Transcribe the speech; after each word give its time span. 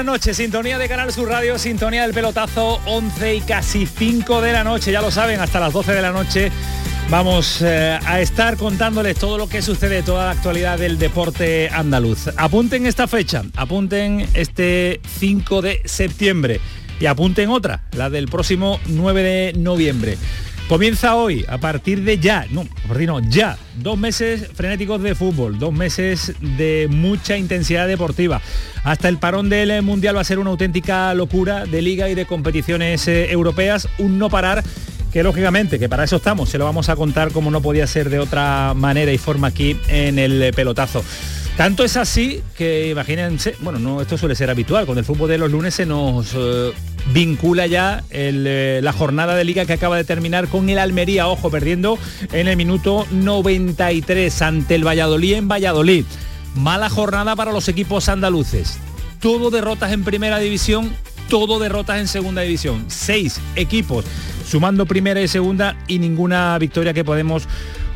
Buenas 0.00 0.14
noches. 0.14 0.38
Sintonía 0.38 0.78
de 0.78 0.88
Canal 0.88 1.12
Sur 1.12 1.28
Radio, 1.28 1.58
sintonía 1.58 2.04
del 2.04 2.14
pelotazo, 2.14 2.80
11 2.86 3.34
y 3.34 3.40
casi 3.42 3.84
5 3.84 4.40
de 4.40 4.54
la 4.54 4.64
noche. 4.64 4.92
Ya 4.92 5.02
lo 5.02 5.10
saben, 5.10 5.40
hasta 5.40 5.60
las 5.60 5.74
12 5.74 5.92
de 5.92 6.00
la 6.00 6.10
noche 6.10 6.50
vamos 7.10 7.60
eh, 7.60 7.98
a 8.06 8.18
estar 8.18 8.56
contándoles 8.56 9.18
todo 9.18 9.36
lo 9.36 9.46
que 9.46 9.60
sucede, 9.60 10.02
toda 10.02 10.24
la 10.24 10.30
actualidad 10.30 10.78
del 10.78 10.98
deporte 10.98 11.68
andaluz. 11.68 12.30
Apunten 12.38 12.86
esta 12.86 13.08
fecha, 13.08 13.42
apunten 13.56 14.26
este 14.32 15.02
5 15.18 15.60
de 15.60 15.82
septiembre 15.84 16.62
y 16.98 17.04
apunten 17.04 17.50
otra, 17.50 17.82
la 17.92 18.08
del 18.08 18.26
próximo 18.26 18.80
9 18.86 19.22
de 19.22 19.52
noviembre. 19.58 20.16
Comienza 20.70 21.16
hoy, 21.16 21.44
a 21.48 21.58
partir 21.58 22.04
de 22.04 22.20
ya, 22.20 22.46
no, 22.52 22.60
a 22.60 22.86
partir 22.86 23.08
no, 23.08 23.18
ya, 23.18 23.58
dos 23.78 23.98
meses 23.98 24.46
frenéticos 24.54 25.02
de 25.02 25.16
fútbol, 25.16 25.58
dos 25.58 25.72
meses 25.72 26.32
de 26.40 26.86
mucha 26.88 27.36
intensidad 27.36 27.88
deportiva. 27.88 28.40
Hasta 28.84 29.08
el 29.08 29.18
parón 29.18 29.48
del 29.48 29.82
Mundial 29.82 30.14
va 30.14 30.20
a 30.20 30.24
ser 30.24 30.38
una 30.38 30.50
auténtica 30.50 31.12
locura 31.14 31.66
de 31.66 31.82
liga 31.82 32.08
y 32.08 32.14
de 32.14 32.24
competiciones 32.24 33.08
eh, 33.08 33.32
europeas, 33.32 33.88
un 33.98 34.20
no 34.20 34.30
parar 34.30 34.62
que 35.12 35.24
lógicamente, 35.24 35.80
que 35.80 35.88
para 35.88 36.04
eso 36.04 36.18
estamos, 36.18 36.50
se 36.50 36.58
lo 36.58 36.66
vamos 36.66 36.88
a 36.88 36.94
contar 36.94 37.32
como 37.32 37.50
no 37.50 37.60
podía 37.60 37.88
ser 37.88 38.08
de 38.08 38.20
otra 38.20 38.72
manera 38.76 39.12
y 39.12 39.18
forma 39.18 39.48
aquí 39.48 39.76
en 39.88 40.20
el 40.20 40.54
pelotazo. 40.54 41.02
Tanto 41.56 41.84
es 41.84 41.96
así 41.96 42.42
que 42.56 42.88
imagínense, 42.90 43.54
bueno, 43.60 43.78
no, 43.78 44.00
esto 44.00 44.16
suele 44.16 44.34
ser 44.34 44.50
habitual, 44.50 44.86
con 44.86 44.96
el 44.96 45.04
fútbol 45.04 45.28
de 45.28 45.38
los 45.38 45.50
lunes 45.50 45.74
se 45.74 45.84
nos 45.84 46.32
eh, 46.34 46.72
vincula 47.12 47.66
ya 47.66 48.02
eh, 48.10 48.80
la 48.82 48.92
jornada 48.92 49.34
de 49.34 49.44
liga 49.44 49.66
que 49.66 49.74
acaba 49.74 49.96
de 49.96 50.04
terminar 50.04 50.48
con 50.48 50.68
el 50.70 50.78
Almería, 50.78 51.28
ojo, 51.28 51.50
perdiendo 51.50 51.98
en 52.32 52.48
el 52.48 52.56
minuto 52.56 53.06
93 53.10 54.42
ante 54.42 54.74
el 54.74 54.86
Valladolid 54.86 55.34
en 55.34 55.48
Valladolid. 55.48 56.04
Mala 56.54 56.88
jornada 56.88 57.36
para 57.36 57.52
los 57.52 57.68
equipos 57.68 58.08
andaluces. 58.08 58.78
Todo 59.20 59.50
derrotas 59.50 59.92
en 59.92 60.02
primera 60.02 60.38
división, 60.38 60.90
todo 61.28 61.58
derrotas 61.58 62.00
en 62.00 62.08
segunda 62.08 62.42
división. 62.42 62.86
Seis 62.88 63.38
equipos 63.54 64.06
sumando 64.50 64.84
primera 64.84 65.20
y 65.20 65.28
segunda 65.28 65.76
y 65.86 65.98
ninguna 66.00 66.58
victoria 66.58 66.92
que 66.92 67.04
podemos 67.04 67.46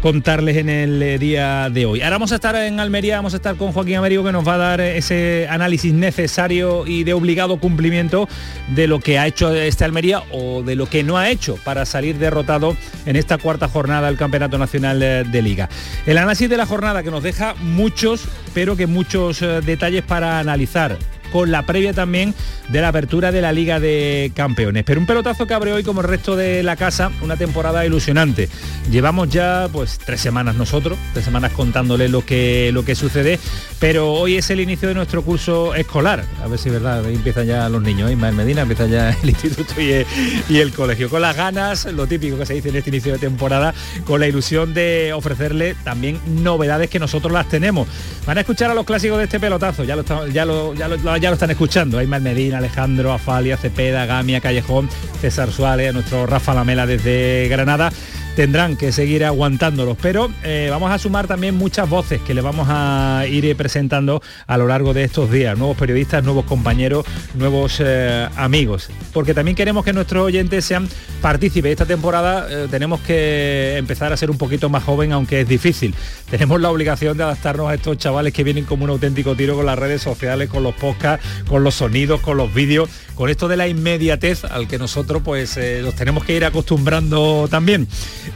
contarles 0.05 0.59
en 0.59 0.69
el 0.69 1.03
eh, 1.03 1.19
día 1.19 1.71
de 1.71 1.87
hoy. 1.87 2.03
Ahora 2.03 2.17
vamos 2.17 2.31
a 2.33 2.35
estar 2.35 2.55
en 2.57 2.79
Almería, 2.79 3.17
vamos 3.17 3.33
a 3.33 3.37
estar 3.37 3.57
con 3.57 3.73
Joaquín 3.73 3.97
Américo 3.97 4.23
que 4.23 4.33
nos 4.33 4.47
va 4.47 4.57
a 4.57 4.59
dar 4.59 4.81
ese 4.83 5.47
análisis 5.49 5.95
necesario 5.95 6.87
y 6.87 7.05
de 7.05 7.15
obligado 7.15 7.57
cumplimiento 7.57 8.29
de 8.75 8.87
lo 8.87 9.01
que 9.01 9.19
ha 9.19 9.27
hecho 9.27 9.55
este 9.55 9.83
Almería 9.83 10.23
o 10.31 10.63
de 10.63 10.77
lo 10.77 10.91
que 10.91 11.03
no 11.05 11.17
ha 11.17 11.31
hecho 11.31 11.57
para 11.65 11.87
salir 11.87 12.19
derrotado 12.19 12.77
en 13.07 13.17
esta 13.17 13.39
cuarta 13.39 13.67
jornada 13.67 14.09
del 14.09 14.19
Campeonato 14.19 14.59
Nacional 14.59 15.03
eh, 15.03 15.25
de 15.25 15.41
Liga. 15.41 15.71
El 16.05 16.19
análisis 16.19 16.51
de 16.51 16.59
la 16.59 16.67
jornada 16.67 17.03
que 17.03 17.11
nos 17.11 17.23
deja 17.23 17.55
muchos, 17.63 18.29
pero 18.53 18.77
que 18.77 18.87
muchos 18.87 19.41
eh, 19.41 19.63
detalles 19.63 20.03
para 20.03 20.39
analizar 20.39 20.99
con 21.35 21.51
la 21.51 21.67
previa 21.67 21.93
también 21.93 22.33
de 22.69 22.81
la 22.81 22.89
apertura 22.89 23.33
de 23.33 23.43
la 23.43 23.51
Liga 23.51 23.81
de 23.81 24.31
Campeones. 24.37 24.85
Pero 24.85 25.01
un 25.01 25.07
pelotazo 25.07 25.49
que 25.49 25.55
abre 25.55 25.73
hoy 25.73 25.83
como 25.83 26.01
el 26.01 26.07
resto 26.07 26.37
de 26.37 26.63
la 26.63 26.77
casa, 26.77 27.11
una 27.23 27.37
temporada 27.37 27.85
ilusionante. 27.85 28.49
Llevamos 28.89 29.31
ya 29.31 29.69
pues 29.73 29.99
tres 29.99 30.21
semanas 30.21 30.55
nosotros, 30.55 30.97
tres 31.13 31.25
semanas 31.25 31.51
contándole 31.51 32.09
lo 32.09 32.25
que, 32.25 32.71
lo 32.73 32.85
que 32.85 32.95
sucede, 32.95 33.41
pero 33.81 34.13
hoy 34.13 34.37
es 34.37 34.49
el 34.51 34.61
inicio 34.61 34.87
de 34.87 34.95
nuestro 34.95 35.23
curso 35.23 35.75
escolar. 35.75 36.25
A 36.41 36.47
ver 36.47 36.57
si 36.57 36.71
verdad, 36.71 37.05
empiezan 37.11 37.49
ya 37.49 37.69
los 37.69 37.83
niños, 37.83 38.11
¿eh? 38.11 38.13
Ismael 38.13 38.37
Medina, 38.37 38.63
empieza 38.63 38.87
ya 38.87 39.11
el 39.11 39.29
instituto 39.31 39.75
y 39.81 40.59
el, 40.61 40.73
colegio. 40.73 41.11
Con 41.11 41.21
las 41.21 41.37
ganas, 41.37 41.87
lo 41.87 42.07
típico 42.07 42.39
que 42.39 42.47
se 42.47 42.55
dice 42.55 42.69
en 42.69 42.77
este 42.77 42.91
inicio 42.91 43.13
de 43.13 43.19
temporada, 43.19 43.75
con 44.07 44.21
la 44.21 44.29
ilusión 44.29 44.73
de 44.73 45.13
ofrecerle 45.13 45.75
también 45.83 46.21
novedades 46.45 46.89
que 46.91 47.01
nosotros 47.01 47.33
las 47.33 47.49
tenemos. 47.49 47.89
Van 48.25 48.39
a 48.39 48.43
escuchar 48.43 48.71
a 48.71 48.75
los 48.75 48.87
clásicos 48.87 49.19
de 49.19 49.25
este 49.25 49.41
pelotazo, 49.41 49.83
ya 49.83 49.97
lo, 49.97 50.05
lo, 50.05 50.27
ya 50.29 50.45
lo, 50.45 50.75
ya 50.75 50.89
lo 50.89 51.24
están 51.33 51.51
escuchando. 51.51 51.99
Aymar 51.99 52.21
Medina, 52.21 52.59
Alejandro, 52.59 53.13
Afalia, 53.13 53.57
Cepeda, 53.57 54.05
Gamia, 54.05 54.41
Callejón, 54.41 54.91
César 55.21 55.51
Suárez, 55.51 55.95
nuestro 55.95 56.27
Rafa 56.27 56.53
Lamela 56.55 56.87
desde 56.87 57.49
Granada 57.49 57.91
tendrán 58.35 58.77
que 58.77 58.93
seguir 58.93 59.25
aguantándolos. 59.25 59.97
Pero 60.01 60.31
eh, 60.43 60.69
vamos 60.71 60.91
a 60.91 60.99
sumar 60.99 61.27
también 61.27 61.55
muchas 61.55 61.89
voces 61.89 62.21
que 62.21 62.35
le 62.35 62.41
vamos 62.41 62.67
a 62.71 63.25
ir 63.29 63.55
presentando 63.57 64.23
a 64.47 64.59
lo 64.59 64.67
largo 64.67 64.95
de 64.95 65.05
estos 65.05 65.31
días. 65.31 65.57
Nuevos 65.57 65.77
periodistas, 65.77 66.25
nuevos 66.25 66.45
compañeros, 66.45 67.05
nuevos 67.35 67.81
eh, 67.81 68.29
amigos. 68.37 68.91
Porque 69.13 69.35
también 69.35 69.57
queremos 69.57 69.85
que 69.85 69.93
nuestros 69.93 70.25
oyentes 70.25 70.65
sean 70.65 70.89
partícipes. 71.21 71.73
Esta 71.73 71.87
temporada 71.87 72.47
eh, 72.51 72.69
tenemos 72.71 73.01
que 73.01 73.77
empezar 73.77 74.13
a 74.13 74.17
ser 74.17 74.31
un 74.31 74.39
poquito 74.39 74.69
más 74.69 74.83
joven, 74.85 75.13
aunque 75.13 75.41
es 75.41 75.49
difícil. 75.49 75.95
Tenemos 76.31 76.61
la 76.61 76.71
obligación 76.71 77.17
de 77.17 77.25
adaptarnos 77.25 77.69
a 77.69 77.75
estos 77.75 77.99
chavales 77.99 78.33
que 78.33 78.45
vienen 78.45 78.65
como 78.65 78.85
un 78.85 78.91
auténtico 78.91 79.35
tiro 79.35 79.57
con 79.57 79.67
las 79.67 79.79
redes 79.79 80.03
sociales, 80.03 80.49
con 80.49 80.63
los 80.63 80.75
podcasts, 80.75 81.27
con 81.49 81.63
los 81.63 81.75
sonidos, 81.75 82.21
con 82.21 82.37
los 82.37 82.53
vídeos, 82.53 82.89
con 83.15 83.31
esto 83.31 83.49
de 83.49 83.57
la 83.57 83.69
inmediatez 83.69 84.45
al 84.45 84.67
que 84.67 84.79
nosotros 84.79 85.23
pues 85.25 85.59
los 85.83 85.95
tenemos 85.95 86.25
que 86.25 86.37
ir 86.37 86.45
acostumbrando 86.45 87.47
también. 87.51 87.87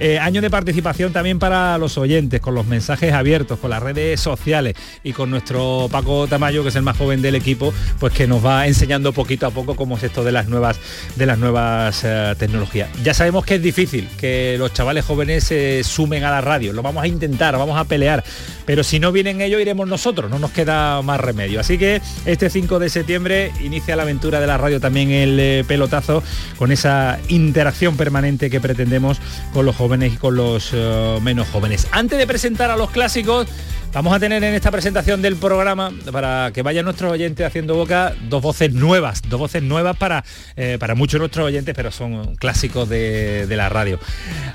Eh, 0.00 0.18
año 0.18 0.40
de 0.40 0.50
participación 0.50 1.12
también 1.12 1.38
para 1.38 1.78
los 1.78 1.98
oyentes, 1.98 2.40
con 2.40 2.54
los 2.54 2.66
mensajes 2.66 3.12
abiertos, 3.12 3.58
con 3.58 3.70
las 3.70 3.82
redes 3.82 4.20
sociales 4.20 4.74
y 5.02 5.12
con 5.12 5.30
nuestro 5.30 5.88
Paco 5.90 6.26
Tamayo, 6.26 6.62
que 6.62 6.68
es 6.70 6.76
el 6.76 6.82
más 6.82 6.96
joven 6.96 7.22
del 7.22 7.34
equipo, 7.34 7.72
pues 7.98 8.12
que 8.12 8.26
nos 8.26 8.44
va 8.44 8.66
enseñando 8.66 9.12
poquito 9.12 9.46
a 9.46 9.50
poco 9.50 9.76
cómo 9.76 9.96
es 9.96 10.02
esto 10.02 10.24
de 10.24 10.32
las 10.32 10.48
nuevas, 10.48 10.78
de 11.16 11.26
las 11.26 11.38
nuevas 11.38 12.02
eh, 12.04 12.34
tecnologías. 12.38 12.88
Ya 13.02 13.14
sabemos 13.14 13.44
que 13.44 13.56
es 13.56 13.62
difícil 13.62 14.08
que 14.18 14.56
los 14.58 14.72
chavales 14.72 15.04
jóvenes 15.04 15.44
se 15.44 15.82
sumen 15.84 16.24
a 16.24 16.30
la 16.30 16.40
radio, 16.40 16.72
lo 16.72 16.82
vamos 16.82 17.02
a 17.02 17.06
intentar, 17.06 17.56
vamos 17.56 17.78
a 17.78 17.84
pelear, 17.84 18.24
pero 18.66 18.84
si 18.84 19.00
no 19.00 19.12
vienen 19.12 19.40
ellos 19.40 19.60
iremos 19.60 19.88
nosotros, 19.88 20.30
no 20.30 20.38
nos 20.38 20.50
queda 20.50 21.02
más 21.02 21.20
remedio. 21.20 21.60
Así 21.60 21.78
que 21.78 22.00
este 22.26 22.50
5 22.50 22.78
de 22.78 22.88
septiembre 22.88 23.52
inicia 23.62 23.96
la 23.96 24.02
aventura 24.02 24.40
de 24.40 24.46
la 24.46 24.58
radio 24.58 24.80
también 24.80 25.10
el 25.10 25.38
eh, 25.40 25.64
pelotazo 25.66 26.22
con 26.56 26.72
esa 26.72 27.18
interacción 27.28 27.96
permanente 27.96 28.50
que 28.50 28.60
pretendemos 28.60 29.18
con 29.52 29.66
los 29.66 29.77
jóvenes 29.78 30.14
y 30.14 30.16
con 30.16 30.34
los 30.34 30.70
eh, 30.72 31.18
menos 31.22 31.48
jóvenes. 31.48 31.86
Antes 31.92 32.18
de 32.18 32.26
presentar 32.26 32.68
a 32.72 32.76
los 32.76 32.90
clásicos, 32.90 33.46
vamos 33.92 34.12
a 34.12 34.18
tener 34.18 34.42
en 34.42 34.52
esta 34.52 34.72
presentación 34.72 35.22
del 35.22 35.36
programa, 35.36 35.92
para 36.10 36.50
que 36.52 36.62
vayan 36.62 36.84
nuestros 36.84 37.12
oyentes 37.12 37.46
haciendo 37.46 37.76
boca, 37.76 38.12
dos 38.28 38.42
voces 38.42 38.72
nuevas, 38.74 39.22
dos 39.22 39.38
voces 39.38 39.62
nuevas 39.62 39.96
para, 39.96 40.24
eh, 40.56 40.78
para 40.80 40.96
muchos 40.96 41.20
nuestros 41.20 41.46
oyentes, 41.46 41.76
pero 41.76 41.92
son 41.92 42.34
clásicos 42.36 42.88
de, 42.88 43.46
de 43.46 43.56
la 43.56 43.68
radio. 43.68 44.00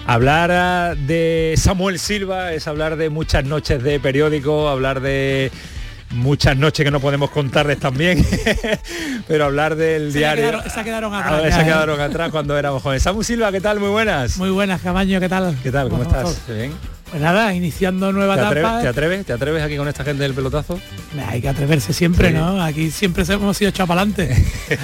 Hablar 0.05 0.51
ah, 0.51 0.93
de 0.95 1.53
Samuel 1.55 1.99
Silva 1.99 2.51
es 2.51 2.67
hablar 2.67 2.97
de 2.97 3.09
muchas 3.09 3.45
noches 3.45 3.81
de 3.81 4.01
periódico, 4.01 4.67
hablar 4.67 4.99
de 4.99 5.51
muchas 6.13 6.57
noches 6.57 6.83
que 6.85 6.91
no 6.91 6.99
podemos 6.99 7.29
contarles 7.29 7.79
también, 7.79 8.25
pero 9.27 9.45
hablar 9.45 9.75
del 9.75 10.13
diario... 10.13 10.43
Quedaron, 10.45 10.67
esa 10.67 10.83
quedaron 10.83 11.13
atrás. 11.13 11.45
esa 11.45 11.61
¿eh? 11.61 11.65
quedaron 11.65 11.99
atrás 11.99 12.31
cuando 12.31 12.57
éramos 12.57 12.81
jóvenes. 12.81 13.03
Samu 13.03 13.23
Silva, 13.23 13.51
¿qué 13.51 13.61
tal? 13.61 13.79
Muy 13.79 13.89
buenas. 13.89 14.37
Muy 14.37 14.49
buenas, 14.49 14.81
Camaño, 14.81 15.19
¿qué 15.19 15.29
tal? 15.29 15.55
¿Qué 15.63 15.71
tal? 15.71 15.89
¿Cómo 15.89 16.03
estás? 16.03 16.39
¿Bien? 16.47 16.71
Pues 17.09 17.21
nada, 17.21 17.53
iniciando 17.53 18.11
nueva 18.11 18.33
¿Te 18.33 18.41
atreves, 18.41 18.63
etapa. 18.63 18.81
¿Te 18.81 18.87
atreves? 18.87 19.25
¿Te 19.27 19.33
atreves 19.33 19.61
aquí 19.63 19.77
con 19.77 19.87
esta 19.87 20.03
gente 20.03 20.23
del 20.23 20.33
pelotazo? 20.33 20.79
Hay 21.27 21.41
que 21.41 21.49
atreverse 21.49 21.93
siempre, 21.93 22.29
Sí. 22.29 22.33
¿no? 22.33 22.59
Aquí 22.63 22.89
siempre 22.89 23.23
hemos 23.29 23.55
sido 23.55 23.69
chapalante. 23.69 24.35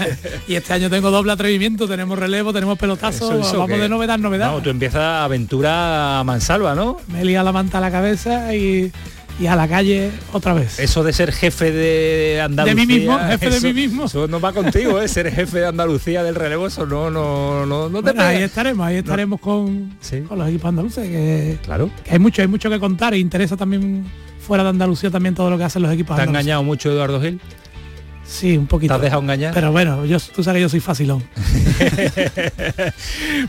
y 0.48 0.54
este 0.54 0.74
año 0.74 0.92
tengo 0.92 1.10
doble 1.10 1.32
atrevimiento, 1.32 1.88
tenemos 1.88 2.20
relevo, 2.20 2.54
tenemos 2.54 2.78
pelotazo, 2.78 3.32
Eso, 3.32 3.40
eso, 3.42 3.54
vamos 3.60 3.70
que- 3.78 3.82
de 3.82 3.90
novedad 3.90 4.20
novedad. 4.20 4.56
Tú 4.62 4.70
empiezas 4.70 5.24
aventura 5.24 6.20
a 6.20 6.24
mansalva, 6.24 6.76
¿no? 6.76 6.98
Me 7.08 7.26
lía 7.26 7.42
la 7.42 7.52
manta 7.52 7.80
a 7.80 7.82
la 7.82 7.90
cabeza 7.90 8.54
y, 8.54 8.92
y 9.40 9.48
a 9.48 9.56
la 9.56 9.68
calle 9.68 10.12
otra 10.34 10.54
vez. 10.54 10.80
Eso 10.80 11.04
de 11.04 11.14
ser 11.14 11.32
jefe 11.32 11.72
de 11.72 12.42
Andalucía. 12.42 12.76
De 12.76 12.86
mí 12.86 12.94
mismo, 12.94 13.18
jefe 13.20 13.48
eso, 13.48 13.60
de 13.68 13.74
mí 13.74 13.82
mismo. 13.82 14.06
Eso 14.06 14.28
no 14.28 14.40
va 14.40 14.52
contigo, 14.54 15.00
¿eh? 15.02 15.08
ser 15.08 15.32
jefe 15.32 15.60
de 15.60 15.68
Andalucía 15.68 16.24
del 16.24 16.36
relevo, 16.36 16.68
eso 16.68 16.86
no, 16.86 17.10
no, 17.10 17.66
no, 17.66 17.90
no 17.90 18.04
te 18.04 18.12
bueno, 18.12 18.24
Ahí 18.24 18.44
estaremos, 18.44 18.86
ahí 18.86 18.98
estaremos 18.98 19.40
no. 19.40 19.44
con, 19.44 19.98
¿Sí? 20.02 20.22
con, 20.22 20.38
los 20.40 20.50
equipos 20.50 20.68
andaluces, 20.68 21.08
que, 21.08 21.58
claro. 21.64 21.90
que 22.04 22.14
hay 22.14 22.20
mucho, 22.20 22.42
hay 22.42 22.48
mucho 22.48 22.70
que 22.70 22.80
contar 22.80 23.14
e 23.14 23.18
interesa 23.18 23.56
también 23.56 24.06
fuera 24.40 24.64
de 24.64 24.70
Andalucía 24.70 25.12
también 25.12 25.36
todo 25.36 25.50
lo 25.50 25.58
que 25.58 25.64
hacen 25.64 25.84
los 25.84 25.92
equipos 25.94 26.16
¿Te 26.16 26.24
ha 26.24 26.26
engañado 26.26 26.64
mucho 26.64 26.92
Eduardo 26.92 27.22
Gil? 27.22 27.40
Sí, 28.30 28.56
un 28.56 28.68
poquito. 28.68 28.94
¿Te 28.94 28.96
has 28.96 29.02
dejado 29.02 29.24
engañar? 29.24 29.56
Pero 29.56 29.72
bueno, 29.72 30.06
yo, 30.06 30.20
tú 30.20 30.44
sabes 30.44 30.60
que 30.60 30.62
yo 30.62 30.70
soy 30.70 30.80
facilón. 30.80 31.24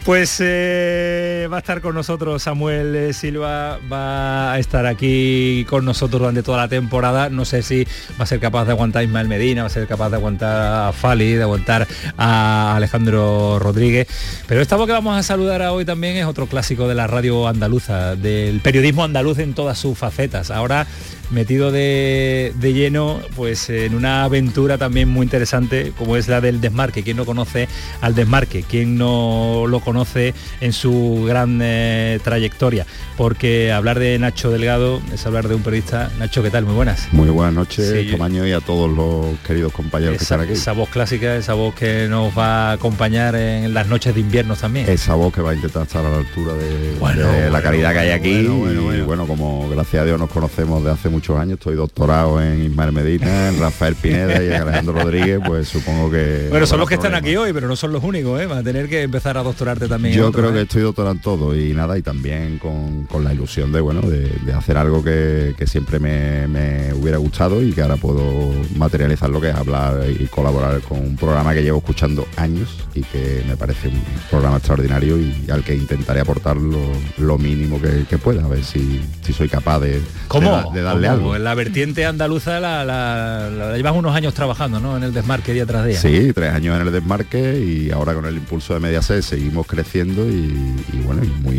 pues 0.06 0.38
eh, 0.40 1.46
va 1.52 1.56
a 1.56 1.60
estar 1.60 1.82
con 1.82 1.94
nosotros 1.94 2.42
Samuel 2.42 2.96
eh, 2.96 3.12
Silva, 3.12 3.78
va 3.92 4.54
a 4.54 4.58
estar 4.58 4.86
aquí 4.86 5.66
con 5.68 5.84
nosotros 5.84 6.22
durante 6.22 6.42
toda 6.42 6.56
la 6.56 6.68
temporada. 6.68 7.28
No 7.28 7.44
sé 7.44 7.62
si 7.62 7.84
va 8.18 8.24
a 8.24 8.26
ser 8.26 8.40
capaz 8.40 8.64
de 8.64 8.72
aguantar 8.72 9.00
a 9.00 9.04
Ismael 9.04 9.28
Medina, 9.28 9.62
va 9.62 9.66
a 9.66 9.70
ser 9.70 9.86
capaz 9.86 10.08
de 10.08 10.16
aguantar 10.16 10.88
a 10.88 10.92
Fali, 10.92 11.34
de 11.34 11.42
aguantar 11.42 11.86
a 12.16 12.76
Alejandro 12.76 13.58
Rodríguez. 13.58 14.08
Pero 14.48 14.62
esta 14.62 14.76
voz 14.76 14.86
que 14.86 14.92
vamos 14.92 15.14
a 15.14 15.22
saludar 15.22 15.60
a 15.60 15.72
hoy 15.72 15.84
también 15.84 16.16
es 16.16 16.24
otro 16.24 16.46
clásico 16.46 16.88
de 16.88 16.94
la 16.94 17.06
radio 17.06 17.46
andaluza, 17.46 18.16
del 18.16 18.60
periodismo 18.60 19.04
andaluz 19.04 19.40
en 19.40 19.52
todas 19.52 19.78
sus 19.78 19.98
facetas. 19.98 20.50
Ahora 20.50 20.86
metido 21.30 21.70
de, 21.70 22.52
de, 22.56 22.72
lleno 22.72 23.20
pues 23.36 23.70
en 23.70 23.94
una 23.94 24.24
aventura 24.24 24.78
también 24.78 25.08
muy 25.08 25.24
interesante 25.24 25.92
como 25.96 26.16
es 26.16 26.28
la 26.28 26.40
del 26.40 26.60
desmarque. 26.60 27.02
¿Quién 27.02 27.16
no 27.16 27.24
conoce 27.24 27.68
al 28.00 28.14
desmarque? 28.14 28.64
¿Quién 28.68 28.98
no 28.98 29.64
lo 29.68 29.80
conoce 29.80 30.34
en 30.60 30.72
su 30.72 31.24
gran 31.26 31.60
eh, 31.62 32.18
trayectoria? 32.22 32.86
Porque 33.16 33.72
hablar 33.72 33.98
de 33.98 34.18
Nacho 34.18 34.50
Delgado 34.50 35.00
es 35.12 35.24
hablar 35.26 35.48
de 35.48 35.54
un 35.54 35.62
periodista. 35.62 36.10
Nacho, 36.18 36.42
¿qué 36.42 36.50
tal? 36.50 36.64
Muy 36.64 36.74
buenas. 36.74 37.08
Muy 37.12 37.28
buenas 37.28 37.54
noches, 37.54 37.90
sí, 37.90 38.10
Tomaño, 38.10 38.46
y 38.46 38.52
a 38.52 38.60
todos 38.60 38.90
los 38.90 39.38
queridos 39.46 39.72
compañeros 39.72 40.16
esa, 40.16 40.18
que 40.18 40.24
están 40.24 40.40
aquí. 40.40 40.52
Esa 40.52 40.72
voz 40.72 40.88
clásica, 40.88 41.36
esa 41.36 41.54
voz 41.54 41.74
que 41.74 42.08
nos 42.08 42.36
va 42.36 42.70
a 42.70 42.72
acompañar 42.72 43.34
en 43.34 43.72
las 43.74 43.86
noches 43.88 44.14
de 44.14 44.20
invierno 44.20 44.56
también. 44.56 44.88
Esa 44.88 45.14
voz 45.14 45.32
que 45.32 45.42
va 45.42 45.50
a 45.50 45.54
intentar 45.54 45.82
estar 45.82 46.04
a 46.04 46.10
la 46.10 46.18
altura 46.18 46.54
de, 46.54 46.96
bueno, 46.98 47.30
de 47.30 47.50
la 47.50 47.62
calidad 47.62 47.92
que 47.92 47.98
hay 47.98 48.10
aquí. 48.10 48.46
bueno, 48.46 48.94
y 48.94 49.00
bueno, 49.02 49.26
como 49.26 49.68
gracias 49.68 50.02
a 50.02 50.04
Dios 50.04 50.18
nos 50.18 50.30
conocemos 50.30 50.82
de 50.84 50.90
hace 50.90 51.08
mucho 51.08 51.19
muchos 51.20 51.36
años, 51.36 51.58
estoy 51.58 51.74
doctorado 51.74 52.40
en 52.40 52.64
Ismael 52.64 52.92
Medina, 52.92 53.48
en 53.48 53.60
Rafael 53.60 53.94
Pineda 53.94 54.42
y 54.42 54.46
en 54.46 54.54
Alejandro 54.54 54.94
Rodríguez, 54.94 55.38
pues 55.44 55.68
supongo 55.68 56.10
que... 56.10 56.46
Bueno, 56.48 56.64
son 56.64 56.80
los 56.80 56.88
que 56.88 56.94
están 56.94 57.14
aquí 57.14 57.36
hoy, 57.36 57.52
pero 57.52 57.68
no 57.68 57.76
son 57.76 57.92
los 57.92 58.02
únicos, 58.02 58.40
¿eh? 58.40 58.46
Van 58.46 58.56
a 58.56 58.62
tener 58.62 58.88
que 58.88 59.02
empezar 59.02 59.36
a 59.36 59.42
doctorarte 59.42 59.86
también. 59.86 60.14
Yo 60.14 60.32
creo 60.32 60.48
¿eh? 60.48 60.54
que 60.54 60.60
estoy 60.62 60.80
doctorado 60.80 61.14
en 61.14 61.20
todo 61.20 61.54
y 61.54 61.74
nada, 61.74 61.98
y 61.98 62.02
también 62.02 62.56
con, 62.56 63.04
con 63.04 63.22
la 63.22 63.34
ilusión 63.34 63.70
de, 63.70 63.82
bueno, 63.82 64.00
de, 64.00 64.30
de 64.30 64.52
hacer 64.54 64.78
algo 64.78 65.04
que, 65.04 65.54
que 65.58 65.66
siempre 65.66 65.98
me, 65.98 66.48
me, 66.48 66.94
hubiera 66.94 67.18
gustado 67.18 67.62
y 67.62 67.74
que 67.74 67.82
ahora 67.82 67.98
puedo 67.98 68.50
materializar 68.76 69.28
lo 69.28 69.42
que 69.42 69.50
es 69.50 69.54
hablar 69.54 70.02
y 70.08 70.24
colaborar 70.28 70.80
con 70.80 71.00
un 71.00 71.16
programa 71.16 71.52
que 71.52 71.62
llevo 71.62 71.78
escuchando 71.80 72.26
años 72.36 72.78
y 72.94 73.02
que 73.02 73.44
me 73.46 73.58
parece 73.58 73.88
un 73.88 74.02
programa 74.30 74.56
extraordinario 74.56 75.18
y 75.18 75.50
al 75.50 75.62
que 75.64 75.74
intentaré 75.74 76.20
aportar 76.20 76.56
lo, 76.56 76.80
lo 77.18 77.36
mínimo 77.36 77.78
que, 77.78 78.06
que, 78.08 78.16
pueda, 78.16 78.42
a 78.42 78.48
ver 78.48 78.64
si, 78.64 79.02
si 79.20 79.34
soy 79.34 79.50
capaz 79.50 79.80
de, 79.80 80.00
¿Cómo? 80.28 80.70
de, 80.72 80.78
de 80.78 80.82
darle. 80.82 81.09
Algo. 81.12 81.36
En 81.36 81.44
la 81.44 81.54
vertiente 81.54 82.06
andaluza 82.06 82.60
la, 82.60 82.84
la, 82.84 83.48
la, 83.50 83.70
la, 83.70 83.76
llevas 83.76 83.94
unos 83.94 84.14
años 84.14 84.34
trabajando, 84.34 84.80
¿no? 84.80 84.96
En 84.96 85.02
el 85.02 85.12
desmarque 85.12 85.52
día 85.52 85.66
tras 85.66 85.86
día. 85.86 85.98
Sí, 85.98 86.32
tres 86.32 86.52
años 86.52 86.80
en 86.80 86.86
el 86.86 86.92
desmarque 86.92 87.58
y 87.60 87.90
ahora 87.90 88.14
con 88.14 88.26
el 88.26 88.36
impulso 88.36 88.74
de 88.74 88.80
Mediaset 88.80 89.22
seguimos 89.22 89.66
creciendo 89.66 90.28
y, 90.28 90.76
y 90.92 91.02
bueno, 91.04 91.22
muy 91.42 91.58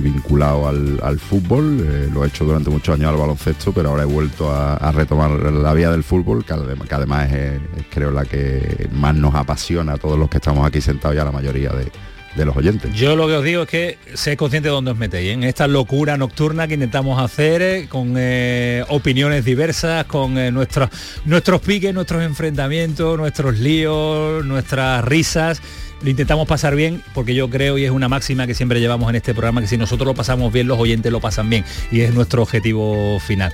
vinculado 0.00 0.68
al, 0.68 0.98
al 1.02 1.18
fútbol. 1.18 1.80
Eh, 1.80 2.08
lo 2.12 2.24
he 2.24 2.28
hecho 2.28 2.44
durante 2.44 2.70
muchos 2.70 2.94
años 2.94 3.10
al 3.10 3.16
baloncesto, 3.16 3.72
pero 3.72 3.90
ahora 3.90 4.02
he 4.02 4.06
vuelto 4.06 4.50
a, 4.50 4.76
a 4.76 4.92
retomar 4.92 5.30
la 5.30 5.74
vía 5.74 5.90
del 5.90 6.04
fútbol, 6.04 6.44
que 6.44 6.52
además, 6.52 6.88
que 6.88 6.94
además 6.94 7.32
es, 7.32 7.60
es, 7.76 7.84
creo 7.90 8.10
la 8.10 8.24
que 8.24 8.88
más 8.92 9.14
nos 9.14 9.34
apasiona 9.34 9.94
a 9.94 9.96
todos 9.98 10.18
los 10.18 10.28
que 10.28 10.38
estamos 10.38 10.66
aquí 10.66 10.80
sentados 10.80 11.16
ya 11.16 11.24
la 11.24 11.32
mayoría 11.32 11.70
de, 11.70 11.90
de 12.38 12.46
los 12.46 12.56
oyentes. 12.56 12.94
Yo 12.94 13.16
lo 13.16 13.26
que 13.26 13.34
os 13.34 13.44
digo 13.44 13.62
es 13.62 13.68
que 13.68 13.98
sé 14.14 14.36
consciente 14.36 14.68
de 14.68 14.74
dónde 14.74 14.92
os 14.92 14.96
metéis, 14.96 15.30
¿eh? 15.30 15.32
en 15.32 15.44
esta 15.44 15.66
locura 15.66 16.16
nocturna 16.16 16.66
que 16.66 16.74
intentamos 16.74 17.20
hacer, 17.20 17.60
eh, 17.60 17.86
con 17.88 18.14
eh, 18.16 18.84
opiniones 18.88 19.44
diversas, 19.44 20.06
con 20.06 20.34
nuestros, 20.54 20.88
nuestros 21.24 21.60
piques, 21.60 21.92
nuestros 21.92 22.22
enfrentamientos, 22.22 23.18
nuestros 23.18 23.58
líos, 23.58 24.44
nuestras 24.44 25.04
risas. 25.04 25.60
Lo 26.02 26.10
intentamos 26.10 26.46
pasar 26.46 26.76
bien 26.76 27.02
porque 27.12 27.34
yo 27.34 27.50
creo 27.50 27.76
y 27.76 27.84
es 27.84 27.90
una 27.90 28.08
máxima 28.08 28.46
que 28.46 28.54
siempre 28.54 28.80
llevamos 28.80 29.10
en 29.10 29.16
este 29.16 29.34
programa 29.34 29.60
que 29.60 29.66
si 29.66 29.76
nosotros 29.76 30.06
lo 30.06 30.14
pasamos 30.14 30.52
bien 30.52 30.68
los 30.68 30.78
oyentes 30.78 31.10
lo 31.10 31.20
pasan 31.20 31.50
bien 31.50 31.64
y 31.90 32.02
es 32.02 32.14
nuestro 32.14 32.42
objetivo 32.42 33.18
final. 33.20 33.52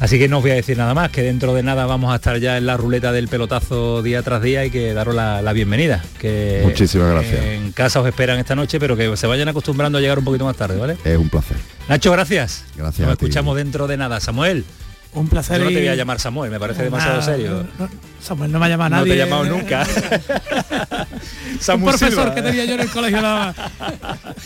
Así 0.00 0.18
que 0.18 0.28
no 0.28 0.38
os 0.38 0.42
voy 0.42 0.52
a 0.52 0.54
decir 0.54 0.76
nada 0.76 0.92
más, 0.94 1.10
que 1.10 1.22
dentro 1.22 1.54
de 1.54 1.62
nada 1.62 1.86
vamos 1.86 2.12
a 2.12 2.16
estar 2.16 2.38
ya 2.38 2.56
en 2.56 2.66
la 2.66 2.76
ruleta 2.76 3.12
del 3.12 3.28
pelotazo 3.28 4.02
día 4.02 4.22
tras 4.22 4.42
día 4.42 4.64
y 4.64 4.70
que 4.70 4.92
daros 4.92 5.14
la, 5.14 5.40
la 5.40 5.52
bienvenida. 5.52 6.04
Que 6.18 6.62
Muchísimas 6.64 7.10
gracias. 7.10 7.44
En 7.44 7.72
casa 7.72 8.00
os 8.00 8.08
esperan 8.08 8.38
esta 8.38 8.56
noche, 8.56 8.80
pero 8.80 8.96
que 8.96 9.16
se 9.16 9.26
vayan 9.26 9.48
acostumbrando 9.48 9.98
a 9.98 10.00
llegar 10.00 10.18
un 10.18 10.24
poquito 10.24 10.44
más 10.44 10.56
tarde, 10.56 10.76
¿vale? 10.76 10.96
Es 11.04 11.16
un 11.16 11.28
placer. 11.28 11.56
Nacho, 11.88 12.10
gracias. 12.10 12.64
Gracias. 12.76 13.06
Nos 13.06 13.12
escuchamos 13.12 13.56
dentro 13.56 13.86
de 13.86 13.96
nada. 13.96 14.18
Samuel. 14.20 14.64
Un 15.12 15.28
placer. 15.28 15.58
Yo 15.58 15.64
no 15.64 15.70
te 15.70 15.78
voy 15.78 15.88
a 15.88 15.94
llamar 15.94 16.18
Samuel, 16.18 16.50
me 16.50 16.58
parece 16.58 16.82
demasiado 16.82 17.22
serio. 17.22 17.64
no, 17.78 17.88
Samuel 18.24 18.50
no 18.50 18.58
me 18.58 18.66
ha 18.66 18.68
llamado 18.70 18.90
No 18.90 18.96
nadie. 18.96 19.12
te 19.12 19.20
he 19.20 19.24
llamado 19.24 19.44
nunca. 19.44 19.86
Un 21.54 21.60
Samuel 21.60 21.96
profesor 21.96 22.24
Silva. 22.24 22.34
que 22.34 22.42
tenía 22.42 22.64
yo 22.64 22.74
en 22.74 22.80
el 22.80 22.90
colegio 22.90 23.20
nada 23.20 23.54
más. 23.56 24.36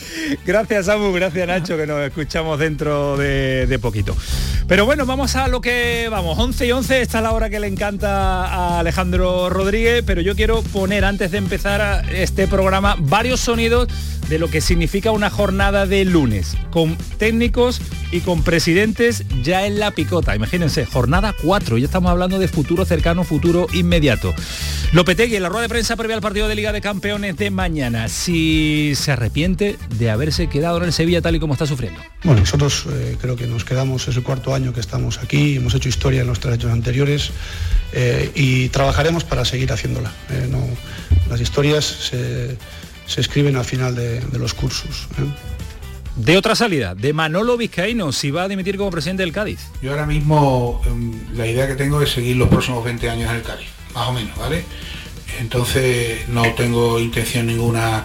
Gracias 0.44 0.86
Samu, 0.86 1.12
gracias 1.12 1.46
Nacho, 1.46 1.76
que 1.76 1.86
nos 1.86 2.00
escuchamos 2.00 2.58
dentro 2.58 3.16
de, 3.16 3.66
de, 3.66 3.78
poquito. 3.78 4.16
Pero 4.66 4.84
bueno, 4.84 5.06
vamos 5.06 5.34
a 5.36 5.48
lo 5.48 5.60
que 5.60 6.08
vamos. 6.10 6.38
11 6.38 6.66
y 6.66 6.72
11, 6.72 7.00
esta 7.02 7.18
es 7.18 7.22
la 7.24 7.32
hora 7.32 7.48
que 7.50 7.60
le 7.60 7.68
encanta 7.68 8.46
a 8.46 8.78
Alejandro 8.80 9.48
Rodríguez, 9.48 10.02
pero 10.04 10.20
yo 10.20 10.34
quiero 10.34 10.62
poner 10.62 11.04
antes 11.04 11.30
de 11.30 11.38
empezar 11.38 12.04
este 12.12 12.46
programa 12.46 12.96
varios 12.98 13.40
sonidos 13.40 13.88
de 14.28 14.38
lo 14.38 14.48
que 14.48 14.60
significa 14.60 15.10
una 15.10 15.30
jornada 15.30 15.86
de 15.86 16.04
lunes, 16.04 16.54
con 16.70 16.96
técnicos 17.16 17.80
y 18.12 18.20
con 18.20 18.42
presidentes 18.42 19.24
ya 19.42 19.64
en 19.66 19.78
la 19.80 19.90
picota. 19.92 20.36
Imagínense, 20.36 20.84
jornada 20.84 21.34
4, 21.42 21.78
ya 21.78 21.86
estamos 21.86 22.10
hablando 22.10 22.38
de 22.38 22.46
futuro 22.48 22.84
cercano, 22.84 23.24
futuro 23.24 23.67
inmediato. 23.72 24.34
Lopetegui 24.92 25.36
en 25.36 25.42
la 25.42 25.50
rueda 25.50 25.62
de 25.62 25.68
prensa 25.68 25.96
previa 25.96 26.16
al 26.16 26.22
partido 26.22 26.48
de 26.48 26.54
Liga 26.54 26.72
de 26.72 26.80
Campeones 26.80 27.36
de 27.36 27.50
mañana, 27.50 28.08
si 28.08 28.94
se 28.96 29.12
arrepiente 29.12 29.76
de 29.96 30.10
haberse 30.10 30.48
quedado 30.48 30.78
en 30.78 30.84
el 30.84 30.92
Sevilla 30.94 31.20
tal 31.20 31.36
y 31.36 31.40
como 31.40 31.52
está 31.52 31.66
sufriendo. 31.66 32.00
Bueno, 32.24 32.40
nosotros 32.40 32.86
eh, 32.90 33.16
creo 33.20 33.36
que 33.36 33.46
nos 33.46 33.64
quedamos, 33.64 34.08
es 34.08 34.16
el 34.16 34.22
cuarto 34.22 34.54
año 34.54 34.72
que 34.72 34.80
estamos 34.80 35.18
aquí, 35.18 35.56
hemos 35.56 35.74
hecho 35.74 35.90
historia 35.90 36.22
en 36.22 36.26
los 36.26 36.40
tres 36.40 36.54
años 36.54 36.72
anteriores 36.72 37.30
eh, 37.92 38.30
y 38.34 38.70
trabajaremos 38.70 39.24
para 39.24 39.44
seguir 39.44 39.72
haciéndola. 39.72 40.10
Eh, 40.30 40.48
no, 40.50 40.66
las 41.28 41.40
historias 41.40 41.84
se, 41.84 42.56
se, 43.06 43.20
escriben 43.20 43.56
al 43.56 43.66
final 43.66 43.94
de, 43.94 44.20
de 44.20 44.38
los 44.38 44.54
cursos. 44.54 45.08
De 46.18 46.36
otra 46.36 46.56
salida, 46.56 46.96
de 46.96 47.12
Manolo 47.12 47.56
Vizcaíno, 47.56 48.10
si 48.10 48.32
va 48.32 48.42
a 48.42 48.48
dimitir 48.48 48.76
como 48.76 48.90
presidente 48.90 49.22
del 49.22 49.32
Cádiz. 49.32 49.60
Yo 49.80 49.92
ahora 49.92 50.04
mismo 50.04 50.82
la 51.32 51.46
idea 51.46 51.68
que 51.68 51.76
tengo 51.76 52.02
es 52.02 52.10
seguir 52.10 52.36
los 52.36 52.48
próximos 52.48 52.84
20 52.84 53.08
años 53.08 53.30
en 53.30 53.36
el 53.36 53.42
Cádiz, 53.42 53.68
más 53.94 54.08
o 54.08 54.12
menos, 54.12 54.36
¿vale? 54.36 54.64
Entonces 55.38 56.28
no 56.28 56.42
tengo 56.56 56.98
intención 56.98 57.46
ninguna 57.46 58.04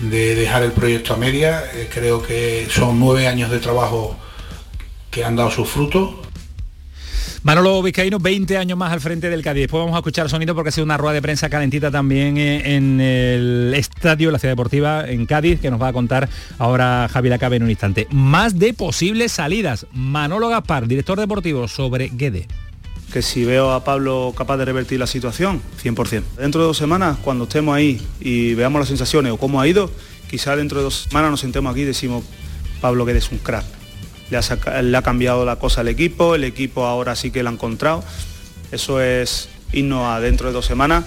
de 0.00 0.34
dejar 0.34 0.64
el 0.64 0.72
proyecto 0.72 1.14
a 1.14 1.16
media. 1.16 1.64
Eh, 1.72 1.88
creo 1.90 2.22
que 2.22 2.68
son 2.70 3.00
nueve 3.00 3.26
años 3.26 3.50
de 3.50 3.58
trabajo 3.58 4.18
que 5.10 5.24
han 5.24 5.34
dado 5.34 5.50
sus 5.50 5.66
frutos. 5.66 6.25
Manolo 7.46 7.80
Vizcaíno, 7.80 8.18
20 8.18 8.58
años 8.58 8.76
más 8.76 8.92
al 8.92 9.00
frente 9.00 9.30
del 9.30 9.40
Cádiz. 9.40 9.60
Después 9.60 9.80
vamos 9.80 9.94
a 9.94 9.98
escuchar 9.98 10.28
sonido 10.28 10.56
porque 10.56 10.70
ha 10.70 10.72
sido 10.72 10.84
una 10.84 10.96
rueda 10.96 11.14
de 11.14 11.22
prensa 11.22 11.48
calentita 11.48 11.92
también 11.92 12.36
eh, 12.38 12.74
en 12.74 13.00
el 13.00 13.72
estadio, 13.76 14.32
la 14.32 14.40
ciudad 14.40 14.50
deportiva 14.50 15.08
en 15.08 15.26
Cádiz, 15.26 15.60
que 15.60 15.70
nos 15.70 15.80
va 15.80 15.86
a 15.86 15.92
contar 15.92 16.28
ahora 16.58 17.08
Javi 17.08 17.28
Lacabe 17.28 17.54
en 17.54 17.62
un 17.62 17.70
instante. 17.70 18.08
Más 18.10 18.58
de 18.58 18.74
posibles 18.74 19.30
salidas. 19.30 19.86
Manolo 19.92 20.48
Gaspar, 20.48 20.88
director 20.88 21.20
deportivo, 21.20 21.68
sobre 21.68 22.08
Guede 22.08 22.48
que 23.12 23.22
si 23.22 23.44
veo 23.44 23.70
a 23.70 23.84
Pablo 23.84 24.34
capaz 24.36 24.56
de 24.56 24.64
revertir 24.64 24.98
la 24.98 25.06
situación, 25.06 25.62
100%. 25.80 26.24
Dentro 26.38 26.62
de 26.62 26.66
dos 26.66 26.76
semanas, 26.76 27.16
cuando 27.22 27.44
estemos 27.44 27.76
ahí 27.76 28.04
y 28.18 28.54
veamos 28.54 28.80
las 28.80 28.88
sensaciones 28.88 29.30
o 29.30 29.36
cómo 29.36 29.60
ha 29.60 29.68
ido, 29.68 29.88
quizá 30.28 30.56
dentro 30.56 30.78
de 30.78 30.84
dos 30.84 31.06
semanas 31.08 31.30
nos 31.30 31.40
sentemos 31.40 31.70
aquí 31.70 31.82
y 31.82 31.84
decimos, 31.84 32.24
Pablo 32.80 33.06
que 33.06 33.12
es 33.16 33.30
un 33.30 33.38
crack. 33.38 33.75
Le 34.30 34.38
ha, 34.96 35.02
cambiado 35.02 35.44
la 35.44 35.56
cosa 35.56 35.82
al 35.82 35.88
equipo, 35.88 36.34
el 36.34 36.44
equipo 36.44 36.84
ahora 36.84 37.14
sí 37.14 37.30
que 37.30 37.42
lo 37.42 37.50
ha 37.50 37.52
encontrado. 37.52 38.02
Eso 38.72 39.00
es 39.00 39.48
irnos 39.72 40.06
a 40.06 40.20
dentro 40.20 40.48
de 40.48 40.52
dos 40.52 40.66
semanas 40.66 41.04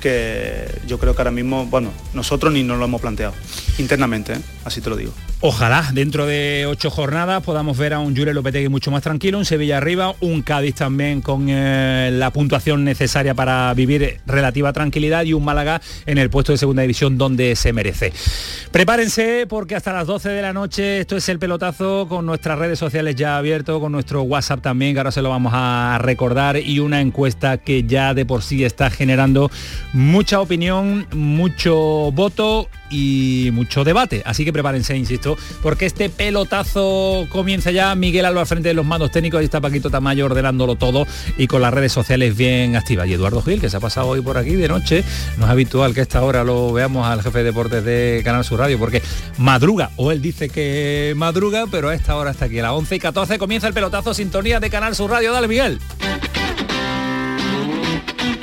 que 0.00 0.66
yo 0.86 0.98
creo 0.98 1.14
que 1.14 1.20
ahora 1.20 1.30
mismo, 1.30 1.66
bueno, 1.66 1.90
nosotros 2.14 2.52
ni 2.52 2.62
nos 2.62 2.78
lo 2.78 2.86
hemos 2.86 3.00
planteado 3.00 3.34
internamente, 3.78 4.34
¿eh? 4.34 4.40
así 4.64 4.80
te 4.80 4.90
lo 4.90 4.96
digo. 4.96 5.12
Ojalá 5.42 5.88
dentro 5.94 6.26
de 6.26 6.66
ocho 6.68 6.90
jornadas 6.90 7.42
podamos 7.42 7.78
ver 7.78 7.94
a 7.94 7.98
un 7.98 8.14
Jure 8.14 8.34
Lopetegui 8.34 8.68
mucho 8.68 8.90
más 8.90 9.02
tranquilo, 9.02 9.38
un 9.38 9.46
Sevilla 9.46 9.78
arriba, 9.78 10.14
un 10.20 10.42
Cádiz 10.42 10.74
también 10.74 11.22
con 11.22 11.46
eh, 11.48 12.10
la 12.12 12.30
puntuación 12.30 12.84
necesaria 12.84 13.34
para 13.34 13.72
vivir 13.72 14.20
relativa 14.26 14.74
tranquilidad 14.74 15.24
y 15.24 15.32
un 15.32 15.42
Málaga 15.42 15.80
en 16.04 16.18
el 16.18 16.28
puesto 16.28 16.52
de 16.52 16.58
segunda 16.58 16.82
división 16.82 17.16
donde 17.16 17.56
se 17.56 17.72
merece. 17.72 18.12
Prepárense 18.70 19.46
porque 19.48 19.76
hasta 19.76 19.94
las 19.94 20.06
12 20.06 20.28
de 20.28 20.42
la 20.42 20.52
noche 20.52 21.00
esto 21.00 21.16
es 21.16 21.26
el 21.30 21.38
pelotazo 21.38 22.06
con 22.06 22.26
nuestras 22.26 22.58
redes 22.58 22.78
sociales 22.78 23.16
ya 23.16 23.38
abierto, 23.38 23.80
con 23.80 23.92
nuestro 23.92 24.22
WhatsApp 24.22 24.60
también, 24.60 24.92
que 24.92 25.00
ahora 25.00 25.10
se 25.10 25.22
lo 25.22 25.30
vamos 25.30 25.52
a 25.56 25.98
recordar, 26.02 26.58
y 26.58 26.80
una 26.80 27.00
encuesta 27.00 27.56
que 27.56 27.84
ya 27.84 28.12
de 28.12 28.26
por 28.26 28.42
sí 28.42 28.62
está 28.62 28.90
generando 28.90 29.50
mucha 29.92 30.40
opinión, 30.40 31.06
mucho 31.12 32.10
voto 32.12 32.68
y 32.90 33.50
mucho 33.52 33.84
debate. 33.84 34.22
Así 34.24 34.44
que 34.44 34.52
prepárense, 34.52 34.96
insisto, 34.96 35.36
porque 35.62 35.86
este 35.86 36.10
pelotazo 36.10 37.26
comienza 37.30 37.70
ya. 37.70 37.94
Miguel 37.94 38.24
Alba 38.24 38.42
al 38.42 38.46
frente 38.46 38.68
de 38.68 38.74
los 38.74 38.84
mandos 38.84 39.10
técnicos 39.10 39.42
y 39.42 39.44
está 39.44 39.60
Paquito 39.60 39.90
Tamayo 39.90 40.26
ordenándolo 40.26 40.76
todo 40.76 41.06
y 41.38 41.46
con 41.46 41.62
las 41.62 41.72
redes 41.72 41.92
sociales 41.92 42.36
bien 42.36 42.76
activas. 42.76 43.08
Y 43.08 43.14
Eduardo 43.14 43.42
Gil, 43.42 43.60
que 43.60 43.70
se 43.70 43.76
ha 43.76 43.80
pasado 43.80 44.08
hoy 44.08 44.20
por 44.20 44.36
aquí 44.38 44.56
de 44.56 44.68
noche, 44.68 45.04
no 45.38 45.44
es 45.44 45.50
habitual 45.50 45.94
que 45.94 46.00
a 46.00 46.02
esta 46.02 46.22
hora 46.22 46.44
lo 46.44 46.72
veamos 46.72 47.06
al 47.06 47.22
jefe 47.22 47.38
de 47.38 47.44
deportes 47.44 47.84
de 47.84 48.22
Canal 48.24 48.44
Sur 48.44 48.60
Radio, 48.60 48.78
porque 48.78 49.02
madruga, 49.38 49.90
o 49.96 50.10
él 50.10 50.20
dice 50.20 50.48
que 50.48 51.14
madruga, 51.16 51.64
pero 51.70 51.88
a 51.88 51.94
esta 51.94 52.16
hora 52.16 52.32
está 52.32 52.46
aquí 52.46 52.58
a 52.58 52.62
las 52.62 52.72
11 52.72 52.96
y 52.96 52.98
14 52.98 53.38
comienza 53.38 53.68
el 53.68 53.74
pelotazo 53.74 54.14
sintonía 54.14 54.60
de 54.60 54.70
Canal 54.70 54.94
Sur 54.94 55.10
Radio. 55.10 55.32
Dale, 55.32 55.48
Miguel. 55.48 55.78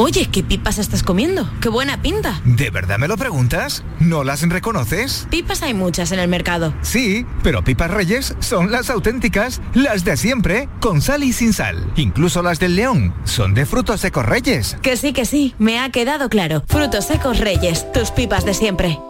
Oye, 0.00 0.28
¿qué 0.30 0.44
pipas 0.44 0.78
estás 0.78 1.02
comiendo? 1.02 1.50
¡Qué 1.60 1.68
buena 1.68 2.00
pinta! 2.00 2.40
¿De 2.44 2.70
verdad 2.70 2.98
me 3.00 3.08
lo 3.08 3.16
preguntas? 3.16 3.82
¿No 3.98 4.22
las 4.22 4.48
reconoces? 4.48 5.26
Pipas 5.28 5.60
hay 5.64 5.74
muchas 5.74 6.12
en 6.12 6.20
el 6.20 6.28
mercado. 6.28 6.72
Sí, 6.82 7.26
pero 7.42 7.64
pipas 7.64 7.90
reyes 7.90 8.36
son 8.38 8.70
las 8.70 8.90
auténticas, 8.90 9.60
las 9.74 10.04
de 10.04 10.16
siempre, 10.16 10.68
con 10.78 11.02
sal 11.02 11.24
y 11.24 11.32
sin 11.32 11.52
sal. 11.52 11.84
Incluso 11.96 12.42
las 12.42 12.60
del 12.60 12.76
león 12.76 13.12
son 13.24 13.54
de 13.54 13.66
frutos 13.66 14.00
secos 14.00 14.24
reyes. 14.24 14.76
Que 14.82 14.96
sí, 14.96 15.12
que 15.12 15.24
sí, 15.24 15.56
me 15.58 15.80
ha 15.80 15.90
quedado 15.90 16.28
claro. 16.28 16.62
Frutos 16.68 17.06
secos 17.06 17.40
reyes, 17.40 17.90
tus 17.90 18.12
pipas 18.12 18.44
de 18.44 18.54
siempre. 18.54 19.00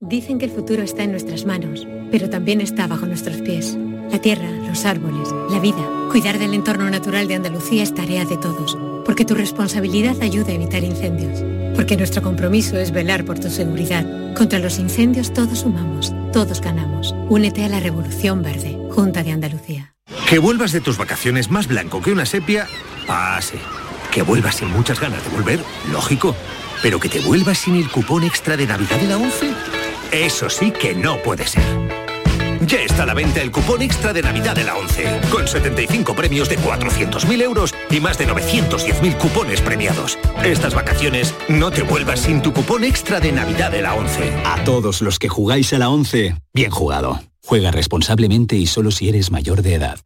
Dicen 0.00 0.38
que 0.38 0.44
el 0.44 0.50
futuro 0.50 0.82
está 0.82 1.04
en 1.04 1.12
nuestras 1.12 1.46
manos, 1.46 1.86
pero 2.10 2.28
también 2.28 2.60
está 2.60 2.86
bajo 2.86 3.06
nuestros 3.06 3.38
pies. 3.38 3.78
La 4.12 4.20
tierra, 4.20 4.50
los 4.68 4.84
árboles, 4.84 5.30
la 5.50 5.58
vida. 5.58 5.82
Cuidar 6.10 6.38
del 6.38 6.52
entorno 6.52 6.90
natural 6.90 7.28
de 7.28 7.36
Andalucía 7.36 7.82
es 7.82 7.94
tarea 7.94 8.26
de 8.26 8.36
todos, 8.36 8.76
porque 9.06 9.24
tu 9.24 9.34
responsabilidad 9.34 10.20
ayuda 10.20 10.48
a 10.48 10.56
evitar 10.56 10.82
incendios, 10.82 11.42
porque 11.76 11.96
nuestro 11.96 12.20
compromiso 12.20 12.76
es 12.76 12.90
velar 12.90 13.24
por 13.24 13.38
tu 13.38 13.48
seguridad. 13.48 14.04
Contra 14.34 14.58
los 14.58 14.78
incendios 14.78 15.32
todos 15.32 15.60
sumamos, 15.60 16.12
todos 16.32 16.60
ganamos. 16.60 17.14
Únete 17.28 17.64
a 17.64 17.68
la 17.68 17.80
Revolución 17.80 18.42
Verde, 18.42 18.76
Junta 18.90 19.22
de 19.22 19.30
Andalucía. 19.30 19.94
Que 20.28 20.40
vuelvas 20.40 20.72
de 20.72 20.80
tus 20.80 20.98
vacaciones 20.98 21.50
más 21.50 21.68
blanco 21.68 22.02
que 22.02 22.10
una 22.10 22.26
sepia, 22.26 22.66
pase. 23.06 23.58
Que 24.10 24.22
vuelvas 24.22 24.56
sin 24.56 24.70
muchas 24.72 25.00
ganas 25.00 25.22
de 25.24 25.30
volver, 25.30 25.60
lógico. 25.92 26.34
Pero 26.82 26.98
que 26.98 27.08
te 27.08 27.20
vuelvas 27.20 27.58
sin 27.58 27.76
el 27.76 27.88
cupón 27.88 28.24
extra 28.24 28.56
de 28.56 28.66
Navidad 28.66 28.98
de 29.00 29.08
la 29.08 29.18
11, 29.18 29.50
eso 30.10 30.50
sí 30.50 30.72
que 30.72 30.94
no 30.94 31.22
puede 31.22 31.46
ser. 31.46 32.05
Ya 32.62 32.80
está 32.80 33.02
a 33.02 33.06
la 33.06 33.14
venta 33.14 33.42
el 33.42 33.50
cupón 33.50 33.82
extra 33.82 34.12
de 34.12 34.22
Navidad 34.22 34.54
de 34.54 34.64
la 34.64 34.76
11, 34.76 35.20
con 35.30 35.46
75 35.46 36.14
premios 36.14 36.48
de 36.48 36.58
400.000 36.58 37.42
euros 37.42 37.74
y 37.90 38.00
más 38.00 38.18
de 38.18 38.26
910.000 38.28 39.18
cupones 39.18 39.60
premiados. 39.60 40.18
Estas 40.44 40.74
vacaciones 40.74 41.34
no 41.48 41.70
te 41.70 41.82
vuelvas 41.82 42.20
sin 42.20 42.42
tu 42.42 42.52
cupón 42.52 42.84
extra 42.84 43.20
de 43.20 43.32
Navidad 43.32 43.70
de 43.70 43.82
la 43.82 43.94
11. 43.94 44.32
A 44.44 44.64
todos 44.64 45.02
los 45.02 45.18
que 45.18 45.28
jugáis 45.28 45.72
a 45.72 45.78
la 45.78 45.90
11, 45.90 46.36
bien 46.54 46.70
jugado. 46.70 47.20
Juega 47.44 47.70
responsablemente 47.70 48.56
y 48.56 48.66
solo 48.66 48.90
si 48.90 49.08
eres 49.08 49.30
mayor 49.30 49.62
de 49.62 49.74
edad. 49.74 50.05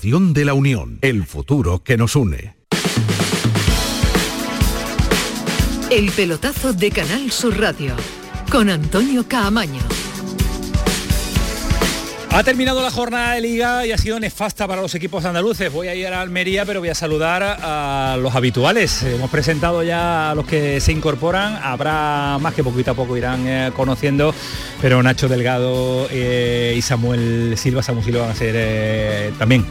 de 0.00 0.44
la 0.44 0.52
Unión, 0.52 0.98
el 1.00 1.24
futuro 1.24 1.82
que 1.82 1.96
nos 1.96 2.16
une. 2.16 2.54
El 5.90 6.10
pelotazo 6.10 6.74
de 6.74 6.90
Canal 6.90 7.30
Sur 7.30 7.58
Radio 7.58 7.94
con 8.50 8.68
Antonio 8.68 9.26
Caamaño. 9.26 9.80
Ha 12.36 12.44
terminado 12.44 12.82
la 12.82 12.90
jornada 12.90 13.32
de 13.32 13.40
liga 13.40 13.86
y 13.86 13.92
ha 13.92 13.96
sido 13.96 14.20
nefasta 14.20 14.68
para 14.68 14.82
los 14.82 14.94
equipos 14.94 15.24
andaluces. 15.24 15.72
Voy 15.72 15.88
a 15.88 15.94
ir 15.94 16.06
a 16.08 16.20
Almería, 16.20 16.66
pero 16.66 16.80
voy 16.80 16.90
a 16.90 16.94
saludar 16.94 17.42
a 17.42 18.18
los 18.20 18.34
habituales. 18.34 19.02
Hemos 19.04 19.30
presentado 19.30 19.82
ya 19.82 20.32
a 20.32 20.34
los 20.34 20.44
que 20.44 20.78
se 20.82 20.92
incorporan. 20.92 21.58
Habrá 21.62 22.36
más 22.38 22.52
que 22.52 22.62
poquito 22.62 22.90
a 22.90 22.94
poco 22.94 23.16
irán 23.16 23.46
eh, 23.46 23.72
conociendo, 23.74 24.34
pero 24.82 25.02
Nacho 25.02 25.28
Delgado 25.28 26.08
eh, 26.10 26.74
y 26.76 26.82
Samuel 26.82 27.54
Silva, 27.56 27.82
Samuel 27.82 28.04
Silva 28.04 28.20
van 28.20 28.30
a 28.32 28.34
ser 28.34 28.52
eh, 28.54 29.32
también. 29.38 29.64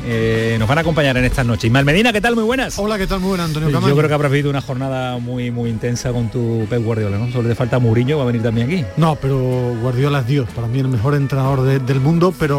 nos 0.57 0.67
van 0.67 0.79
a 0.79 0.81
acompañar 0.81 1.15
en 1.17 1.25
estas 1.25 1.45
noches. 1.45 1.65
Ismael 1.65 1.85
Medina, 1.85 2.11
¿qué 2.11 2.19
tal? 2.19 2.33
Muy 2.33 2.45
buenas. 2.45 2.79
Hola, 2.79 2.97
¿qué 2.97 3.05
tal? 3.05 3.19
Muy 3.19 3.29
buenas, 3.29 3.45
Antonio 3.45 3.69
Yo 3.69 3.95
creo 3.95 4.07
que 4.07 4.13
habrás 4.15 4.31
vivido 4.31 4.49
una 4.49 4.61
jornada 4.61 5.19
muy 5.19 5.51
muy 5.51 5.69
intensa 5.69 6.11
con 6.11 6.31
tu 6.31 6.65
Pep 6.67 6.83
Guardiola, 6.83 7.19
¿no? 7.19 7.31
Solo 7.31 7.47
te 7.47 7.53
falta 7.53 7.77
Mourinho, 7.77 8.17
va 8.17 8.23
a 8.23 8.25
venir 8.25 8.41
también 8.41 8.65
aquí. 8.65 8.83
No, 8.97 9.17
pero 9.17 9.37
Guardiola 9.83 10.21
es 10.21 10.27
Dios, 10.27 10.49
para 10.55 10.67
mí 10.67 10.79
el 10.79 10.87
mejor 10.87 11.13
entrenador 11.13 11.61
del 11.61 11.99
mundo, 11.99 12.33
pero 12.39 12.54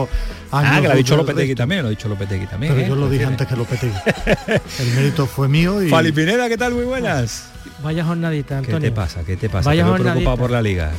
Ah, 0.53 0.79
que 0.81 0.89
lo 0.89 0.93
ha 0.93 0.97
dicho 0.97 1.17
Lopetegui 1.17 1.55
también, 1.55 1.83
lo 1.83 1.89
ha 1.89 1.91
dicho 1.91 2.09
Lopetegui 2.09 2.47
también. 2.47 2.73
Pero 2.73 2.87
¿eh? 2.87 2.89
yo 2.89 2.97
lo 2.97 3.09
dije 3.09 3.25
antes 3.25 3.47
que 3.47 3.57
Lopetegui. 3.57 3.95
El 4.81 4.95
mérito 4.95 5.27
fue 5.27 5.49
mío 5.49 5.83
y. 5.83 5.89
Fali 5.89 6.13
Pineda, 6.13 6.49
¿qué 6.49 6.57
tal? 6.57 6.75
Muy 6.75 6.85
buenas. 6.85 7.51
Vaya 7.83 8.05
jornadita, 8.05 8.59
Antonio. 8.59 8.81
¿Qué 8.81 8.87
te 8.87 8.93
pasa? 8.93 9.25
¿Qué 9.25 9.37
te 9.37 9.49
pasa? 9.49 9.69
Vaya 9.69 9.85
¿Te 9.85 10.03
preocupado 10.03 10.37
por 10.37 10.51
la 10.51 10.63
liga? 10.63 10.93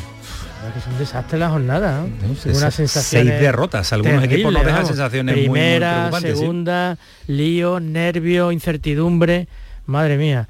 Que 0.74 0.80
es 0.80 0.88
un 0.88 0.98
desastre 0.98 1.40
la 1.40 1.50
jornada, 1.50 2.02
¿no? 2.02 2.08
Una 2.52 2.72
sensación. 2.72 3.28
Seis 3.28 3.40
derrotas, 3.40 3.94
algunos 3.94 4.24
equipos 4.24 4.52
no 4.52 4.64
dejan 4.64 4.86
sensaciones 4.86 5.34
Primera, 5.36 6.10
muy, 6.12 6.22
muy 6.22 6.30
segunda, 6.30 6.98
lío, 7.28 7.80
nervio, 7.80 8.52
incertidumbre. 8.52 9.48
Madre 9.86 10.18
mía. 10.18 10.50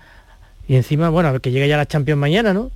Y 0.67 0.75
encima, 0.75 1.09
bueno, 1.09 1.39
que 1.39 1.51
llegue 1.51 1.67
ya 1.67 1.77
la 1.77 1.85
Champions 1.85 2.19
mañana, 2.19 2.53
¿no? 2.53 2.71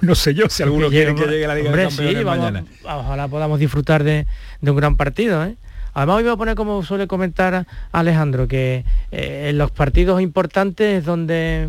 no 0.02 0.14
sé 0.14 0.34
yo 0.34 0.48
si 0.48 0.62
alguno 0.62 0.88
quiere 0.88 1.14
que 1.14 1.26
llegue 1.26 1.46
la 1.46 1.54
Liga 1.54 1.68
Hombre, 1.68 1.82
de 1.82 1.88
Campeones 1.88 2.18
sí, 2.18 2.24
vamos, 2.24 2.52
mañana. 2.52 2.64
Ojalá 2.84 3.28
podamos 3.28 3.58
disfrutar 3.58 4.04
de, 4.04 4.26
de 4.60 4.70
un 4.70 4.76
gran 4.76 4.96
partido, 4.96 5.44
¿eh? 5.44 5.56
Además 5.92 6.16
hoy 6.18 6.22
voy 6.22 6.32
a 6.32 6.36
poner 6.36 6.54
como 6.54 6.82
suele 6.84 7.06
comentar 7.06 7.66
Alejandro, 7.92 8.46
que 8.46 8.84
eh, 9.10 9.48
en 9.50 9.58
los 9.58 9.70
partidos 9.70 10.20
importantes 10.20 10.98
es 10.98 11.04
donde 11.04 11.68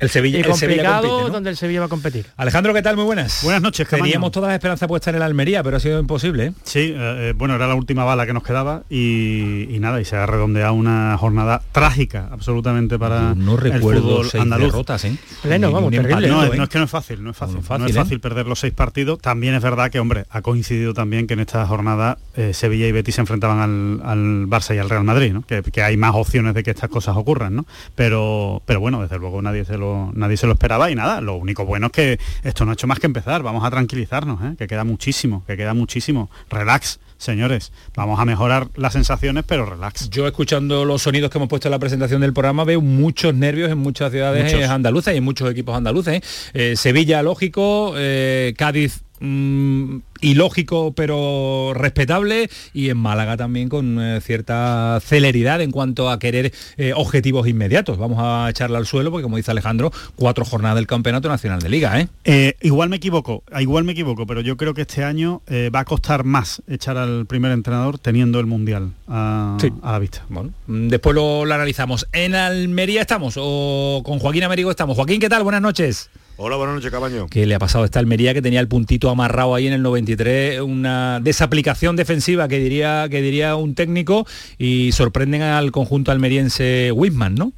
el 0.00 0.08
Sevilla, 0.10 0.38
y 0.38 0.40
el 0.42 0.54
Sevilla 0.54 0.82
complicado 0.82 1.02
compite, 1.08 1.26
¿no? 1.28 1.32
donde 1.34 1.50
el 1.50 1.56
Sevilla 1.56 1.80
va 1.80 1.86
a 1.86 1.88
competir. 1.88 2.26
Alejandro, 2.36 2.74
¿qué 2.74 2.82
tal? 2.82 2.96
Muy 2.96 3.04
buenas. 3.04 3.40
Buenas 3.44 3.62
noches, 3.62 3.86
Camaño. 3.86 4.04
Teníamos 4.04 4.32
todas 4.32 4.48
las 4.48 4.54
esperanzas 4.54 4.88
puestas 4.88 5.12
en 5.12 5.16
el 5.16 5.22
Almería, 5.22 5.62
pero 5.62 5.76
ha 5.76 5.80
sido 5.80 6.00
imposible. 6.00 6.46
¿eh? 6.46 6.52
Sí, 6.64 6.94
eh, 6.96 6.96
eh, 7.30 7.34
bueno, 7.36 7.54
era 7.54 7.66
la 7.68 7.74
última 7.74 8.04
bala 8.04 8.26
que 8.26 8.32
nos 8.32 8.42
quedaba 8.42 8.82
y, 8.88 9.68
y 9.74 9.78
nada, 9.78 10.00
y 10.00 10.04
se 10.04 10.16
ha 10.16 10.26
redondeado 10.26 10.72
una 10.74 11.16
jornada 11.18 11.62
trágica 11.72 12.28
absolutamente 12.32 12.98
para 12.98 13.34
No 13.34 13.52
el 13.54 13.58
recuerdo 13.60 14.00
fútbol 14.02 14.28
seis 14.30 14.42
andaluz. 14.42 14.66
derrotas, 14.68 15.04
¿eh? 15.04 15.16
Pleno, 15.42 15.68
Ni- 15.68 15.74
vamos, 15.74 15.90
ni 15.90 15.96
terrible. 15.98 16.28
No, 16.28 16.44
¿eh? 16.44 16.48
es, 16.52 16.56
no, 16.56 16.62
es 16.64 16.68
que 16.70 16.78
no 16.78 16.84
es 16.84 16.90
fácil, 16.90 17.22
no 17.22 17.30
es 17.30 17.36
fácil. 17.36 17.56
No 17.56 17.60
No, 17.60 17.62
es 17.62 17.68
fácil, 17.68 17.86
es 17.90 17.96
¿eh? 17.96 17.98
fácil 18.00 18.20
perder 18.20 18.46
los 18.46 18.58
seis 18.60 18.72
partidos. 18.72 19.18
También 19.20 19.54
es 19.54 19.62
verdad 19.62 19.90
que, 19.90 20.00
hombre, 20.00 20.24
ha 20.30 20.40
coincidido 20.42 20.94
también 20.94 21.26
que 21.26 21.34
en 21.34 21.40
esta 21.40 21.66
jornada 21.66 22.16
eh, 22.36 22.52
Sevilla 22.54 22.86
y 22.86 22.92
Betis 22.92 23.16
se 23.16 23.20
enfrentaban 23.20 23.58
al, 23.58 24.00
al 24.08 24.46
Barça 24.46 24.74
y 24.74 24.78
al 24.78 24.88
Real 24.88 25.04
Madrid, 25.04 25.32
¿no? 25.32 25.42
Que, 25.42 25.62
que 25.62 25.82
hay 25.82 25.96
más 25.98 26.14
opciones 26.14 26.54
de 26.54 26.62
que 26.62 26.70
estas 26.70 26.88
cosas 26.88 27.16
ocurran, 27.16 27.54
¿no? 27.54 27.66
Pero, 27.94 28.62
pero 28.64 28.80
bueno, 28.80 29.02
desde 29.02 29.18
luego 29.18 29.42
nadie 29.42 29.64
se 29.64 29.76
lo, 29.76 29.89
nadie 30.14 30.36
se 30.36 30.46
lo 30.46 30.52
esperaba 30.52 30.90
y 30.90 30.94
nada, 30.94 31.20
lo 31.20 31.36
único 31.36 31.64
bueno 31.64 31.86
es 31.86 31.92
que 31.92 32.18
esto 32.42 32.64
no 32.64 32.70
ha 32.72 32.74
hecho 32.74 32.86
más 32.86 32.98
que 32.98 33.06
empezar. 33.06 33.42
Vamos 33.42 33.64
a 33.64 33.70
tranquilizarnos, 33.70 34.40
¿eh? 34.42 34.54
que 34.58 34.66
queda 34.66 34.84
muchísimo, 34.84 35.44
que 35.46 35.56
queda 35.56 35.74
muchísimo. 35.74 36.30
Relax, 36.48 37.00
señores. 37.18 37.72
Vamos 37.94 38.18
a 38.20 38.24
mejorar 38.24 38.68
las 38.76 38.92
sensaciones, 38.92 39.44
pero 39.46 39.66
relax. 39.66 40.10
Yo 40.10 40.26
escuchando 40.26 40.84
los 40.84 41.02
sonidos 41.02 41.30
que 41.30 41.38
hemos 41.38 41.48
puesto 41.48 41.68
en 41.68 41.72
la 41.72 41.78
presentación 41.78 42.20
del 42.20 42.32
programa 42.32 42.64
veo 42.64 42.80
muchos 42.80 43.34
nervios 43.34 43.70
en 43.70 43.78
muchas 43.78 44.10
ciudades 44.10 44.52
Muchos. 44.52 44.68
andaluzas 44.70 45.14
y 45.14 45.18
en 45.18 45.24
muchos 45.24 45.50
equipos 45.50 45.76
andaluces. 45.76 46.14
¿eh? 46.14 46.22
Eh, 46.54 46.76
Sevilla, 46.76 47.22
lógico, 47.22 47.94
eh, 47.96 48.54
Cádiz 48.56 49.02
mm, 49.20 49.96
ilógico 50.22 50.92
pero 50.94 51.72
respetable 51.74 52.50
y 52.74 52.90
en 52.90 52.96
Málaga 52.98 53.36
también 53.36 53.68
con 53.68 54.00
eh, 54.00 54.20
cierta 54.20 54.98
celeridad 55.04 55.60
en 55.60 55.70
cuanto 55.70 56.10
a 56.10 56.18
querer 56.18 56.52
eh, 56.76 56.92
objetivos 56.94 57.48
inmediatos. 57.48 57.98
Vamos 57.98 58.18
a 58.20 58.48
echarla 58.50 58.78
al 58.78 58.86
suelo 58.86 59.10
porque 59.10 59.22
como 59.22 59.36
dice 59.36 59.50
Alejandro, 59.50 59.92
cuatro 60.16 60.44
jornadas 60.44 60.76
del 60.76 60.86
Campeonato 60.86 61.28
Nacional 61.28 61.60
de 61.60 61.68
Liga. 61.68 62.00
¿eh? 62.00 62.08
Eh, 62.24 62.56
igual 62.60 62.88
me 62.88 62.96
equivoco, 62.96 63.42
igual 63.58 63.84
me 63.84 63.92
equivoco, 63.92 64.26
pero 64.26 64.40
yo 64.40 64.56
creo 64.56 64.74
que 64.74 64.82
este 64.82 65.04
año 65.04 65.42
va 65.74 65.80
a 65.80 65.84
costar 65.84 66.24
más 66.24 66.62
echar 66.68 66.96
al 66.96 67.26
primer 67.26 67.52
entrenador 67.52 67.98
teniendo 67.98 68.40
el 68.40 68.46
mundial 68.46 68.92
a, 69.08 69.56
Sí. 69.60 69.72
a 69.82 69.92
la 69.92 69.98
vista. 69.98 70.24
Bueno, 70.28 70.50
mm, 70.66 70.88
después 70.88 71.14
lo, 71.14 71.44
lo 71.44 71.54
analizamos. 71.54 72.06
¿En 72.12 72.34
Almería 72.34 73.00
estamos 73.00 73.34
o 73.36 74.02
con 74.04 74.18
Joaquín 74.18 74.44
Américo 74.44 74.70
estamos? 74.70 74.96
Joaquín, 74.96 75.20
¿qué 75.20 75.28
tal? 75.28 75.42
Buenas 75.42 75.62
noches. 75.62 76.10
Hola, 76.42 76.56
buenas 76.56 76.76
noches, 76.76 76.90
Cabaño. 76.90 77.26
¿Qué 77.28 77.44
le 77.44 77.54
ha 77.54 77.58
pasado 77.58 77.82
a 77.82 77.84
esta 77.84 77.98
Almería 77.98 78.32
que 78.32 78.40
tenía 78.40 78.60
el 78.60 78.66
puntito 78.66 79.10
amarrado 79.10 79.54
ahí 79.54 79.66
en 79.66 79.74
el 79.74 79.82
93? 79.82 80.62
Una 80.62 81.20
desaplicación 81.20 81.96
defensiva 81.96 82.48
que 82.48 82.58
diría, 82.58 83.06
que 83.10 83.20
diría 83.20 83.56
un 83.56 83.74
técnico 83.74 84.26
y 84.56 84.92
sorprenden 84.92 85.42
al 85.42 85.70
conjunto 85.70 86.12
almeriense 86.12 86.92
Wisman, 86.92 87.34
¿no? 87.34 87.52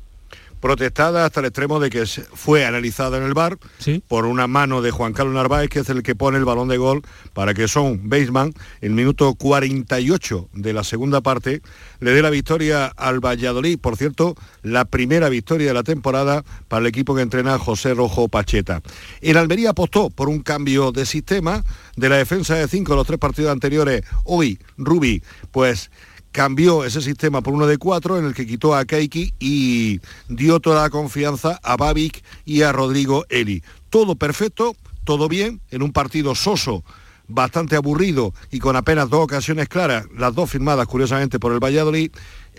Protestada 0.62 1.25
hasta 1.25 1.40
el 1.40 1.47
extremo 1.47 1.81
de 1.81 1.90
que 1.90 2.07
fue 2.07 2.64
analizada 2.64 3.19
en 3.19 3.25
el 3.25 3.35
bar 3.35 3.59
por 4.07 4.26
una 4.26 4.47
mano 4.47 4.81
de 4.81 4.92
Juan 4.92 5.12
Carlos 5.12 5.35
Narváez, 5.35 5.69
que 5.69 5.81
es 5.81 5.88
el 5.88 6.04
que 6.04 6.14
pone 6.14 6.38
el 6.38 6.45
balón 6.45 6.69
de 6.69 6.76
gol 6.76 7.02
para 7.33 7.52
que 7.52 7.66
Son 7.66 8.09
Baseman, 8.09 8.54
el 8.81 8.92
minuto 8.92 9.35
48 9.35 10.50
de 10.52 10.73
la 10.73 10.85
segunda 10.85 11.21
parte, 11.21 11.62
le 11.99 12.12
dé 12.12 12.23
la 12.23 12.31
victoria 12.31 12.87
al 12.87 13.19
Valladolid. 13.19 13.76
Por 13.81 13.97
cierto, 13.97 14.37
la 14.62 14.85
primera 14.85 15.28
victoria 15.28 15.66
de 15.66 15.75
la 15.75 15.83
temporada 15.83 16.45
para 16.69 16.83
el 16.83 16.87
equipo 16.87 17.16
que 17.16 17.23
entrena 17.23 17.59
José 17.59 17.95
Rojo 17.95 18.28
Pacheta. 18.28 18.83
El 19.21 19.38
Almería 19.38 19.71
apostó 19.71 20.11
por 20.11 20.28
un 20.28 20.42
cambio 20.42 20.92
de 20.92 21.07
sistema 21.07 21.64
de 21.97 22.09
la 22.09 22.19
defensa 22.19 22.54
de 22.54 22.69
cinco 22.69 22.92
de 22.92 22.99
los 22.99 23.07
tres 23.09 23.19
partidos 23.19 23.50
anteriores. 23.50 24.04
Hoy, 24.23 24.61
Rubi, 24.78 25.25
pues 25.50 25.90
cambió 26.33 26.85
ese 26.85 27.01
sistema 27.01 27.43
por 27.43 27.55
uno 27.55 27.67
de 27.67 27.79
cuatro 27.79 28.19
en 28.19 28.25
el 28.25 28.35
que 28.35 28.47
quitó 28.47 28.75
a 28.75 28.85
Keiki 28.85 29.35
y 29.39 30.01
dio 30.29 30.59
toda 30.61 30.83
la 30.83 30.91
confianza 30.91 31.61
a 31.62 31.77
Babic 31.77 32.25
y 32.45 32.62
a 32.62 32.73
Rodrigo 32.73 33.25
Eli. 33.29 33.62
Todo 33.91 34.17
perfecto, 34.17 34.75
todo 35.05 35.29
bien, 35.29 35.61
en 35.71 35.83
un 35.83 35.93
partido 35.93 36.35
soso, 36.35 36.83
bastante 37.29 37.77
aburrido 37.77 38.35
y 38.51 38.59
con 38.59 38.77
apenas 38.77 39.11
dos 39.11 39.25
ocasiones 39.25 39.69
claras, 39.69 40.07
las 40.17 40.35
dos 40.35 40.51
firmadas 40.51 40.87
curiosamente 40.87 41.39
por 41.39 41.53
el 41.53 41.61
Valladolid. 41.61 42.11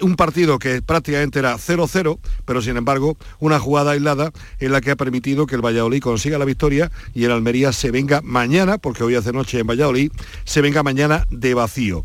Un 0.02 0.16
partido 0.16 0.58
que 0.58 0.82
prácticamente 0.82 1.38
era 1.40 1.56
0-0, 1.56 2.20
pero 2.46 2.62
sin 2.62 2.78
embargo 2.78 3.16
una 3.40 3.60
jugada 3.60 3.92
aislada 3.92 4.32
en 4.60 4.72
la 4.72 4.82
que 4.82 4.92
ha 4.92 4.96
permitido 4.96 5.46
que 5.46 5.56
el 5.56 5.66
Valladolid 5.66 6.02
consiga 6.02 6.40
la 6.40 6.46
victoria 6.46 6.92
y 7.14 7.26
el 7.26 7.32
Almería 7.32 7.72
se 7.74 7.92
venga 7.92 8.22
mañana, 8.24 8.78
porque 8.78 9.04
hoy 9.04 9.16
hace 9.16 9.32
noche 9.32 9.60
en 9.60 9.68
Valladolid, 9.68 10.12
se 10.46 10.62
venga 10.62 10.82
mañana 10.82 11.28
de 11.30 11.54
vacío. 11.54 12.04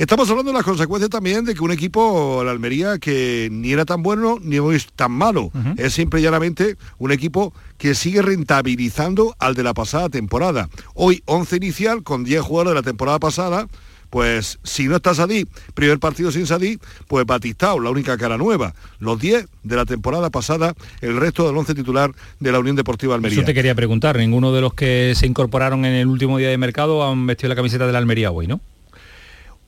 Estamos 0.00 0.30
hablando 0.30 0.50
de 0.50 0.56
las 0.56 0.64
consecuencias 0.64 1.10
también 1.10 1.44
de 1.44 1.52
que 1.52 1.62
un 1.62 1.72
equipo, 1.72 2.42
la 2.42 2.52
Almería, 2.52 2.98
que 2.98 3.50
ni 3.52 3.70
era 3.70 3.84
tan 3.84 4.02
bueno 4.02 4.38
ni 4.40 4.56
es 4.74 4.86
tan 4.96 5.12
malo. 5.12 5.52
Es 5.76 5.92
simple 5.92 6.20
y 6.20 6.22
llanamente 6.22 6.78
un 6.96 7.12
equipo 7.12 7.52
que 7.76 7.94
sigue 7.94 8.22
rentabilizando 8.22 9.36
al 9.38 9.54
de 9.54 9.62
la 9.62 9.74
pasada 9.74 10.08
temporada. 10.08 10.70
Hoy 10.94 11.22
11 11.26 11.56
inicial 11.56 12.02
con 12.02 12.24
10 12.24 12.40
jugadores 12.40 12.70
de 12.70 12.80
la 12.80 12.82
temporada 12.82 13.18
pasada. 13.18 13.68
Pues 14.08 14.58
si 14.64 14.88
no 14.88 14.96
está 14.96 15.14
Sadí, 15.14 15.46
primer 15.74 15.98
partido 15.98 16.32
sin 16.32 16.46
Sadí, 16.46 16.78
pues 17.06 17.26
Batistao, 17.26 17.78
la 17.78 17.90
única 17.90 18.16
cara 18.16 18.38
nueva. 18.38 18.74
Los 19.00 19.20
10 19.20 19.48
de 19.64 19.76
la 19.76 19.84
temporada 19.84 20.30
pasada, 20.30 20.74
el 21.02 21.18
resto 21.18 21.46
del 21.46 21.58
11 21.58 21.74
titular 21.74 22.10
de 22.40 22.52
la 22.52 22.58
Unión 22.58 22.74
Deportiva 22.74 23.14
Almería. 23.14 23.36
Eso 23.36 23.46
te 23.46 23.52
quería 23.52 23.74
preguntar. 23.74 24.16
Ninguno 24.16 24.50
de 24.50 24.62
los 24.62 24.72
que 24.72 25.12
se 25.14 25.26
incorporaron 25.26 25.84
en 25.84 25.92
el 25.92 26.06
último 26.06 26.38
día 26.38 26.48
de 26.48 26.56
mercado 26.56 27.06
han 27.06 27.26
vestido 27.26 27.50
la 27.50 27.54
camiseta 27.54 27.86
de 27.86 27.92
la 27.92 27.98
Almería 27.98 28.30
hoy, 28.30 28.46
¿no? 28.46 28.62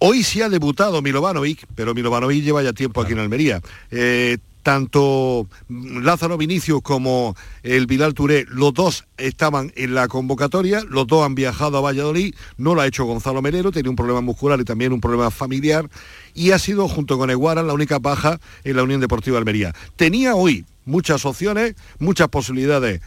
Hoy 0.05 0.25
sí 0.25 0.43
ha 0.43 0.49
debutado 0.49 1.01
Milovanovic, 1.01 1.65
pero 1.77 1.95
Milovanovic 1.95 2.43
lleva 2.43 2.61
ya 2.61 2.73
tiempo 2.73 3.01
aquí 3.01 3.13
en 3.13 3.21
Almería. 3.21 3.61
Eh, 3.93 4.39
tanto 4.65 5.47
Lázaro 5.69 6.37
Vinicio 6.37 6.81
como 6.81 7.37
el 7.63 7.87
Bilal 7.87 8.13
Touré, 8.13 8.45
los 8.49 8.75
dos 8.75 9.05
estaban 9.17 9.73
en 9.77 9.95
la 9.95 10.09
convocatoria, 10.09 10.83
los 10.89 11.07
dos 11.07 11.25
han 11.25 11.37
viajado 11.37 11.79
a 11.79 11.83
Valladolid, 11.83 12.35
no 12.57 12.75
lo 12.75 12.81
ha 12.81 12.89
hecho 12.89 13.05
Gonzalo 13.05 13.43
Melero, 13.43 13.71
tenía 13.71 13.91
un 13.91 13.97
problema 13.97 14.21
muscular 14.21 14.59
y 14.59 14.65
también 14.65 14.93
un 14.93 15.01
problema 15.01 15.31
familiar, 15.31 15.89
y 16.35 16.51
ha 16.51 16.59
sido 16.59 16.89
junto 16.89 17.17
con 17.17 17.31
Eguara 17.31 17.63
la 17.63 17.73
única 17.73 18.01
baja 18.01 18.41
en 18.65 18.75
la 18.75 18.83
Unión 18.83 19.01
Deportiva 19.01 19.39
Almería. 19.39 19.73
Tenía 19.95 20.35
hoy 20.35 20.65
muchas 20.85 21.25
opciones, 21.25 21.77
muchas 22.01 22.27
posibilidades. 22.27 23.03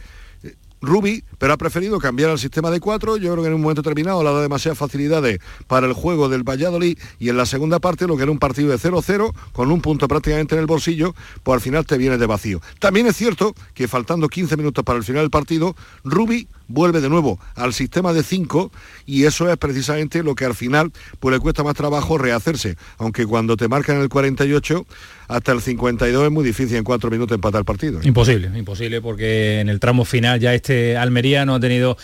Rubi, 0.80 1.24
pero 1.38 1.52
ha 1.52 1.56
preferido 1.56 1.98
cambiar 1.98 2.30
al 2.30 2.38
sistema 2.38 2.70
de 2.70 2.80
cuatro. 2.80 3.16
Yo 3.16 3.32
creo 3.32 3.42
que 3.42 3.48
en 3.48 3.54
un 3.54 3.62
momento 3.62 3.82
determinado 3.82 4.22
le 4.22 4.28
ha 4.28 4.32
dado 4.32 4.42
demasiadas 4.42 4.78
facilidades 4.78 5.38
para 5.66 5.86
el 5.86 5.92
juego 5.92 6.28
del 6.28 6.42
Valladolid 6.42 6.98
y 7.18 7.28
en 7.28 7.36
la 7.36 7.46
segunda 7.46 7.78
parte, 7.78 8.06
lo 8.06 8.16
que 8.16 8.22
era 8.22 8.32
un 8.32 8.38
partido 8.38 8.70
de 8.70 8.78
0-0, 8.78 9.32
con 9.52 9.70
un 9.70 9.80
punto 9.80 10.08
prácticamente 10.08 10.54
en 10.54 10.60
el 10.60 10.66
bolsillo, 10.66 11.14
pues 11.42 11.54
al 11.54 11.60
final 11.60 11.86
te 11.86 11.98
viene 11.98 12.18
de 12.18 12.26
vacío. 12.26 12.60
También 12.78 13.06
es 13.06 13.16
cierto 13.16 13.54
que 13.74 13.88
faltando 13.88 14.28
15 14.28 14.56
minutos 14.56 14.84
para 14.84 14.98
el 14.98 15.04
final 15.04 15.22
del 15.22 15.30
partido, 15.30 15.76
Rubi 16.04 16.48
vuelve 16.68 17.00
de 17.00 17.08
nuevo 17.08 17.38
al 17.54 17.72
sistema 17.72 18.12
de 18.12 18.22
5 18.22 18.70
y 19.06 19.24
eso 19.24 19.50
es 19.50 19.56
precisamente 19.56 20.22
lo 20.22 20.34
que 20.34 20.44
al 20.44 20.54
final 20.54 20.92
pues 21.20 21.32
le 21.34 21.40
cuesta 21.40 21.62
más 21.62 21.74
trabajo 21.74 22.18
rehacerse, 22.18 22.76
aunque 22.98 23.26
cuando 23.26 23.56
te 23.56 23.68
marcan 23.68 24.00
el 24.00 24.08
48 24.08 24.86
hasta 25.28 25.52
el 25.52 25.60
52 25.60 26.24
es 26.24 26.30
muy 26.30 26.44
difícil 26.44 26.76
en 26.76 26.84
cuatro 26.84 27.10
minutos 27.10 27.34
empatar 27.34 27.64
partido. 27.64 28.00
¿eh? 28.00 28.02
Imposible, 28.04 28.50
imposible, 28.56 29.00
porque 29.00 29.60
en 29.60 29.68
el 29.68 29.80
tramo 29.80 30.04
final 30.04 30.40
ya 30.40 30.54
este 30.54 30.96
Almería 30.96 31.44
no 31.44 31.56
ha 31.56 31.60
tenido 31.60 31.96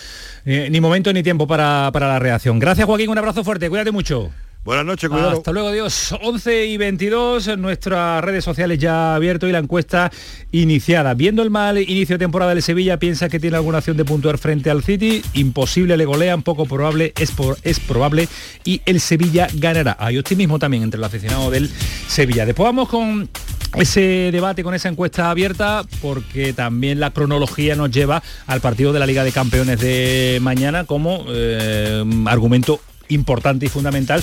eh, 0.45 0.69
ni 0.71 0.81
momento 0.81 1.13
ni 1.13 1.23
tiempo 1.23 1.47
para, 1.47 1.91
para 1.93 2.09
la 2.09 2.19
reacción. 2.19 2.59
Gracias 2.59 2.87
Joaquín, 2.87 3.11
un 3.11 3.19
abrazo 3.19 3.45
fuerte, 3.45 3.69
cuídate 3.69 3.93
mucho. 3.93 4.31
Buenas 4.65 4.87
noches, 4.87 5.11
cuidado. 5.11 5.31
Hasta 5.31 5.51
luego, 5.51 5.73
Dios. 5.73 6.15
11 6.23 6.67
y 6.67 6.77
22, 6.77 7.49
en 7.49 7.61
nuestras 7.61 8.23
redes 8.23 8.45
sociales 8.45 8.79
ya 8.79 9.17
abierto 9.17 9.49
y 9.49 9.53
la 9.53 9.59
encuesta 9.59 10.13
iniciada. 10.53 11.15
Viendo 11.15 11.43
el 11.43 11.51
mal 11.51 11.79
inicio 11.79 12.15
de 12.15 12.25
temporada 12.25 12.55
del 12.55 12.63
Sevilla, 12.63 12.97
¿piensa 12.97 13.29
que 13.29 13.41
tiene 13.41 13.57
alguna 13.57 13.79
opción 13.79 13.97
de 13.97 14.05
puntuar 14.05 14.39
frente 14.39 14.71
al 14.71 14.85
City? 14.85 15.21
Imposible, 15.33 15.97
le 15.97 16.05
golean, 16.05 16.45
poco 16.45 16.67
probable, 16.67 17.13
es, 17.19 17.33
es 17.65 17.81
probable 17.81 18.29
y 18.65 18.81
el 18.87 19.01
Sevilla 19.01 19.49
ganará. 19.55 19.97
Hay 19.99 20.17
optimismo 20.17 20.61
también 20.61 20.85
entre 20.85 20.99
el 20.99 21.05
aficionado 21.05 21.51
del 21.51 21.69
Sevilla. 22.07 22.47
Después 22.47 22.67
vamos 22.67 22.89
con 22.89 23.29
ese 23.75 24.31
debate 24.31 24.63
con 24.63 24.75
esa 24.75 24.91
encuesta 24.91 25.31
abierta 25.31 25.83
porque 26.01 26.53
también 26.53 27.01
la 27.01 27.11
cronología 27.11 27.75
nos 27.75 27.91
lleva 27.91 28.23
al 28.47 28.61
partido 28.61 28.93
de 28.93 29.01
la 29.01 29.07
Liga 29.07 29.25
de 29.25 29.33
Campeones 29.33 29.81
de 29.81 30.39
mañana 30.41 30.85
como 30.85 31.25
eh, 31.29 32.05
argumento 32.27 32.81
importante 33.15 33.67
y 33.67 33.69
fundamental 33.69 34.23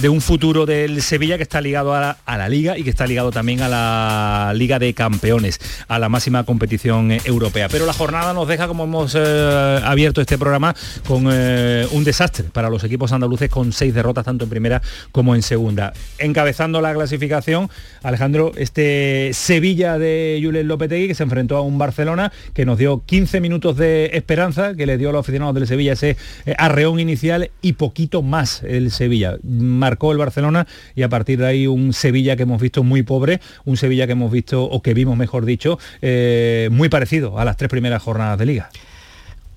de 0.00 0.08
un 0.08 0.20
futuro 0.20 0.66
del 0.66 1.02
Sevilla 1.02 1.36
que 1.36 1.42
está 1.42 1.60
ligado 1.60 1.94
a 1.94 2.16
la, 2.26 2.48
liga 2.48 2.78
y 2.78 2.82
que 2.82 2.90
está 2.90 3.06
ligado 3.06 3.30
también 3.30 3.60
a 3.60 3.68
la 3.68 4.52
Liga 4.54 4.78
de 4.78 4.94
Campeones, 4.94 5.60
a 5.88 5.98
la 5.98 6.08
máxima 6.08 6.44
competición 6.44 7.12
eh, 7.12 7.20
europea. 7.24 7.68
Pero 7.68 7.86
la 7.86 7.92
jornada 7.92 8.32
nos 8.32 8.48
deja, 8.48 8.66
como 8.66 8.84
hemos 8.84 9.14
eh, 9.14 9.80
abierto 9.84 10.20
este 10.20 10.38
programa, 10.38 10.74
con 11.06 11.28
eh, 11.30 11.86
un 11.92 12.04
desastre 12.04 12.46
para 12.50 12.70
los 12.70 12.82
equipos 12.84 13.12
andaluces 13.12 13.50
con 13.50 13.72
seis 13.72 13.92
derrotas 13.92 14.24
tanto 14.24 14.44
en 14.44 14.50
primera 14.50 14.80
como 15.12 15.34
en 15.34 15.42
segunda. 15.42 15.92
Encabezando 16.18 16.80
la 16.80 16.94
clasificación, 16.94 17.68
Alejandro, 18.02 18.52
este 18.56 19.30
Sevilla 19.34 19.98
de 19.98 20.40
Julen 20.42 20.66
Lopetegui 20.66 21.08
que 21.08 21.14
se 21.14 21.22
enfrentó 21.24 21.56
a 21.56 21.60
un 21.60 21.78
Barcelona 21.78 22.32
que 22.54 22.64
nos 22.64 22.78
dio 22.78 23.02
15 23.04 23.40
minutos 23.40 23.76
de 23.76 24.10
esperanza, 24.14 24.74
que 24.74 24.86
le 24.86 24.96
dio 24.96 25.10
a 25.10 25.12
los 25.12 25.20
aficionados 25.20 25.54
del 25.54 25.66
Sevilla 25.66 25.92
ese 25.92 26.16
arreón 26.56 27.00
inicial 27.00 27.50
y 27.60 27.74
poquito 27.74 28.22
más 28.22 28.29
el 28.62 28.90
Sevilla. 28.90 29.36
Marcó 29.42 30.12
el 30.12 30.18
Barcelona 30.18 30.66
y 30.94 31.02
a 31.02 31.08
partir 31.08 31.38
de 31.38 31.46
ahí 31.46 31.66
un 31.66 31.92
Sevilla 31.92 32.36
que 32.36 32.44
hemos 32.44 32.60
visto 32.60 32.82
muy 32.82 33.02
pobre, 33.02 33.40
un 33.64 33.76
Sevilla 33.76 34.06
que 34.06 34.12
hemos 34.12 34.30
visto, 34.30 34.64
o 34.64 34.82
que 34.82 34.94
vimos 34.94 35.16
mejor 35.16 35.44
dicho, 35.44 35.78
eh, 36.02 36.68
muy 36.72 36.88
parecido 36.88 37.38
a 37.38 37.44
las 37.44 37.56
tres 37.56 37.70
primeras 37.70 38.02
jornadas 38.02 38.38
de 38.38 38.46
liga 38.46 38.70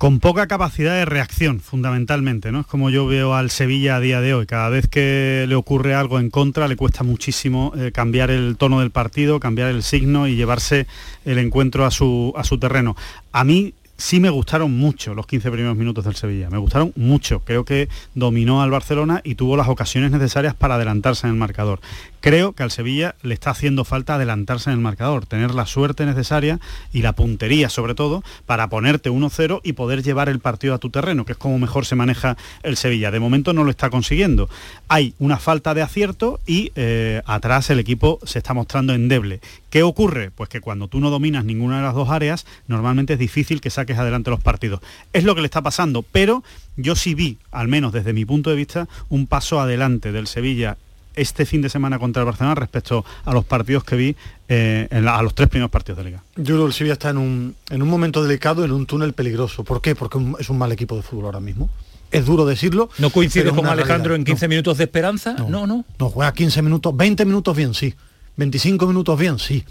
con 0.03 0.19
poca 0.19 0.47
capacidad 0.47 0.95
de 0.95 1.05
reacción, 1.05 1.61
fundamentalmente, 1.61 2.51
¿no? 2.51 2.59
Es 2.59 2.65
como 2.65 2.89
yo 2.89 3.07
veo 3.07 3.35
al 3.35 3.49
Sevilla 3.49 3.95
a 3.95 3.99
día 4.01 4.19
de 4.19 4.33
hoy. 4.33 4.45
Cada 4.45 4.67
vez 4.67 4.89
que 4.89 5.45
le 5.47 5.55
ocurre 5.55 5.95
algo 5.95 6.19
en 6.19 6.29
contra, 6.29 6.67
le 6.67 6.75
cuesta 6.75 7.05
muchísimo 7.05 7.71
eh, 7.77 7.93
cambiar 7.93 8.29
el 8.29 8.57
tono 8.57 8.81
del 8.81 8.91
partido, 8.91 9.39
cambiar 9.39 9.69
el 9.69 9.81
signo 9.81 10.27
y 10.27 10.35
llevarse 10.35 10.87
el 11.23 11.37
encuentro 11.37 11.85
a 11.85 11.91
su, 11.91 12.33
a 12.35 12.43
su 12.43 12.59
terreno. 12.59 12.97
A 13.31 13.45
mí 13.45 13.75
sí 14.03 14.19
me 14.19 14.29
gustaron 14.29 14.77
mucho 14.77 15.13
los 15.13 15.25
15 15.25 15.49
primeros 15.49 15.77
minutos 15.77 16.03
del 16.03 16.15
Sevilla, 16.15 16.49
me 16.49 16.57
gustaron 16.57 16.91
mucho. 16.97 17.39
Creo 17.39 17.63
que 17.63 17.87
dominó 18.15 18.61
al 18.61 18.69
Barcelona 18.69 19.21
y 19.23 19.35
tuvo 19.35 19.55
las 19.55 19.69
ocasiones 19.69 20.11
necesarias 20.11 20.53
para 20.53 20.75
adelantarse 20.75 21.25
en 21.25 21.31
el 21.31 21.39
marcador. 21.39 21.79
Creo 22.23 22.53
que 22.53 22.63
al 22.63 22.71
Sevilla 22.71 23.15
le 23.21 23.33
está 23.33 23.49
haciendo 23.49 23.83
falta 23.83 24.15
adelantarse 24.15 24.69
en 24.69 24.77
el 24.77 24.81
marcador, 24.81 25.25
tener 25.25 25.53
la 25.53 25.65
suerte 25.65 26.05
necesaria 26.05 26.61
y 26.93 27.01
la 27.01 27.11
puntería 27.11 27.67
sobre 27.67 27.95
todo 27.95 28.23
para 28.45 28.69
ponerte 28.69 29.11
1-0 29.11 29.59
y 29.61 29.73
poder 29.73 30.03
llevar 30.03 30.29
el 30.29 30.39
partido 30.39 30.73
a 30.73 30.77
tu 30.77 30.89
terreno, 30.89 31.25
que 31.25 31.33
es 31.33 31.37
como 31.37 31.59
mejor 31.59 31.85
se 31.85 31.97
maneja 31.97 32.37
el 32.63 32.77
Sevilla. 32.77 33.11
De 33.11 33.19
momento 33.19 33.51
no 33.51 33.65
lo 33.65 33.71
está 33.71 33.89
consiguiendo. 33.89 34.49
Hay 34.87 35.15
una 35.19 35.35
falta 35.37 35.73
de 35.73 35.81
acierto 35.81 36.39
y 36.47 36.71
eh, 36.77 37.21
atrás 37.25 37.69
el 37.69 37.79
equipo 37.79 38.19
se 38.23 38.39
está 38.39 38.53
mostrando 38.53 38.93
endeble. 38.93 39.41
¿Qué 39.69 39.83
ocurre? 39.83 40.31
Pues 40.31 40.47
que 40.47 40.61
cuando 40.61 40.87
tú 40.87 41.01
no 41.01 41.09
dominas 41.09 41.43
ninguna 41.43 41.79
de 41.79 41.83
las 41.83 41.93
dos 41.93 42.09
áreas, 42.09 42.45
normalmente 42.69 43.11
es 43.11 43.19
difícil 43.19 43.59
que 43.59 43.69
saques 43.69 43.97
adelante 43.97 44.29
los 44.29 44.39
partidos. 44.39 44.79
Es 45.11 45.25
lo 45.25 45.35
que 45.35 45.41
le 45.41 45.47
está 45.47 45.61
pasando, 45.61 46.03
pero 46.03 46.41
yo 46.77 46.95
sí 46.95 47.15
vi, 47.15 47.37
al 47.51 47.67
menos 47.67 47.91
desde 47.91 48.13
mi 48.13 48.23
punto 48.23 48.49
de 48.49 48.55
vista, 48.55 48.87
un 49.09 49.27
paso 49.27 49.59
adelante 49.59 50.13
del 50.13 50.27
Sevilla 50.27 50.77
este 51.15 51.45
fin 51.45 51.61
de 51.61 51.69
semana 51.69 51.99
contra 51.99 52.21
el 52.21 52.25
Barcelona 52.25 52.55
respecto 52.55 53.05
a 53.25 53.33
los 53.33 53.45
partidos 53.45 53.83
que 53.83 53.95
vi 53.95 54.15
eh, 54.47 54.87
en 54.89 55.07
a 55.07 55.21
los 55.21 55.35
tres 55.35 55.49
primeros 55.49 55.71
partidos 55.71 55.97
de 55.99 56.03
liga. 56.05 56.23
Yo 56.35 56.43
creo 56.43 56.59
que 56.59 56.65
el 56.67 56.73
Sevilla 56.73 56.93
está 56.93 57.09
en 57.09 57.17
un, 57.17 57.55
en 57.69 57.81
un 57.81 57.89
momento 57.89 58.23
delicado, 58.23 58.63
en 58.63 58.71
un 58.71 58.85
túnel 58.85 59.13
peligroso. 59.13 59.63
¿Por 59.63 59.81
qué? 59.81 59.95
Porque 59.95 60.19
es 60.39 60.49
un 60.49 60.57
mal 60.57 60.71
equipo 60.71 60.95
de 60.95 61.01
fútbol 61.01 61.25
ahora 61.25 61.39
mismo. 61.39 61.69
Es 62.11 62.25
duro 62.25 62.45
decirlo. 62.45 62.89
¿No 62.99 63.09
coincide 63.09 63.51
con 63.51 63.65
Alejandro 63.65 64.13
en 64.15 64.23
15 64.23 64.47
minutos 64.47 64.77
de 64.77 64.83
esperanza? 64.83 65.33
No, 65.33 65.49
no, 65.49 65.67
no. 65.67 65.85
No, 65.97 66.09
juega 66.09 66.31
15 66.31 66.61
minutos, 66.61 66.95
20 66.95 67.25
minutos 67.25 67.55
bien, 67.55 67.73
sí. 67.73 67.93
25 68.37 68.87
minutos 68.87 69.19
bien, 69.19 69.39
sí 69.39 69.63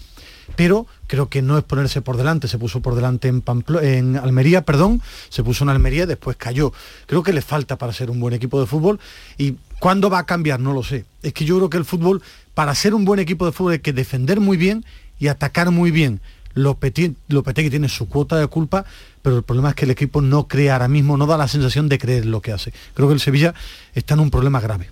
pero 0.56 0.86
creo 1.06 1.28
que 1.28 1.42
no 1.42 1.58
es 1.58 1.64
ponerse 1.64 2.02
por 2.02 2.16
delante, 2.16 2.48
se 2.48 2.58
puso 2.58 2.80
por 2.80 2.94
delante 2.94 3.28
en, 3.28 3.42
en 3.82 4.16
Almería, 4.16 4.62
perdón, 4.62 5.02
se 5.28 5.42
puso 5.42 5.64
en 5.64 5.70
Almería 5.70 6.06
después 6.06 6.36
cayó. 6.36 6.72
Creo 7.06 7.22
que 7.22 7.32
le 7.32 7.42
falta 7.42 7.76
para 7.76 7.92
ser 7.92 8.10
un 8.10 8.20
buen 8.20 8.34
equipo 8.34 8.60
de 8.60 8.66
fútbol 8.66 9.00
y 9.38 9.56
cuándo 9.78 10.10
va 10.10 10.18
a 10.18 10.26
cambiar, 10.26 10.60
no 10.60 10.72
lo 10.72 10.82
sé. 10.82 11.04
Es 11.22 11.32
que 11.32 11.44
yo 11.44 11.56
creo 11.56 11.70
que 11.70 11.78
el 11.78 11.84
fútbol, 11.84 12.22
para 12.54 12.74
ser 12.74 12.94
un 12.94 13.04
buen 13.04 13.20
equipo 13.20 13.46
de 13.46 13.52
fútbol 13.52 13.72
hay 13.72 13.78
que 13.80 13.92
defender 13.92 14.40
muy 14.40 14.56
bien 14.56 14.84
y 15.18 15.28
atacar 15.28 15.70
muy 15.70 15.90
bien. 15.90 16.20
Lopetegui 16.54 17.70
tiene 17.70 17.88
su 17.88 18.08
cuota 18.08 18.36
de 18.36 18.46
culpa, 18.46 18.84
pero 19.22 19.36
el 19.36 19.42
problema 19.42 19.70
es 19.70 19.74
que 19.74 19.84
el 19.84 19.90
equipo 19.90 20.20
no 20.20 20.48
crea 20.48 20.74
ahora 20.74 20.88
mismo, 20.88 21.16
no 21.16 21.26
da 21.26 21.36
la 21.36 21.48
sensación 21.48 21.88
de 21.88 21.98
creer 21.98 22.26
lo 22.26 22.42
que 22.42 22.52
hace. 22.52 22.72
Creo 22.94 23.08
que 23.08 23.14
el 23.14 23.20
Sevilla 23.20 23.54
está 23.94 24.14
en 24.14 24.20
un 24.20 24.30
problema 24.30 24.60
grave. 24.60 24.90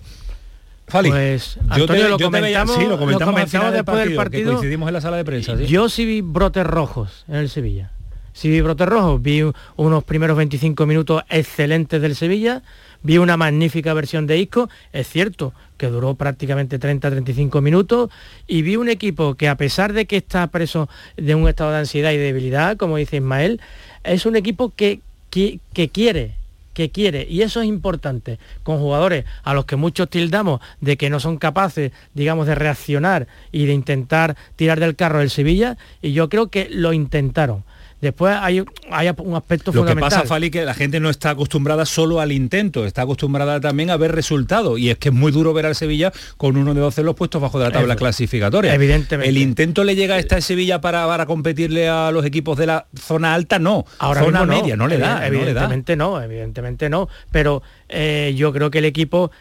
Pues 0.91 1.57
Antonio, 1.69 2.09
lo, 2.09 2.19
comentamos, 2.19 2.75
sí, 2.75 2.85
lo 2.85 2.99
comentamos, 2.99 3.71
después 3.71 3.97
del 3.97 4.15
partido. 4.15 4.51
coincidimos 4.51 4.87
en 4.87 4.93
la 4.93 5.01
sala 5.01 5.17
de 5.17 5.25
prensa. 5.25 5.55
Yo 5.55 5.87
sí 5.89 6.05
vi 6.05 6.21
brotes 6.21 6.65
rojos 6.65 7.23
en 7.27 7.35
el 7.35 7.49
Sevilla. 7.49 7.91
Sí 8.33 8.49
vi 8.49 8.61
brotes 8.61 8.87
rojos. 8.87 9.21
Vi 9.21 9.43
unos 9.75 10.03
primeros 10.03 10.37
25 10.37 10.85
minutos 10.85 11.23
excelentes 11.29 12.01
del 12.01 12.15
Sevilla. 12.15 12.61
Vi 13.03 13.17
una 13.17 13.37
magnífica 13.37 13.93
versión 13.93 14.27
de 14.27 14.37
Isco. 14.37 14.69
Es 14.93 15.07
cierto 15.07 15.53
que 15.77 15.87
duró 15.87 16.15
prácticamente 16.15 16.79
30-35 16.79 17.61
minutos. 17.61 18.09
Y 18.47 18.61
vi 18.61 18.75
un 18.75 18.89
equipo 18.89 19.35
que 19.35 19.47
a 19.47 19.55
pesar 19.55 19.93
de 19.93 20.05
que 20.05 20.17
está 20.17 20.47
preso 20.47 20.89
de 21.17 21.35
un 21.35 21.47
estado 21.47 21.71
de 21.71 21.77
ansiedad 21.77 22.11
y 22.11 22.17
debilidad, 22.17 22.77
como 22.77 22.97
dice 22.97 23.17
Ismael, 23.17 23.61
es 24.03 24.25
un 24.25 24.35
equipo 24.35 24.73
que, 24.75 25.01
que, 25.29 25.59
que 25.73 25.89
quiere 25.89 26.40
que 26.73 26.91
quiere. 26.91 27.25
Y 27.29 27.41
eso 27.41 27.61
es 27.61 27.67
importante 27.67 28.39
con 28.63 28.79
jugadores 28.79 29.25
a 29.43 29.53
los 29.53 29.65
que 29.65 29.75
muchos 29.75 30.09
tildamos 30.09 30.61
de 30.79 30.97
que 30.97 31.09
no 31.09 31.19
son 31.19 31.37
capaces 31.37 31.91
digamos 32.13 32.47
de 32.47 32.55
reaccionar 32.55 33.27
y 33.51 33.65
de 33.65 33.73
intentar 33.73 34.35
tirar 34.55 34.79
del 34.79 34.95
carro 34.95 35.21
el 35.21 35.29
Sevilla 35.29 35.77
y 36.01 36.13
yo 36.13 36.29
creo 36.29 36.47
que 36.47 36.67
lo 36.69 36.93
intentaron 36.93 37.63
Después 38.01 38.35
hay, 38.35 38.63
hay 38.89 39.09
un 39.17 39.35
aspecto 39.35 39.71
fundamental. 39.71 40.03
Lo 40.03 40.09
que 40.09 40.15
pasa, 40.15 40.27
Fali, 40.27 40.49
que 40.49 40.65
la 40.65 40.73
gente 40.73 40.99
no 40.99 41.11
está 41.11 41.29
acostumbrada 41.29 41.85
solo 41.85 42.19
al 42.19 42.31
intento, 42.31 42.85
está 42.85 43.03
acostumbrada 43.03 43.61
también 43.61 43.91
a 43.91 43.97
ver 43.97 44.13
resultados. 44.13 44.79
Y 44.79 44.89
es 44.89 44.97
que 44.97 45.09
es 45.09 45.15
muy 45.15 45.31
duro 45.31 45.53
ver 45.53 45.67
al 45.67 45.75
Sevilla 45.75 46.11
con 46.37 46.57
uno 46.57 46.73
de 46.73 46.81
12 46.81 47.03
los 47.03 47.15
puestos 47.15 47.39
bajo 47.39 47.59
de 47.59 47.65
la 47.65 47.71
tabla 47.71 47.95
clasificatoria. 47.95 48.73
Evidentemente. 48.73 49.29
¿El 49.29 49.37
intento 49.37 49.83
le 49.83 49.95
llega 49.95 50.15
a 50.15 50.19
esta 50.19 50.41
Sevilla 50.41 50.81
para, 50.81 51.05
para 51.05 51.27
competirle 51.27 51.87
a 51.87 52.09
los 52.09 52.25
equipos 52.25 52.57
de 52.57 52.65
la 52.65 52.87
zona 52.99 53.35
alta? 53.35 53.59
No. 53.59 53.85
Ahora 53.99 54.23
zona 54.23 54.45
media, 54.45 54.75
no, 54.75 54.87
le 54.87 54.97
da. 54.97 55.27
Evidentemente 55.27 55.95
no, 55.95 56.19
evidentemente 56.19 56.89
no. 56.89 57.07
Pero 57.31 57.61
eh, 57.87 58.33
yo 58.35 58.51
creo 58.51 58.71
que 58.71 58.79
el 58.79 58.85
equipo 58.85 59.31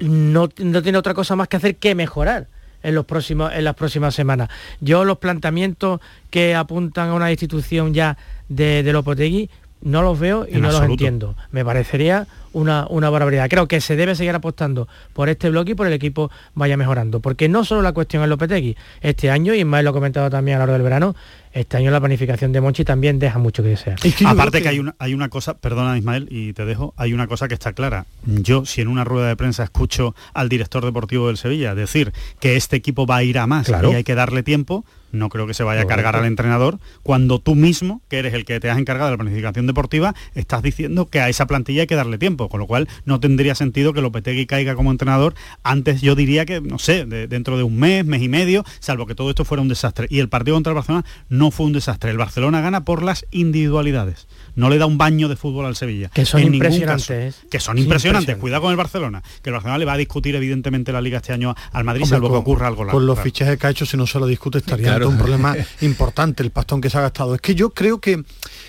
no, 0.00 0.48
no 0.58 0.82
tiene 0.82 0.98
otra 0.98 1.14
cosa 1.14 1.36
más 1.36 1.46
que 1.46 1.58
hacer 1.58 1.76
que 1.76 1.94
mejorar 1.94 2.48
en, 2.84 2.94
los 2.94 3.04
próximos, 3.04 3.52
en 3.52 3.64
las 3.64 3.74
próximas 3.74 4.14
semanas. 4.14 4.48
Yo 4.80 5.04
los 5.04 5.18
planteamientos 5.18 6.00
que 6.30 6.54
apuntan 6.54 7.08
a 7.08 7.14
una 7.14 7.32
institución 7.32 7.92
ya 7.92 8.16
de, 8.48 8.84
de 8.84 8.92
Lopotegui 8.92 9.50
no 9.80 10.02
los 10.02 10.18
veo 10.18 10.46
y 10.48 10.58
no 10.58 10.70
los 10.70 10.82
entiendo. 10.82 11.36
Me 11.50 11.64
parecería 11.64 12.26
una, 12.54 12.86
una, 12.88 13.10
barbaridad. 13.10 13.48
Creo 13.50 13.68
que 13.68 13.80
se 13.80 13.96
debe 13.96 14.14
seguir 14.14 14.34
apostando 14.34 14.88
por 15.12 15.28
este 15.28 15.50
bloque 15.50 15.72
y 15.72 15.74
por 15.74 15.86
el 15.86 15.92
equipo 15.92 16.30
vaya 16.54 16.76
mejorando. 16.76 17.20
Porque 17.20 17.48
no 17.48 17.64
solo 17.64 17.82
la 17.82 17.92
cuestión 17.92 18.22
es 18.22 18.28
Lopetegui. 18.28 18.76
Este 19.02 19.30
año, 19.30 19.54
y 19.54 19.60
Ismael 19.60 19.84
lo 19.84 19.90
ha 19.90 19.94
comentado 19.94 20.30
también 20.30 20.56
a 20.56 20.60
lo 20.60 20.62
largo 20.62 20.74
del 20.74 20.82
verano, 20.82 21.14
este 21.54 21.76
año 21.76 21.92
la 21.92 22.00
planificación 22.00 22.50
de 22.52 22.60
Monchi 22.60 22.84
también 22.84 23.20
deja 23.20 23.38
mucho 23.38 23.62
que 23.62 23.70
desear. 23.70 23.96
Aparte 24.26 24.60
que... 24.60 24.68
hay, 24.68 24.80
una, 24.80 24.96
hay 24.98 25.14
una 25.14 25.28
cosa, 25.28 25.54
perdona 25.54 25.96
Ismael, 25.96 26.26
y 26.30 26.52
te 26.52 26.64
dejo, 26.64 26.94
hay 26.96 27.12
una 27.12 27.28
cosa 27.28 27.46
que 27.46 27.54
está 27.54 27.72
clara. 27.72 28.06
Yo, 28.26 28.66
si 28.66 28.80
en 28.80 28.88
una 28.88 29.04
rueda 29.04 29.28
de 29.28 29.36
prensa 29.36 29.62
escucho 29.62 30.16
al 30.32 30.48
director 30.48 30.84
deportivo 30.84 31.28
del 31.28 31.36
Sevilla 31.36 31.76
decir 31.76 32.12
que 32.40 32.56
este 32.56 32.76
equipo 32.76 33.06
va 33.06 33.18
a 33.18 33.22
ir 33.22 33.38
a 33.38 33.46
más 33.46 33.68
y 33.68 33.94
hay 33.94 34.02
que 34.02 34.16
darle 34.16 34.42
tiempo, 34.42 34.84
no 35.12 35.28
creo 35.28 35.46
que 35.46 35.54
se 35.54 35.62
vaya 35.62 35.82
a 35.82 35.86
cargar 35.86 36.16
al 36.16 36.24
entrenador 36.24 36.78
cuando 37.02 37.38
tú 37.38 37.54
mismo, 37.54 38.02
que 38.08 38.18
eres 38.18 38.34
el 38.34 38.44
que 38.44 38.58
te 38.58 38.68
has 38.68 38.78
encargado 38.78 39.10
de 39.10 39.16
la 39.16 39.22
planificación 39.22 39.66
deportiva, 39.66 40.14
estás 40.34 40.62
diciendo 40.62 41.06
que 41.06 41.20
a 41.20 41.28
esa 41.28 41.46
plantilla 41.46 41.82
hay 41.82 41.86
que 41.86 41.94
darle 41.94 42.18
tiempo, 42.18 42.43
con 42.48 42.60
lo 42.60 42.66
cual 42.66 42.88
no 43.04 43.20
tendría 43.20 43.54
sentido 43.54 43.92
que 43.92 44.00
Lopetegui 44.00 44.46
caiga 44.46 44.74
como 44.74 44.90
entrenador. 44.90 45.34
Antes 45.62 46.00
yo 46.00 46.14
diría 46.14 46.46
que, 46.46 46.60
no 46.60 46.78
sé, 46.78 47.04
dentro 47.06 47.56
de 47.56 47.62
un 47.62 47.78
mes, 47.78 48.04
mes 48.04 48.22
y 48.22 48.28
medio, 48.28 48.64
salvo 48.80 49.06
que 49.06 49.14
todo 49.14 49.30
esto 49.30 49.44
fuera 49.44 49.62
un 49.62 49.68
desastre. 49.68 50.06
Y 50.10 50.20
el 50.20 50.28
partido 50.28 50.56
contra 50.56 50.70
el 50.70 50.74
Barcelona 50.74 51.04
no 51.28 51.50
fue 51.50 51.66
un 51.66 51.72
desastre. 51.72 52.10
El 52.10 52.18
Barcelona 52.18 52.60
gana 52.60 52.84
por 52.84 53.02
las 53.02 53.26
individualidades 53.30 54.26
no 54.56 54.70
le 54.70 54.78
da 54.78 54.86
un 54.86 54.98
baño 54.98 55.28
de 55.28 55.36
fútbol 55.36 55.66
al 55.66 55.76
Sevilla. 55.76 56.10
Que 56.10 56.24
son 56.24 56.42
impresionantes. 56.42 57.42
que 57.50 57.60
son 57.60 57.78
impresionantes. 57.78 58.36
Cuidado 58.36 58.62
con 58.62 58.70
el 58.70 58.76
Barcelona. 58.76 59.22
Que 59.42 59.50
el 59.50 59.54
Barcelona 59.54 59.78
le 59.78 59.84
va 59.84 59.94
a 59.94 59.96
discutir 59.96 60.34
evidentemente 60.34 60.92
la 60.92 61.00
liga 61.00 61.18
este 61.18 61.32
año 61.32 61.54
al 61.72 61.84
Madrid, 61.84 62.04
salvo 62.04 62.30
que 62.30 62.36
ocurra 62.36 62.68
algo 62.68 62.86
Con 62.86 63.06
los 63.06 63.18
fichajes 63.20 63.58
que 63.58 63.66
ha 63.66 63.70
hecho, 63.70 63.86
si 63.86 63.96
no 63.96 64.06
se 64.06 64.18
lo 64.18 64.26
discute, 64.26 64.58
estaría 64.58 64.96
un 65.06 65.18
problema 65.18 65.54
importante 65.80 66.42
el 66.42 66.50
pastón 66.50 66.80
que 66.80 66.90
se 66.90 66.98
ha 66.98 67.02
gastado. 67.02 67.34
Es 67.34 67.40
que 67.40 67.54
yo 67.54 67.70
creo 67.70 68.00
que, 68.00 68.24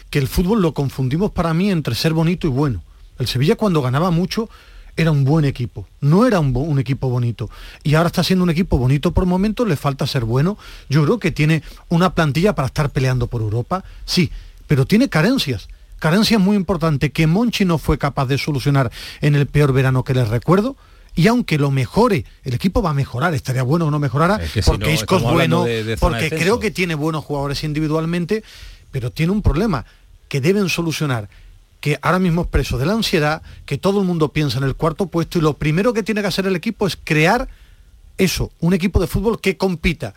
que 0.10 0.20
el 0.20 0.28
fútbol 0.28 0.62
lo 0.62 0.74
confundimos 0.74 1.32
para 1.32 1.54
mí 1.54 1.72
entre 1.72 1.96
ser 1.96 2.14
bonito 2.14 2.48
y 2.48 2.50
bueno. 2.50 2.84
El 3.19 3.28
Sevilla 3.28 3.56
cuando 3.56 3.82
ganaba 3.82 4.12
mucho 4.12 4.49
era 4.97 5.12
un 5.12 5.25
buen 5.25 5.43
equipo, 5.43 5.88
no 5.99 6.25
era 6.25 6.39
un, 6.39 6.56
un, 6.56 6.80
equipo 6.80 7.10
bonito. 7.10 7.49
Y 7.84 7.95
ahora 7.95 8.08
está 8.08 8.23
siendo 8.23 8.43
un 8.43 8.49
equipo 8.49 8.78
bonito 8.78 9.12
por 9.12 9.25
momentos, 9.25 9.67
le 9.67 9.75
falta 9.75 10.08
ser 10.08 10.23
bueno. 10.23 10.58
Yo 10.89 11.04
creo 11.04 11.19
que 11.19 11.32
tiene 11.32 11.63
una 11.89 12.13
plantilla 12.13 12.56
para 12.56 12.67
estar 12.67 12.89
peleando 12.91 13.28
por 13.28 13.41
Europa, 13.41 13.84
sí, 14.06 14.32
pero 14.67 14.86
tiene 14.86 15.10
carencias 15.10 15.67
carencia 15.99 16.38
muy 16.38 16.56
importante 16.56 17.12
que 17.12 17.25
Monchi 17.25 17.65
no 17.65 17.80
fue 17.80 17.97
capaz 17.97 18.28
de 18.28 18.38
solucionar 18.38 18.91
en 19.21 19.34
el 19.34 19.47
peor 19.47 19.73
verano 19.73 20.04
que 20.04 20.13
les 20.13 20.28
recuerdo. 20.28 20.75
Y 21.15 21.28
aunque 21.28 21.58
lo 21.58 21.71
mejore, 21.71 22.25
el 22.43 22.54
equipo 22.54 22.82
va 22.82 22.89
a 22.89 22.93
mejorar, 22.93 23.34
estaría 23.34 23.63
bueno 23.63 23.88
o 23.88 23.91
no 23.91 23.99
mejorara, 23.99 24.39
porque 24.65 24.93
es 24.93 25.06
bueno, 25.08 25.65
porque 25.99 26.30
creo 26.30 26.60
que 26.60 26.69
tiene 26.71 26.93
buenos 26.93 27.23
jugadores 27.23 27.63
individualmente, 27.63 28.43
pero 28.91 29.12
tiene 29.12 29.32
un 29.32 29.41
problema 29.41 29.86
que 30.28 30.41
deben 30.41 30.67
solucionar 30.69 31.30
que 31.86 32.00
ahora 32.02 32.17
mismo 32.17 32.41
es 32.41 32.48
preso 32.48 32.80
de 32.80 32.88
la 32.88 32.93
ansiedad, 32.93 33.43
que 33.67 33.78
todo 33.78 34.00
el 34.00 34.08
mundo 34.08 34.30
piensa 34.30 34.58
en 34.58 34.63
el 34.63 34.74
cuarto 34.74 35.06
puesto 35.06 35.38
y 35.38 35.41
lo 35.41 35.54
primero 35.54 35.93
que 35.93 36.02
tiene 36.02 36.21
que 36.21 36.28
hacer 36.28 36.48
el 36.48 36.56
equipo 36.56 36.88
es 36.88 36.98
crear 37.04 37.48
eso, 38.17 38.52
un 38.60 38.74
equipo 38.74 39.00
de 39.00 39.06
fútbol 39.06 39.39
que 39.39 39.56
compita. 39.56 40.15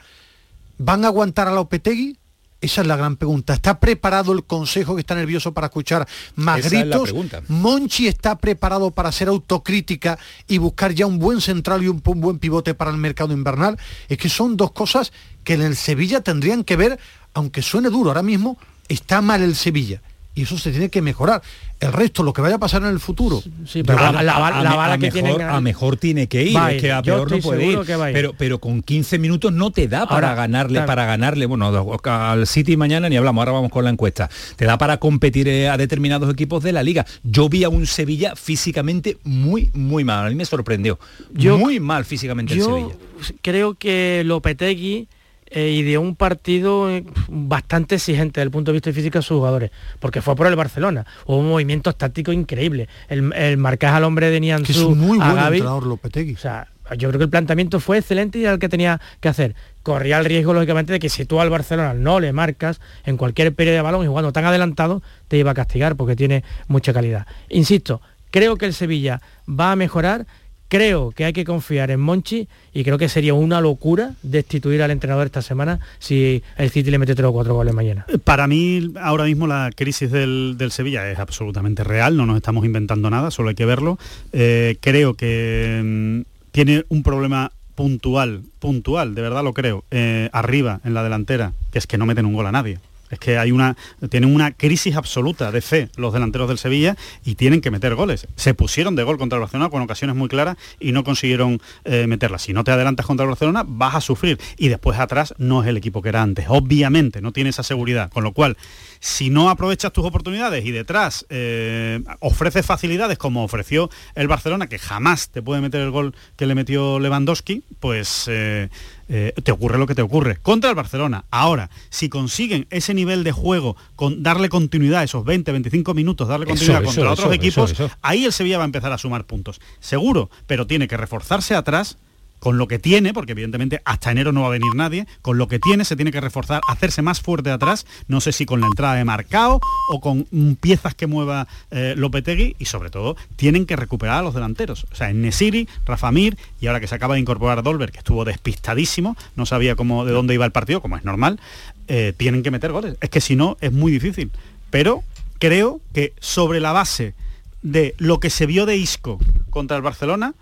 ¿Van 0.78 1.04
a 1.04 1.08
aguantar 1.08 1.46
a 1.46 1.52
la 1.52 1.60
Opetegui? 1.60 2.16
Esa 2.62 2.80
es 2.80 2.86
la 2.86 2.96
gran 2.96 3.16
pregunta. 3.16 3.52
¿Está 3.52 3.80
preparado 3.80 4.32
el 4.32 4.44
Consejo 4.44 4.94
que 4.94 5.02
está 5.02 5.14
nervioso 5.14 5.52
para 5.52 5.66
escuchar 5.66 6.08
más 6.36 6.70
gritos? 6.70 7.12
¿Monchi 7.48 8.08
está 8.08 8.38
preparado 8.38 8.90
para 8.90 9.10
hacer 9.10 9.28
autocrítica 9.28 10.18
y 10.46 10.56
buscar 10.56 10.94
ya 10.94 11.04
un 11.04 11.18
buen 11.18 11.42
central 11.42 11.84
y 11.84 11.88
un, 11.88 12.00
buen 12.02 12.38
pivote 12.38 12.72
para 12.72 12.90
el 12.90 12.96
mercado 12.96 13.34
invernal? 13.34 13.78
Es 14.08 14.16
que 14.16 14.30
son 14.30 14.56
dos 14.56 14.72
cosas 14.72 15.12
que 15.44 15.52
en 15.52 15.60
el 15.60 15.76
Sevilla 15.76 16.22
tendrían 16.22 16.64
que 16.64 16.76
ver, 16.76 16.98
aunque 17.34 17.60
suene 17.60 17.90
duro 17.90 18.08
ahora 18.08 18.22
mismo, 18.22 18.56
está 18.88 19.20
mal 19.20 19.42
el 19.42 19.54
Sevilla. 19.54 20.00
Y 20.38 20.42
eso 20.42 20.56
se 20.56 20.70
tiene 20.70 20.88
que 20.88 21.02
mejorar. 21.02 21.42
El 21.80 21.92
resto, 21.92 22.22
lo 22.22 22.32
que 22.32 22.40
vaya 22.40 22.56
a 22.56 22.58
pasar 22.58 22.82
en 22.82 22.88
el 22.88 23.00
futuro. 23.00 23.42
Sí, 23.66 23.82
pero 23.82 23.98
a, 23.98 24.22
la, 24.22 24.38
bala 24.38 24.98
que 24.98 25.10
mejor, 25.10 25.42
a 25.42 25.60
mejor 25.60 25.96
tiene 25.96 26.28
que 26.28 26.44
ir, 26.44 26.56
es 26.70 26.80
que 26.80 26.92
a 26.92 27.02
peor 27.02 27.28
no 27.28 27.38
puede 27.38 27.66
ir. 27.66 27.78
Pero, 28.12 28.34
pero 28.38 28.60
con 28.60 28.82
15 28.82 29.18
minutos 29.18 29.52
no 29.52 29.72
te 29.72 29.88
da 29.88 30.06
para 30.06 30.36
ganarle, 30.36 30.82
para 30.82 31.06
ganarle, 31.06 31.46
bueno, 31.46 31.72
al 32.04 32.46
City 32.46 32.76
mañana 32.76 33.08
ni 33.08 33.16
hablamos, 33.16 33.42
ahora 33.42 33.52
vamos 33.52 33.72
con 33.72 33.82
la 33.82 33.90
encuesta. 33.90 34.30
Te 34.54 34.64
da 34.64 34.78
para 34.78 34.98
competir 34.98 35.48
eh, 35.48 35.68
a 35.68 35.76
determinados 35.76 36.32
equipos 36.32 36.62
de 36.62 36.72
la 36.72 36.84
liga. 36.84 37.04
Yo 37.24 37.48
vi 37.48 37.64
a 37.64 37.68
un 37.68 37.86
Sevilla 37.86 38.36
físicamente 38.36 39.18
muy, 39.24 39.72
muy 39.74 40.04
mal. 40.04 40.26
A 40.26 40.28
mí 40.28 40.36
me 40.36 40.44
sorprendió. 40.44 41.00
Yo, 41.32 41.58
muy 41.58 41.80
mal 41.80 42.04
físicamente 42.04 42.54
el 42.54 42.62
Sevilla. 42.62 42.94
Creo 43.42 43.74
que 43.74 44.22
Lopetegui 44.24 45.08
eh, 45.50 45.70
y 45.70 45.82
de 45.82 45.98
un 45.98 46.14
partido 46.14 46.90
eh, 46.90 47.04
bastante 47.28 47.96
exigente 47.96 48.40
desde 48.40 48.46
el 48.46 48.50
punto 48.50 48.70
de 48.70 48.74
vista 48.74 48.92
físico 48.92 49.18
a 49.18 49.22
sus 49.22 49.36
jugadores, 49.36 49.70
porque 50.00 50.22
fue 50.22 50.36
por 50.36 50.46
el 50.46 50.56
Barcelona. 50.56 51.06
Hubo 51.26 51.42
movimientos 51.42 51.96
tácticos 51.96 52.34
increíbles. 52.34 52.88
El, 53.08 53.32
el 53.34 53.56
marcaje 53.56 53.96
al 53.96 54.04
hombre 54.04 54.30
de 54.30 54.40
Nianzú, 54.40 54.66
que 54.66 54.72
es 54.72 54.96
muy 54.96 55.18
buen 55.18 55.38
entrenador 55.38 55.86
Lopetegui. 55.86 56.34
O 56.34 56.38
sea, 56.38 56.68
yo 56.96 57.08
creo 57.08 57.18
que 57.18 57.24
el 57.24 57.30
planteamiento 57.30 57.80
fue 57.80 57.98
excelente 57.98 58.38
y 58.38 58.44
era 58.44 58.52
el 58.52 58.58
que 58.58 58.68
tenía 58.68 59.00
que 59.20 59.28
hacer. 59.28 59.54
Corría 59.82 60.18
el 60.18 60.24
riesgo, 60.24 60.54
lógicamente, 60.54 60.92
de 60.92 60.98
que 60.98 61.08
si 61.08 61.24
tú 61.24 61.40
al 61.40 61.50
Barcelona 61.50 61.94
no 61.94 62.20
le 62.20 62.32
marcas 62.32 62.80
en 63.04 63.16
cualquier 63.16 63.54
periodo 63.54 63.76
de 63.76 63.82
balón 63.82 64.04
y 64.04 64.08
jugando 64.08 64.32
tan 64.32 64.44
adelantado, 64.44 65.02
te 65.28 65.36
iba 65.38 65.50
a 65.50 65.54
castigar 65.54 65.96
porque 65.96 66.16
tiene 66.16 66.44
mucha 66.66 66.92
calidad. 66.92 67.26
Insisto, 67.48 68.00
creo 68.30 68.56
que 68.56 68.66
el 68.66 68.74
Sevilla 68.74 69.20
va 69.48 69.72
a 69.72 69.76
mejorar 69.76 70.26
Creo 70.68 71.12
que 71.12 71.24
hay 71.24 71.32
que 71.32 71.44
confiar 71.44 71.90
en 71.90 72.00
Monchi 72.00 72.46
y 72.74 72.84
creo 72.84 72.98
que 72.98 73.08
sería 73.08 73.32
una 73.32 73.60
locura 73.60 74.14
destituir 74.22 74.82
al 74.82 74.90
entrenador 74.90 75.26
esta 75.26 75.40
semana 75.40 75.80
si 75.98 76.42
el 76.58 76.70
City 76.70 76.90
le 76.90 76.98
mete 76.98 77.14
tres 77.14 77.26
o 77.26 77.32
cuatro 77.32 77.54
goles 77.54 77.72
mañana. 77.72 78.04
Para 78.24 78.46
mí, 78.46 78.92
ahora 79.00 79.24
mismo 79.24 79.46
la 79.46 79.70
crisis 79.74 80.10
del, 80.10 80.56
Sevilla 80.70 81.10
es 81.10 81.18
absolutamente 81.18 81.84
real, 81.84 82.16
no 82.16 82.26
nos 82.26 82.36
estamos 82.36 82.66
inventando 82.66 83.08
nada, 83.08 83.30
solo 83.30 83.48
hay 83.48 83.54
que 83.54 83.64
verlo. 83.64 83.98
Eh, 84.32 84.76
creo 84.80 85.14
que 85.14 85.80
mm, 85.82 86.20
tiene 86.52 86.84
un 86.88 87.02
problema 87.02 87.50
puntual, 87.74 88.42
puntual, 88.58 89.14
de 89.14 89.22
verdad 89.22 89.44
lo 89.44 89.54
creo, 89.54 89.84
eh, 89.90 90.28
arriba 90.32 90.80
en 90.84 90.94
la 90.94 91.02
delantera, 91.02 91.52
que 91.72 91.78
es 91.78 91.86
que 91.86 91.96
no 91.96 92.04
meten 92.06 92.26
un 92.26 92.34
gol 92.34 92.46
a 92.46 92.52
nadie. 92.52 92.78
Es 93.10 93.18
que 93.18 93.38
hay 93.38 93.52
una, 93.52 93.76
tienen 94.10 94.34
una 94.34 94.52
crisis 94.52 94.96
absoluta 94.96 95.50
de 95.50 95.60
fe 95.60 95.88
los 95.96 96.12
delanteros 96.12 96.48
del 96.48 96.58
Sevilla 96.58 96.96
y 97.24 97.34
tienen 97.34 97.60
que 97.60 97.70
meter 97.70 97.94
goles. 97.94 98.26
Se 98.36 98.54
pusieron 98.54 98.96
de 98.96 99.02
gol 99.02 99.18
contra 99.18 99.36
el 99.36 99.40
Barcelona 99.40 99.70
con 99.70 99.82
ocasiones 99.82 100.16
muy 100.16 100.28
claras 100.28 100.56
y 100.80 100.92
no 100.92 101.04
consiguieron 101.04 101.60
eh, 101.84 102.06
meterlas. 102.06 102.42
Si 102.42 102.52
no 102.52 102.64
te 102.64 102.70
adelantas 102.70 103.06
contra 103.06 103.24
el 103.24 103.28
Barcelona, 103.28 103.64
vas 103.66 103.94
a 103.94 104.00
sufrir. 104.00 104.38
Y 104.56 104.68
después 104.68 104.98
atrás 104.98 105.34
no 105.38 105.62
es 105.62 105.68
el 105.68 105.76
equipo 105.76 106.02
que 106.02 106.10
era 106.10 106.22
antes. 106.22 106.46
Obviamente, 106.48 107.20
no 107.20 107.32
tiene 107.32 107.50
esa 107.50 107.62
seguridad. 107.62 108.10
Con 108.10 108.24
lo 108.24 108.32
cual, 108.32 108.56
si 109.00 109.30
no 109.30 109.50
aprovechas 109.50 109.92
tus 109.92 110.04
oportunidades 110.04 110.64
y 110.64 110.70
detrás 110.70 111.26
eh, 111.28 112.00
ofreces 112.20 112.64
facilidades 112.64 113.18
como 113.18 113.44
ofreció 113.44 113.90
el 114.14 114.28
Barcelona, 114.28 114.68
que 114.68 114.78
jamás 114.78 115.30
te 115.30 115.42
puede 115.42 115.60
meter 115.60 115.80
el 115.80 115.90
gol 115.90 116.14
que 116.36 116.46
le 116.46 116.54
metió 116.54 116.98
Lewandowski, 116.98 117.62
pues... 117.80 118.26
Eh, 118.28 118.68
eh, 119.10 119.32
te 119.42 119.52
ocurre 119.52 119.78
lo 119.78 119.86
que 119.86 119.94
te 119.94 120.02
ocurre. 120.02 120.36
Contra 120.36 120.68
el 120.68 120.76
Barcelona. 120.76 121.24
Ahora, 121.30 121.70
si 121.88 122.10
consiguen 122.10 122.66
ese 122.68 122.92
nivel 122.92 123.24
de 123.24 123.32
juego, 123.32 123.74
con 123.96 124.22
darle 124.22 124.50
continuidad, 124.50 125.02
esos 125.02 125.24
20, 125.24 125.50
25 125.50 125.94
minutos, 125.94 126.28
darle 126.28 126.44
continuidad 126.44 126.84
contra 126.84 127.12
otros 127.12 127.32
equipos, 127.32 127.74
ahí 128.02 128.26
el 128.26 128.32
Sevilla 128.34 128.58
va 128.58 128.64
a 128.64 128.66
empezar 128.66 128.92
a 128.92 128.98
sumar 128.98 129.24
puntos. 129.24 129.60
Seguro, 129.80 130.28
pero 130.46 130.66
tiene 130.66 130.88
que 130.88 130.98
reforzarse 130.98 131.54
atrás 131.54 131.96
con 132.38 132.58
lo 132.58 132.68
que 132.68 132.78
tiene, 132.78 133.12
porque 133.12 133.32
evidentemente 133.32 133.80
hasta 133.84 134.10
enero 134.10 134.32
no 134.32 134.42
va 134.42 134.48
a 134.48 134.50
venir 134.50 134.74
nadie, 134.74 135.06
con 135.22 135.38
lo 135.38 135.48
que 135.48 135.58
tiene 135.58 135.84
se 135.84 135.96
tiene 135.96 136.12
que 136.12 136.20
reforzar, 136.20 136.60
hacerse 136.68 137.02
más 137.02 137.20
fuerte 137.20 137.50
atrás, 137.50 137.86
no 138.06 138.20
sé 138.20 138.32
si 138.32 138.46
con 138.46 138.60
la 138.60 138.66
entrada 138.66 138.94
de 138.94 139.04
Marcao 139.04 139.60
o 139.90 140.00
con 140.00 140.24
piezas 140.60 140.94
que 140.94 141.06
mueva 141.06 141.48
eh, 141.70 141.94
Lopetegui 141.96 142.56
y 142.58 142.64
sobre 142.66 142.90
todo 142.90 143.16
tienen 143.36 143.66
que 143.66 143.76
recuperar 143.76 144.18
a 144.18 144.22
los 144.22 144.34
delanteros. 144.34 144.86
O 144.90 144.94
sea, 144.94 145.10
en 145.10 145.22
Nesiri, 145.22 145.68
Rafamir 145.86 146.36
y 146.60 146.66
ahora 146.66 146.80
que 146.80 146.86
se 146.86 146.94
acaba 146.94 147.14
de 147.14 147.20
incorporar 147.20 147.62
Dolber, 147.62 147.92
que 147.92 147.98
estuvo 147.98 148.24
despistadísimo, 148.24 149.16
no 149.36 149.46
sabía 149.46 149.76
cómo, 149.76 150.04
de 150.04 150.12
dónde 150.12 150.34
iba 150.34 150.44
el 150.44 150.52
partido, 150.52 150.80
como 150.80 150.96
es 150.96 151.04
normal, 151.04 151.40
eh, 151.88 152.12
tienen 152.16 152.42
que 152.42 152.50
meter 152.50 152.72
goles. 152.72 152.96
Es 153.00 153.10
que 153.10 153.20
si 153.20 153.36
no, 153.36 153.56
es 153.60 153.72
muy 153.72 153.90
difícil. 153.90 154.30
Pero 154.70 155.02
creo 155.38 155.80
que 155.94 156.12
sobre 156.20 156.60
la 156.60 156.72
base 156.72 157.14
de 157.62 157.94
lo 157.98 158.20
que 158.20 158.30
se 158.30 158.46
vio 158.46 158.66
de 158.66 158.76
Isco 158.76 159.18
contra 159.50 159.76
el 159.76 159.82
Barcelona, 159.82 160.34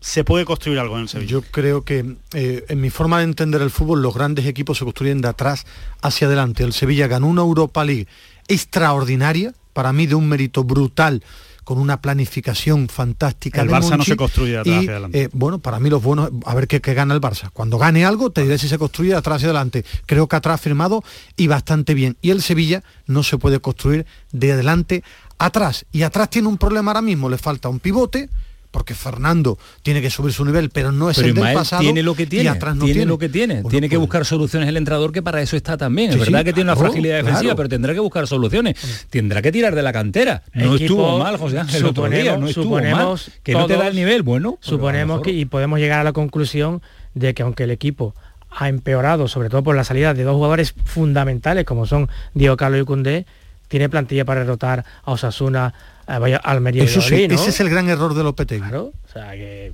se 0.00 0.24
puede 0.24 0.44
construir 0.44 0.78
algo 0.78 0.96
en 0.96 1.02
el 1.02 1.08
Sevilla. 1.08 1.30
Yo 1.30 1.42
creo 1.42 1.84
que 1.84 2.16
eh, 2.34 2.64
en 2.68 2.80
mi 2.80 2.90
forma 2.90 3.18
de 3.18 3.24
entender 3.24 3.62
el 3.62 3.70
fútbol, 3.70 4.02
los 4.02 4.14
grandes 4.14 4.46
equipos 4.46 4.78
se 4.78 4.84
construyen 4.84 5.20
de 5.20 5.28
atrás 5.28 5.66
hacia 6.02 6.26
adelante. 6.26 6.62
El 6.62 6.72
Sevilla 6.72 7.06
ganó 7.06 7.26
una 7.26 7.42
Europa 7.42 7.84
League 7.84 8.06
extraordinaria, 8.46 9.54
para 9.72 9.92
mí 9.92 10.06
de 10.06 10.14
un 10.14 10.28
mérito 10.28 10.64
brutal 10.64 11.22
con 11.68 11.78
una 11.78 12.00
planificación 12.00 12.88
fantástica. 12.88 13.60
El 13.60 13.68
Barça 13.68 13.98
no 13.98 14.02
se 14.02 14.16
construye 14.16 14.52
de 14.52 14.58
atrás 14.60 14.78
hacia 14.78 14.90
adelante. 14.92 15.22
Eh, 15.22 15.28
bueno, 15.32 15.58
para 15.58 15.78
mí 15.78 15.90
los 15.90 16.02
buenos, 16.02 16.30
a 16.46 16.54
ver 16.54 16.66
qué, 16.66 16.78
gana 16.78 17.12
el 17.12 17.20
Barça. 17.20 17.50
Cuando 17.52 17.76
gane 17.76 18.06
algo, 18.06 18.30
te 18.30 18.42
diré 18.42 18.56
si 18.56 18.68
se 18.68 18.78
construye 18.78 19.10
de 19.10 19.16
atrás 19.16 19.36
hacia 19.36 19.48
adelante. 19.48 19.84
Creo 20.06 20.28
que 20.28 20.36
atrás 20.36 20.54
ha 20.54 20.58
firmado 20.58 21.04
y 21.36 21.46
bastante 21.46 21.92
bien. 21.92 22.16
Y 22.22 22.30
el 22.30 22.40
Sevilla 22.40 22.82
no 23.06 23.22
se 23.22 23.36
puede 23.36 23.60
construir 23.60 24.06
de 24.32 24.52
adelante 24.52 25.04
atrás. 25.36 25.84
Y 25.92 26.04
atrás 26.04 26.30
tiene 26.30 26.48
un 26.48 26.56
problema 26.56 26.92
ahora 26.92 27.02
mismo, 27.02 27.28
le 27.28 27.36
falta 27.36 27.68
un 27.68 27.80
pivote, 27.80 28.30
porque 28.78 28.94
Fernando 28.94 29.58
tiene 29.82 30.00
que 30.00 30.08
subir 30.08 30.32
su 30.32 30.44
nivel, 30.44 30.70
pero 30.70 30.92
no 30.92 31.10
es 31.10 31.18
el 31.18 31.34
del 31.34 31.52
pasado. 31.52 31.82
Tiene 31.82 32.00
lo 32.00 32.14
que 32.14 32.26
tiene, 32.28 32.48
atrás 32.48 32.76
no 32.76 32.84
tiene, 32.84 33.06
lo 33.06 33.18
que 33.18 33.28
tiene. 33.28 33.64
tiene 33.64 33.88
que 33.88 33.96
pues 33.96 34.02
buscar 34.02 34.24
soluciones 34.24 34.68
el 34.68 34.76
entrenador 34.76 35.10
que 35.10 35.20
para 35.20 35.42
eso 35.42 35.56
está 35.56 35.76
también. 35.76 36.12
es 36.12 36.18
verdad 36.20 36.44
que 36.44 36.52
tiene 36.52 36.70
una 36.70 36.78
fragilidad 36.78 37.16
defensiva, 37.16 37.56
pero 37.56 37.68
tendrá 37.68 37.92
que 37.92 37.98
buscar 37.98 38.28
soluciones. 38.28 39.06
Tendrá 39.10 39.42
que 39.42 39.50
tirar 39.50 39.74
de 39.74 39.82
la 39.82 39.92
cantera. 39.92 40.44
No 40.54 40.76
estuvo 40.76 41.18
mal, 41.18 41.38
José 41.38 41.58
Ángel, 41.58 41.80
el 41.80 41.86
otro 41.86 42.08
día, 42.08 42.36
no 42.36 42.46
estuvo 42.46 42.80
mal. 42.80 43.18
Que 43.42 43.52
no 43.52 43.66
te 43.66 43.76
da 43.76 43.88
el 43.88 43.96
nivel, 43.96 44.22
bueno. 44.22 44.52
Pues 44.52 44.66
suponemos 44.66 45.22
que 45.22 45.32
y 45.32 45.44
podemos 45.44 45.80
llegar 45.80 45.98
a 45.98 46.04
la 46.04 46.12
conclusión 46.12 46.80
de 47.14 47.34
que 47.34 47.42
aunque 47.42 47.64
el 47.64 47.72
equipo 47.72 48.14
ha 48.48 48.68
empeorado, 48.68 49.26
sobre 49.26 49.48
todo 49.48 49.64
por 49.64 49.74
la 49.74 49.82
salida 49.82 50.14
de 50.14 50.22
dos 50.22 50.36
jugadores 50.36 50.72
fundamentales 50.84 51.64
como 51.64 51.84
son 51.84 52.08
Diego 52.32 52.56
Carlos 52.56 52.80
y 52.80 52.84
Cundé, 52.84 53.26
tiene 53.66 53.88
plantilla 53.88 54.24
para 54.24 54.40
derrotar 54.40 54.84
a 55.02 55.10
Osasuna, 55.10 55.74
Almería 56.08 56.84
Eso 56.84 57.00
sí, 57.00 57.28
ese 57.30 57.50
es 57.50 57.60
el 57.60 57.68
gran 57.68 57.88
error 57.88 58.14
de 58.14 58.22
Lopetegui. 58.22 58.62
Claro, 58.62 58.92
o 59.04 59.12
sea 59.12 59.32
que 59.32 59.72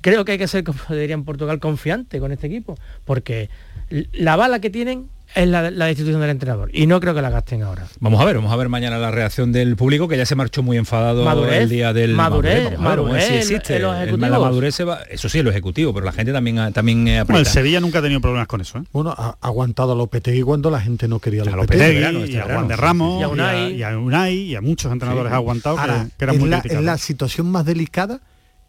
creo 0.00 0.24
que 0.24 0.32
hay 0.32 0.38
que 0.38 0.48
ser, 0.48 0.64
como 0.64 0.78
diría 0.88 1.14
en 1.14 1.24
Portugal, 1.24 1.58
confiante 1.60 2.18
con 2.20 2.32
este 2.32 2.46
equipo, 2.46 2.78
porque 3.04 3.50
la 4.12 4.36
bala 4.36 4.60
que 4.60 4.70
tienen 4.70 5.08
es 5.34 5.48
la, 5.48 5.70
la, 5.70 5.86
destitución 5.86 6.20
del 6.20 6.30
entrenador 6.30 6.70
y 6.72 6.86
no 6.86 7.00
creo 7.00 7.14
que 7.14 7.22
la 7.22 7.30
gasten 7.30 7.62
ahora. 7.62 7.86
Vamos 8.00 8.20
a 8.20 8.24
ver, 8.24 8.36
vamos 8.36 8.52
a 8.52 8.56
ver 8.56 8.68
mañana 8.68 8.98
la 8.98 9.10
reacción 9.10 9.52
del 9.52 9.76
público 9.76 10.08
que 10.08 10.16
ya 10.16 10.26
se 10.26 10.34
marchó 10.34 10.62
muy 10.62 10.76
enfadado 10.76 11.48
el 11.48 11.68
día 11.68 11.92
del 11.92 12.14
madurez, 12.14 12.78
madurez, 12.78 13.26
si 13.26 13.34
existe. 13.34 13.78
la 13.78 14.38
madurez 14.38 14.74
se 14.74 14.84
va, 14.84 15.02
eso 15.10 15.28
sí, 15.28 15.42
lo 15.42 15.50
ejecutivo, 15.50 15.92
pero 15.94 16.04
la 16.06 16.12
gente 16.12 16.32
también 16.32 16.72
también 16.72 17.04
bueno, 17.26 17.38
el 17.38 17.46
Sevilla 17.46 17.80
nunca 17.80 18.00
ha 18.00 18.02
tenido 18.02 18.20
problemas 18.20 18.48
con 18.48 18.60
eso. 18.60 18.78
¿eh? 18.78 18.82
Bueno, 18.92 19.14
ha 19.16 19.36
aguantado 19.40 19.92
a 19.92 19.96
Lopetegui 19.96 20.42
cuando 20.42 20.70
la 20.70 20.80
gente 20.80 21.08
no 21.08 21.18
quería 21.18 21.42
a 21.42 21.44
Lopetegui, 21.44 22.00
Lopetegui 22.00 22.32
y 22.32 22.36
a 22.36 22.44
Juan 22.44 22.68
de 22.68 22.76
Ramos, 22.76 23.20
y 23.20 23.24
a 23.24 23.28
Unai, 23.28 23.74
y 23.74 23.82
a, 23.82 23.98
Unai, 23.98 24.34
y 24.34 24.54
a 24.54 24.60
muchos 24.60 24.92
entrenadores 24.92 25.32
ha 25.32 25.36
aguantado 25.36 25.76
que, 25.76 26.24
eran 26.24 26.38
muy 26.38 26.48
la, 26.48 26.62
en 26.64 26.84
la 26.84 26.98
situación 26.98 27.50
más 27.50 27.64
delicada 27.64 28.20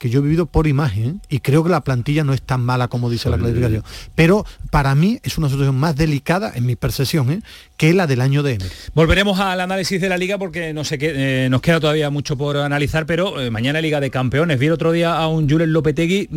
que 0.01 0.09
yo 0.09 0.17
he 0.17 0.23
vivido 0.23 0.47
por 0.47 0.65
imagen 0.65 1.21
y 1.29 1.41
creo 1.41 1.63
que 1.63 1.69
la 1.69 1.81
plantilla 1.81 2.23
no 2.23 2.33
es 2.33 2.41
tan 2.41 2.59
mala 2.61 2.87
como 2.87 3.11
dice 3.11 3.29
la 3.29 3.37
clasificación. 3.37 3.83
Pero 4.15 4.47
para 4.71 4.95
mí 4.95 5.19
es 5.21 5.37
una 5.37 5.47
situación 5.47 5.75
más 5.75 5.95
delicada, 5.95 6.51
en 6.55 6.65
mi 6.65 6.75
percepción, 6.75 7.31
¿eh? 7.31 7.41
que 7.77 7.93
la 7.93 8.07
del 8.07 8.21
año 8.21 8.41
de 8.41 8.53
Emery. 8.53 8.71
Volveremos 8.95 9.39
al 9.39 9.59
análisis 9.59 10.01
de 10.01 10.09
la 10.09 10.17
liga 10.17 10.39
porque 10.39 10.73
no 10.73 10.85
sé 10.85 10.97
qué, 10.97 11.45
eh, 11.45 11.49
nos 11.51 11.61
queda 11.61 11.79
todavía 11.79 12.09
mucho 12.09 12.35
por 12.35 12.57
analizar, 12.57 13.05
pero 13.05 13.39
eh, 13.39 13.51
mañana 13.51 13.79
Liga 13.79 13.99
de 13.99 14.09
Campeones. 14.09 14.57
Vi 14.57 14.65
el 14.65 14.71
otro 14.71 14.91
día 14.91 15.15
a 15.15 15.27
un 15.27 15.47
Julen 15.47 15.71
Lopetegui, 15.71 16.29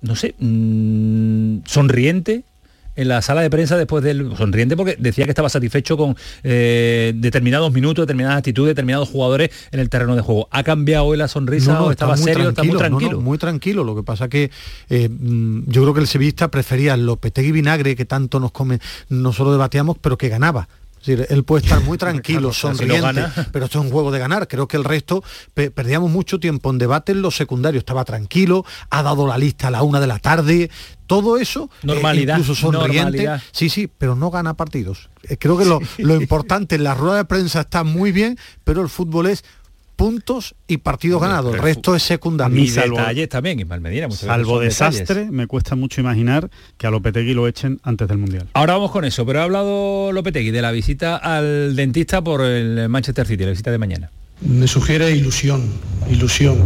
no 0.00 0.14
sé, 0.14 0.36
mm, 0.38 1.62
sonriente, 1.66 2.44
en 2.96 3.08
la 3.08 3.22
sala 3.22 3.42
de 3.42 3.50
prensa 3.50 3.76
después 3.76 4.02
del 4.04 4.36
sonriente 4.36 4.76
porque 4.76 4.96
decía 4.98 5.24
que 5.24 5.30
estaba 5.30 5.48
satisfecho 5.48 5.96
con 5.96 6.16
eh, 6.42 7.12
determinados 7.16 7.72
minutos, 7.72 8.04
determinadas 8.04 8.38
actitudes, 8.38 8.70
determinados 8.70 9.08
jugadores 9.08 9.50
en 9.70 9.80
el 9.80 9.88
terreno 9.88 10.16
de 10.16 10.22
juego. 10.22 10.48
¿Ha 10.50 10.62
cambiado 10.62 11.06
hoy 11.06 11.16
la 11.16 11.28
sonrisa 11.28 11.82
o 11.82 11.90
estaba 11.90 12.16
serio? 12.16 12.50
está 12.50 12.62
muy 12.62 12.76
tranquilo. 12.76 13.20
muy 13.20 13.38
tranquilo. 13.38 13.84
Lo 13.84 13.96
que 13.96 14.02
pasa 14.02 14.28
que 14.28 14.50
eh, 14.88 15.08
mm, 15.08 15.64
yo 15.66 15.82
creo 15.82 15.94
que 15.94 16.00
el 16.00 16.06
sevillista 16.06 16.50
prefería 16.50 16.94
el 16.94 17.06
Lopetegui 17.06 17.52
Vinagre 17.52 17.96
que 17.96 18.04
tanto 18.04 18.40
nos 18.40 18.52
come, 18.52 18.78
nosotros 19.08 19.54
debatíamos, 19.54 19.96
pero 20.00 20.18
que 20.18 20.28
ganaba 20.28 20.68
él 21.06 21.44
puede 21.44 21.64
estar 21.64 21.80
muy 21.82 21.98
tranquilo, 22.02 22.52
sonriente, 22.52 23.24
pero 23.52 23.66
esto 23.66 23.80
es 23.80 23.84
un 23.84 23.90
juego 23.90 24.10
de 24.10 24.18
ganar. 24.18 24.48
Creo 24.48 24.68
que 24.68 24.76
el 24.76 24.84
resto 24.84 25.22
perdíamos 25.54 26.10
mucho 26.10 26.38
tiempo 26.40 26.70
en 26.70 26.78
debate 26.78 27.12
en 27.12 27.22
los 27.22 27.36
secundarios. 27.36 27.82
Estaba 27.82 28.04
tranquilo, 28.04 28.64
ha 28.90 29.02
dado 29.02 29.26
la 29.26 29.38
lista 29.38 29.68
a 29.68 29.70
la 29.70 29.82
una 29.82 30.00
de 30.00 30.06
la 30.06 30.18
tarde, 30.18 30.70
todo 31.06 31.36
eso, 31.36 31.68
eh, 31.82 31.86
normalidad, 31.86 32.38
incluso 32.38 32.54
sonriente. 32.54 33.28
Sí, 33.50 33.68
sí, 33.68 33.86
pero 33.86 34.14
no 34.14 34.30
gana 34.30 34.54
partidos. 34.54 35.10
Eh, 35.24 35.36
creo 35.36 35.58
que 35.58 35.64
lo, 35.64 35.80
lo 35.98 36.14
importante 36.20 36.76
en 36.76 36.84
la 36.84 36.94
rueda 36.94 37.16
de 37.16 37.24
prensa 37.24 37.60
está 37.60 37.84
muy 37.84 38.12
bien, 38.12 38.38
pero 38.64 38.82
el 38.82 38.88
fútbol 38.88 39.26
es 39.26 39.44
puntos 39.96 40.54
y 40.66 40.78
partidos 40.78 41.20
ganados. 41.20 41.54
El 41.54 41.60
resto 41.60 41.94
es 41.94 42.02
secundario. 42.02 42.58
Y 42.58 42.70
detalles 42.70 43.28
también, 43.28 43.60
Ismael 43.60 43.80
Medina. 43.80 44.10
Salvo 44.10 44.60
desastre, 44.60 45.30
me 45.30 45.46
cuesta 45.46 45.76
mucho 45.76 46.00
imaginar 46.00 46.50
que 46.76 46.86
a 46.86 46.90
Lopetegui 46.90 47.34
lo 47.34 47.46
echen 47.46 47.80
antes 47.82 48.08
del 48.08 48.18
Mundial. 48.18 48.48
Ahora 48.54 48.74
vamos 48.74 48.90
con 48.90 49.04
eso, 49.04 49.24
pero 49.26 49.40
ha 49.40 49.44
hablado 49.44 50.12
Lopetegui 50.12 50.50
de 50.50 50.62
la 50.62 50.72
visita 50.72 51.16
al 51.16 51.76
dentista 51.76 52.22
por 52.22 52.42
el 52.42 52.88
Manchester 52.88 53.26
City, 53.26 53.44
la 53.44 53.50
visita 53.50 53.70
de 53.70 53.78
mañana. 53.78 54.10
Me 54.40 54.66
sugiere 54.66 55.10
ilusión, 55.12 55.62
ilusión. 56.10 56.58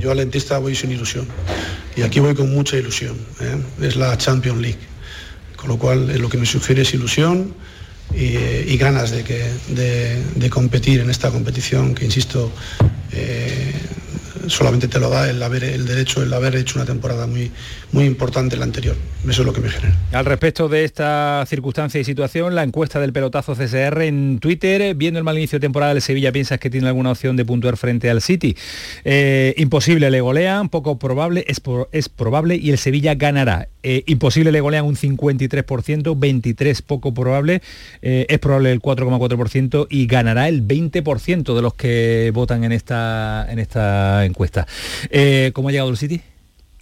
Yo 0.00 0.10
al 0.10 0.16
dentista 0.16 0.58
voy 0.58 0.74
sin 0.74 0.90
ilusión 0.92 1.26
y 1.96 2.02
aquí 2.02 2.20
voy 2.20 2.34
con 2.34 2.50
mucha 2.50 2.76
ilusión. 2.76 3.16
¿eh? 3.40 3.56
Es 3.82 3.96
la 3.96 4.16
Champions 4.16 4.60
League, 4.60 4.78
con 5.56 5.68
lo 5.68 5.76
cual 5.76 6.10
eh, 6.10 6.18
lo 6.18 6.30
que 6.30 6.38
me 6.38 6.46
sugiere 6.46 6.82
es 6.82 6.94
ilusión 6.94 7.54
y, 8.14 8.76
ganas 8.76 9.10
de, 9.10 9.22
que, 9.22 9.44
de, 9.68 10.50
competir 10.50 11.00
en 11.00 11.10
esta 11.10 11.30
competición 11.30 11.94
que, 11.94 12.04
insisto, 12.04 12.52
eh, 13.12 13.72
solamente 14.46 14.88
te 14.88 14.98
lo 14.98 15.10
da 15.10 15.28
el 15.30 15.42
haber 15.42 15.64
el 15.64 15.86
derecho 15.86 16.22
el 16.22 16.32
haber 16.32 16.56
hecho 16.56 16.78
una 16.78 16.86
temporada 16.86 17.26
muy 17.26 17.50
muy 17.92 18.04
importante 18.04 18.56
la 18.56 18.64
anterior. 18.64 18.96
Eso 19.28 19.42
es 19.42 19.46
lo 19.46 19.52
que 19.52 19.60
me 19.60 19.68
genera. 19.68 19.94
Al 20.12 20.24
respecto 20.24 20.68
de 20.68 20.84
esta 20.84 21.44
circunstancia 21.46 22.00
y 22.00 22.04
situación 22.04 22.54
la 22.54 22.62
encuesta 22.62 23.00
del 23.00 23.12
pelotazo 23.12 23.54
CSR 23.54 24.02
en 24.02 24.38
Twitter 24.38 24.94
viendo 24.94 25.18
el 25.18 25.24
mal 25.24 25.36
inicio 25.36 25.58
de 25.58 25.60
temporada 25.60 25.92
del 25.92 26.02
Sevilla 26.02 26.32
piensas 26.32 26.58
que 26.58 26.70
tiene 26.70 26.88
alguna 26.88 27.10
opción 27.10 27.36
de 27.36 27.44
puntuar 27.44 27.76
frente 27.76 28.08
al 28.08 28.22
City 28.22 28.56
eh, 29.04 29.54
imposible 29.58 30.10
le 30.10 30.20
golean 30.20 30.68
poco 30.68 30.98
probable 30.98 31.44
es, 31.48 31.60
es 31.92 32.08
probable 32.08 32.56
y 32.56 32.70
el 32.70 32.78
Sevilla 32.78 33.14
ganará. 33.14 33.68
Eh, 33.82 34.04
imposible 34.06 34.52
le 34.52 34.60
golean 34.60 34.84
un 34.84 34.96
53% 34.96 36.14
23 36.18 36.82
poco 36.82 37.14
probable 37.14 37.62
eh, 38.02 38.26
es 38.28 38.38
probable 38.38 38.72
el 38.72 38.80
4,4% 38.80 39.86
y 39.90 40.06
ganará 40.06 40.48
el 40.48 40.66
20% 40.66 41.54
de 41.54 41.62
los 41.62 41.74
que 41.74 42.30
votan 42.34 42.64
en 42.64 42.72
esta 42.72 43.46
en 43.48 43.58
esta 43.58 44.24
encuesta. 44.24 44.66
Eh, 45.10 45.50
¿Cómo 45.54 45.68
ha 45.68 45.72
llegado 45.72 45.90
el 45.90 45.96
City? 45.96 46.20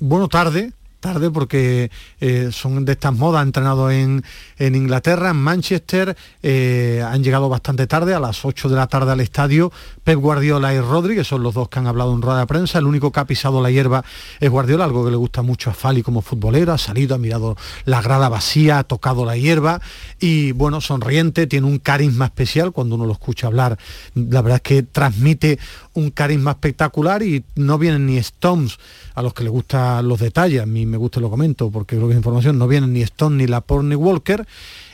Bueno, 0.00 0.28
tarde, 0.28 0.72
tarde 1.00 1.30
porque 1.30 1.90
eh, 2.20 2.50
son 2.52 2.84
de 2.84 2.92
estas 2.92 3.14
modas, 3.14 3.42
han 3.42 3.48
entrenado 3.48 3.90
en, 3.90 4.24
Inglaterra, 4.58 5.30
en 5.30 5.36
Manchester, 5.36 6.16
eh, 6.42 7.02
han 7.06 7.22
llegado 7.22 7.48
bastante 7.48 7.86
tarde, 7.86 8.14
a 8.14 8.20
las 8.20 8.44
8 8.44 8.68
de 8.68 8.76
la 8.76 8.86
tarde 8.86 9.12
al 9.12 9.20
estadio. 9.20 9.72
Pep 10.04 10.18
Guardiola 10.18 10.74
y 10.74 10.80
Rodri, 10.80 11.14
que 11.14 11.24
son 11.24 11.42
los 11.42 11.54
dos 11.54 11.68
que 11.68 11.78
han 11.78 11.86
hablado 11.86 12.14
en 12.14 12.22
rueda 12.22 12.40
de 12.40 12.46
prensa, 12.46 12.78
el 12.78 12.86
único 12.86 13.12
que 13.12 13.20
ha 13.20 13.24
pisado 13.26 13.62
la 13.62 13.70
hierba 13.70 14.04
es 14.40 14.50
Guardiola, 14.50 14.84
algo 14.84 15.04
que 15.04 15.10
le 15.10 15.16
gusta 15.16 15.42
mucho 15.42 15.70
a 15.70 15.74
Fali 15.74 16.02
como 16.02 16.22
futbolero, 16.22 16.72
ha 16.72 16.78
salido, 16.78 17.14
ha 17.14 17.18
mirado 17.18 17.56
la 17.84 18.02
grada 18.02 18.28
vacía, 18.28 18.78
ha 18.78 18.84
tocado 18.84 19.24
la 19.24 19.36
hierba 19.36 19.80
y 20.18 20.52
bueno, 20.52 20.80
sonriente, 20.80 21.46
tiene 21.46 21.66
un 21.66 21.78
carisma 21.78 22.26
especial 22.26 22.72
cuando 22.72 22.94
uno 22.94 23.06
lo 23.06 23.12
escucha 23.12 23.46
hablar, 23.46 23.78
la 24.14 24.42
verdad 24.42 24.56
es 24.56 24.62
que 24.62 24.82
transmite 24.82 25.58
un 25.98 26.10
carisma 26.10 26.52
espectacular 26.52 27.22
y 27.22 27.44
no 27.56 27.78
vienen 27.78 28.06
ni 28.06 28.18
Stones 28.18 28.78
a 29.14 29.22
los 29.22 29.34
que 29.34 29.42
les 29.42 29.52
gustan 29.52 30.06
los 30.06 30.20
detalles, 30.20 30.62
a 30.62 30.66
mí 30.66 30.86
me 30.86 30.96
gusta 30.96 31.20
lo 31.20 31.30
comento 31.30 31.70
porque 31.70 31.96
creo 31.96 32.08
que 32.08 32.14
es 32.14 32.18
información, 32.18 32.58
no 32.58 32.68
vienen 32.68 32.92
ni 32.92 33.02
Stone 33.02 33.36
ni 33.36 33.46
Laporte 33.46 33.86
ni 33.86 33.94
Walker 33.94 34.46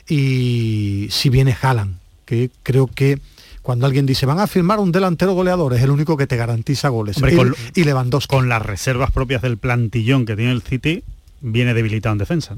y 0.07 1.07
si 1.11 1.29
viene 1.29 1.55
Haaland, 1.59 1.97
que 2.25 2.49
creo 2.63 2.87
que 2.87 3.19
cuando 3.61 3.85
alguien 3.87 4.05
dice 4.05 4.25
van 4.25 4.39
a 4.39 4.47
firmar 4.47 4.79
un 4.79 4.91
delantero 4.91 5.33
goleador, 5.33 5.73
es 5.73 5.81
el 5.81 5.89
único 5.89 6.17
que 6.17 6.27
te 6.27 6.37
garantiza 6.37 6.89
goles. 6.89 7.17
y 7.73 7.83
Lewandowski. 7.83 8.35
Con 8.35 8.49
las 8.49 8.61
reservas 8.61 9.11
propias 9.11 9.41
del 9.41 9.57
plantillón 9.57 10.25
que 10.25 10.35
tiene 10.35 10.51
el 10.51 10.61
City, 10.61 11.03
viene 11.41 11.73
debilitado 11.73 12.13
en 12.13 12.19
defensa. 12.19 12.55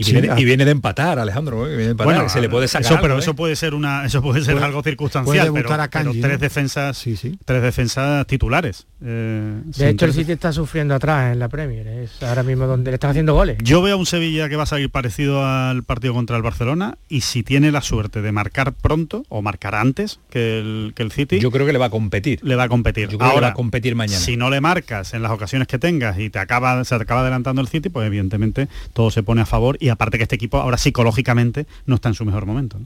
Y, 0.00 0.44
viene, 0.44 0.64
de 0.64 0.70
empatar, 0.70 1.18
Alejandro. 1.18 1.68
¿eh? 1.68 1.92
Bueno, 1.94 2.28
se 2.28 2.40
le 2.40 2.48
puede 2.48 2.68
sacar. 2.68 2.92
Eso, 2.92 3.00
pero 3.02 3.18
eso 3.18 3.34
puede 3.34 3.56
ser 3.56 3.74
una, 3.74 4.04
eso 4.06 4.22
puede 4.22 4.42
ser 4.42 4.58
algo 4.58 4.82
circunstancial. 4.82 5.52
pero, 5.52 6.12
tres 6.20 6.40
defensas, 6.40 6.96
sí, 6.96 7.16
sí. 7.16 7.38
tres 7.44 7.62
defensas 7.62 8.26
titulares. 8.26 8.86
Eh, 9.02 9.62
de 9.64 9.88
hecho, 9.88 10.06
el 10.06 10.12
City 10.12 10.32
está 10.32 10.52
sufriendo 10.52 10.94
atrás 10.94 11.32
en 11.32 11.38
la 11.38 11.48
Premier. 11.48 11.86
Es 11.86 12.22
ahora 12.22 12.42
mismo 12.42 12.66
donde 12.66 12.90
le 12.90 12.94
están 12.96 13.10
haciendo 13.10 13.34
goles. 13.34 13.58
Yo 13.62 13.82
veo 13.82 13.94
a 13.94 13.98
un 13.98 14.06
Sevilla 14.06 14.48
que 14.48 14.56
va 14.56 14.64
a 14.64 14.66
salir 14.66 14.90
parecido 14.90 15.44
al 15.44 15.84
partido 15.84 16.14
contra 16.14 16.36
el 16.36 16.42
Barcelona 16.42 16.98
y 17.08 17.22
si 17.22 17.42
tiene 17.42 17.70
la 17.72 17.82
suerte 17.82 18.22
de 18.22 18.32
marcar 18.32 18.72
pronto 18.72 19.24
o 19.28 19.42
marcar 19.42 19.74
antes 19.74 20.20
que 20.30 20.58
el, 20.58 20.92
que 20.94 21.02
el 21.02 21.12
City. 21.12 21.40
Yo 21.40 21.50
creo 21.50 21.66
que 21.66 21.72
le 21.72 21.78
va 21.78 21.86
a 21.86 21.90
competir. 21.90 22.40
Le 22.42 22.56
va 22.56 22.64
a 22.64 22.68
competir. 22.68 23.08
Ahora, 23.20 23.40
va 23.40 23.48
a 23.48 23.54
competir 23.54 23.94
mañana. 23.94 24.18
Si 24.18 24.36
no 24.36 24.50
le 24.50 24.60
marcas 24.60 25.14
en 25.14 25.22
las 25.22 25.32
ocasiones 25.32 25.68
que 25.68 25.78
tengas 25.78 26.18
y 26.18 26.30
te 26.30 26.38
acaba, 26.38 26.84
se 26.84 26.94
acaba 26.94 27.20
adelantando 27.20 27.60
el 27.62 27.68
City, 27.68 27.88
pues 27.88 28.06
evidentemente 28.06 28.68
todo 28.92 29.10
se 29.10 29.22
pone 29.22 29.42
a 29.42 29.46
favor 29.46 29.76
y 29.80 29.88
aparte 29.90 30.16
que 30.16 30.24
este 30.24 30.36
equipo 30.36 30.58
ahora 30.58 30.78
psicológicamente 30.78 31.66
no 31.86 31.96
está 31.96 32.08
en 32.08 32.14
su 32.14 32.24
mejor 32.24 32.46
momento. 32.46 32.78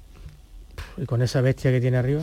Y 0.97 1.07
con 1.07 1.23
esa 1.23 1.41
bestia 1.41 1.71
que 1.71 1.81
tiene 1.81 1.97
arriba. 1.97 2.23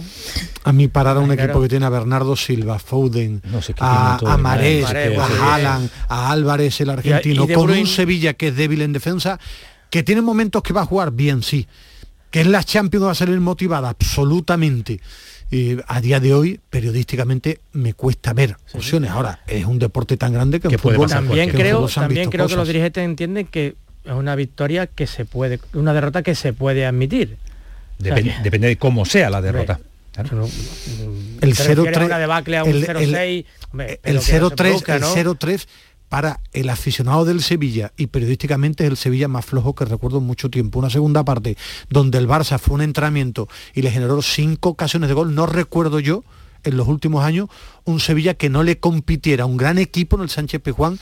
A 0.63 0.72
mí 0.72 0.88
parar 0.88 1.17
a 1.17 1.20
un 1.20 1.32
equipo 1.32 1.62
que 1.62 1.70
tiene 1.70 1.86
a 1.86 1.89
Bernardo 1.89 2.36
Silva, 2.36 2.80
Foden, 2.80 3.41
a, 3.80 4.17
a 4.26 4.38
Marés, 4.38 4.86
a 4.86 5.54
Haaland, 5.54 5.89
a 6.08 6.32
Álvarez, 6.32 6.80
el 6.82 6.89
argentino, 6.89 7.48
con 7.48 7.70
un 7.70 7.88
Sevilla 7.88 8.34
que 8.34 8.50
es 8.50 8.56
débil 8.56 8.82
en 8.82 8.94
defensa, 8.94 9.39
que 9.89 10.04
tiene 10.04 10.22
momentos 10.22 10.63
que 10.63 10.74
va 10.74 10.82
a 10.82 10.86
jugar 10.86 11.12
bien, 11.12 11.44
sí. 11.44 11.67
Que 12.30 12.41
en 12.41 12.52
la 12.54 12.63
Champions 12.63 13.08
va 13.08 13.12
a 13.12 13.15
salir 13.15 13.39
motivada, 13.41 13.89
absolutamente. 13.89 15.02
Y 15.50 15.76
a 15.86 16.00
día 16.00 16.22
de 16.22 16.34
hoy, 16.34 16.62
periodísticamente, 16.70 17.60
me 17.74 17.94
cuesta 17.94 18.32
ver 18.32 18.56
opciones. 18.74 19.12
Ahora, 19.12 19.41
es 19.48 19.65
un 19.65 19.80
deporte 19.80 20.15
tan 20.15 20.32
grande 20.32 20.62
que, 20.62 20.70
que 20.70 20.78
puede 20.78 20.98
También 21.08 21.50
creo, 21.50 21.89
también 21.89 22.30
creo 22.30 22.48
que 22.48 22.56
los 22.56 22.67
dirigentes 22.67 23.04
entienden 23.04 23.48
que 23.48 23.76
es 24.06 24.14
una 24.14 24.36
victoria 24.36 24.88
que 24.88 25.08
se 25.08 25.26
puede, 25.26 25.60
una 25.74 25.94
derrota 25.94 26.24
que 26.24 26.36
se 26.36 26.54
puede 26.54 26.86
admitir. 26.86 27.38
Depende, 28.00 28.68
de 28.68 28.78
cómo 28.78 29.06
sea 29.06 29.30
la 29.30 29.42
derrota. 29.42 29.80
El 30.18 30.36
0-3 30.36 32.14
el 34.04 34.20
0-3 34.20 35.68
para 36.10 36.42
el 36.52 36.70
aficionado 36.70 37.24
del 37.24 37.42
Sevilla 37.42 37.94
y 37.96 38.08
periodísticamente 38.08 38.84
es 38.84 38.90
el 38.90 38.98
Sevilla 38.98 39.30
más 39.30 39.46
flojo 39.46 39.76
que 39.76 39.86
recuerdo 39.86 40.20
mucho 40.20 40.50
tiempo. 40.50 40.80
Una 40.80 40.90
segunda 40.90 41.24
parte 41.24 41.56
donde 41.90 42.18
el 42.18 42.28
Barça 42.28 42.60
fue 42.60 42.76
un 42.76 42.82
entrenamiento 42.82 43.48
y 43.74 43.82
le 43.82 43.92
generó 43.92 44.22
cinco 44.22 44.70
ocasiones 44.70 45.08
de 45.08 45.14
gol. 45.14 45.34
No 45.34 45.46
recuerdo 45.46 46.02
yo 46.02 46.26
en 46.66 46.76
los 46.76 46.90
últimos 46.90 47.24
años 47.24 47.48
un 47.86 48.02
Sevilla 48.02 48.34
que 48.34 48.50
no 48.50 48.64
le 48.64 48.78
compitiera 48.78 49.46
un 49.46 49.56
gran 49.56 49.78
equipo 49.78 50.18
en 50.18 50.24
el 50.24 50.30
Sánchez 50.30 50.62
Pizjuán 50.62 51.00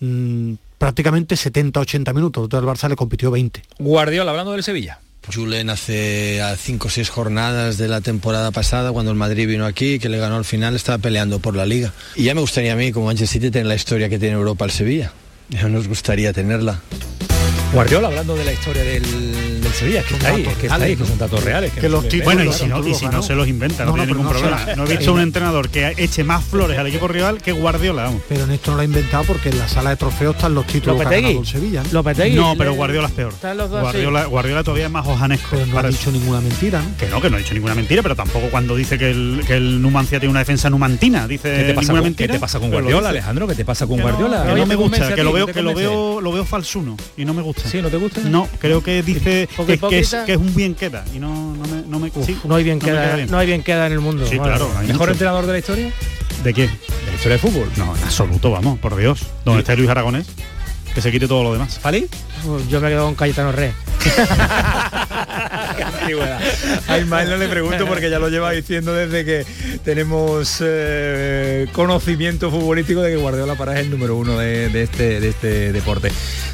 mm, 0.00 0.54
prácticamente 0.78 1.34
70-80 1.34 2.14
minutos, 2.14 2.48
el 2.52 2.64
Barça 2.64 2.88
le 2.88 2.96
compitió 2.96 3.30
20. 3.30 3.62
Guardiola, 3.78 4.30
hablando 4.30 4.52
del 4.52 4.62
Sevilla. 4.62 5.00
Julen 5.34 5.68
hace 5.68 6.40
a 6.40 6.56
5 6.56 6.88
o 6.88 6.90
6 6.90 7.10
jornadas 7.10 7.76
de 7.76 7.88
la 7.88 8.00
temporada 8.00 8.50
pasada, 8.50 8.92
cuando 8.92 9.10
el 9.10 9.18
Madrid 9.18 9.46
vino 9.46 9.66
aquí, 9.66 9.98
que 9.98 10.08
le 10.08 10.18
ganó 10.18 10.36
al 10.36 10.44
final, 10.44 10.74
estaba 10.74 10.98
peleando 10.98 11.38
por 11.38 11.54
la 11.54 11.66
liga. 11.66 11.92
Y 12.16 12.24
ya 12.24 12.34
me 12.34 12.40
gustaría 12.40 12.72
a 12.72 12.76
mí, 12.76 12.92
como 12.92 13.06
Manchester 13.06 13.40
City, 13.40 13.50
tener 13.50 13.66
la 13.66 13.74
historia 13.74 14.08
que 14.08 14.18
tiene 14.18 14.36
Europa 14.36 14.64
el 14.64 14.70
Sevilla. 14.70 15.12
Ya 15.50 15.68
nos 15.68 15.88
gustaría 15.88 16.32
tenerla. 16.32 16.80
Guardiola 17.72 18.08
hablando 18.08 18.34
de 18.34 18.44
la 18.44 18.52
historia 18.52 18.82
del, 18.82 19.57
Sevilla, 19.72 20.02
que 20.02 20.14
está, 20.14 20.28
ahí, 20.28 20.42
que 20.42 20.66
está 20.66 20.74
ahí, 20.76 20.96
que 20.96 21.04
son 21.04 21.18
datos 21.18 21.42
reales. 21.42 21.72
Que, 21.72 21.88
los 21.88 22.04
bueno, 22.24 22.44
y 22.44 22.52
si, 22.52 22.66
no, 22.66 22.86
y 22.86 22.94
si 22.94 23.06
no, 23.06 23.22
se 23.22 23.34
los 23.34 23.48
inventa, 23.48 23.84
no, 23.84 23.94
tiene 23.94 24.08
ningún 24.08 24.28
problema. 24.28 24.66
No 24.76 24.84
he 24.84 24.96
visto 24.96 25.12
un 25.12 25.20
entrenador 25.20 25.68
que 25.68 25.94
eche 25.96 26.24
más 26.24 26.44
flores 26.44 26.78
al 26.78 26.86
equipo 26.86 27.08
rival 27.08 27.40
que 27.42 27.52
Guardiola. 27.52 28.04
Vamos. 28.04 28.22
Pero 28.28 28.44
en 28.44 28.50
esto 28.52 28.70
no 28.70 28.76
lo 28.76 28.82
ha 28.82 28.84
inventado 28.84 29.24
porque 29.24 29.48
en 29.50 29.58
la 29.58 29.68
sala 29.68 29.90
de 29.90 29.96
trofeos 29.96 30.36
están 30.36 30.54
los 30.54 30.66
títulos 30.66 30.98
del 31.08 31.46
Sevilla. 31.46 31.82
¿no? 31.92 32.02
no, 32.02 32.56
pero 32.56 32.74
Guardiola 32.74 33.08
es 33.08 33.14
peor. 33.14 33.32
Guardiola, 33.40 34.24
Guardiola 34.26 34.62
todavía 34.62 34.86
es 34.86 34.90
más 34.90 35.06
hojanesco. 35.06 35.48
Pero 35.50 35.66
no 35.66 35.78
ha 35.78 35.82
dicho 35.88 36.10
ninguna 36.10 36.40
mentira, 36.40 36.82
¿no? 36.82 36.96
Que 36.96 37.06
no, 37.08 37.20
que 37.20 37.30
no 37.30 37.36
ha 37.36 37.38
dicho 37.38 37.54
ninguna 37.54 37.74
mentira, 37.74 38.02
pero 38.02 38.16
tampoco 38.16 38.48
cuando 38.50 38.76
dice 38.76 38.98
que 38.98 39.10
el, 39.10 39.42
que 39.46 39.54
el 39.54 39.80
Numancia 39.80 40.18
tiene 40.18 40.30
una 40.30 40.40
defensa 40.40 40.70
numantina, 40.70 41.26
dice 41.26 41.54
¿Qué 41.56 41.64
te 41.64 41.74
pasa, 41.74 41.92
con, 41.92 42.14
¿Qué 42.14 42.28
te 42.28 42.38
pasa 42.38 42.58
con 42.58 42.70
Guardiola, 42.70 43.08
Alejandro? 43.10 43.46
¿Qué 43.46 43.54
te 43.54 43.64
pasa 43.64 43.86
con 43.86 44.00
Guardiola? 44.00 44.44
Que 44.46 44.54
no 44.54 44.66
me 44.66 44.74
gusta, 44.74 45.14
que 45.14 45.22
lo 45.22 45.32
veo, 45.32 45.46
que 45.46 45.62
lo 45.62 45.74
veo, 45.74 46.20
lo 46.20 46.32
veo 46.32 46.44
falsuno 46.44 46.96
y 47.16 47.24
no 47.24 47.34
me 47.34 47.42
gusta. 47.42 47.68
¿Sí? 47.68 47.80
¿No 47.82 47.88
te 47.88 47.96
gusta? 47.96 48.20
No, 48.22 48.48
creo 48.58 48.82
que 48.82 49.02
dice 49.02 49.48
que, 49.66 49.98
es, 49.98 50.36
un 50.36 50.54
bien 50.54 50.74
queda 50.74 51.04
y 51.14 51.18
no, 51.18 51.54
no 51.54 51.98
me, 51.98 52.10
no, 52.44 52.54
hay 52.54 52.64
bien 52.64 52.78
queda, 52.78 53.16
no 53.26 53.38
hay 53.38 53.46
bien 53.46 53.62
queda 53.62 53.86
en 53.86 53.92
el 53.92 54.00
mundo. 54.00 54.26
Sí, 54.26 54.38
claro. 54.38 54.70
¿Mejor 54.86 55.10
entrenador 55.10 55.46
de 55.46 55.52
la 55.52 55.58
historia? 55.58 55.92
¿De 56.44 56.54
qué? 56.54 56.62
De 56.62 57.06
la 57.06 57.14
historia 57.14 57.36
de 57.36 57.38
fútbol. 57.38 57.68
No, 57.76 57.96
en 57.96 58.02
absoluto, 58.04 58.50
vamos, 58.50 58.78
por 58.78 58.96
Dios. 58.96 59.20
Donde 59.44 59.60
está 59.60 59.74
Luis 59.74 59.88
Aragonés, 59.88 60.26
que 60.94 61.00
se 61.00 61.10
quite 61.10 61.26
todo 61.26 61.42
lo 61.42 61.52
demás. 61.52 61.78
¿Fali? 61.78 62.08
Yo 62.68 62.80
me 62.80 62.88
quedo 62.88 63.04
con 63.04 63.14
Cayetano 63.14 63.52
Re. 63.52 63.72
A 66.88 66.98
Ismael 66.98 67.28
no 67.28 67.36
le 67.36 67.48
pregunto 67.48 67.86
porque 67.86 68.10
ya 68.10 68.18
lo 68.18 68.28
lleva 68.28 68.50
diciendo 68.52 68.94
desde 68.94 69.24
que 69.24 69.46
tenemos 69.84 70.58
eh, 70.60 71.66
conocimiento 71.72 72.50
futbolístico 72.50 73.00
de 73.02 73.10
que 73.10 73.16
Guardiola 73.16 73.54
para 73.56 73.74
es 73.74 73.80
el 73.80 73.90
número 73.90 74.16
uno 74.16 74.38
de, 74.38 74.82
este, 74.82 75.20
de 75.20 75.28
este 75.28 75.72
deporte. 75.72 76.10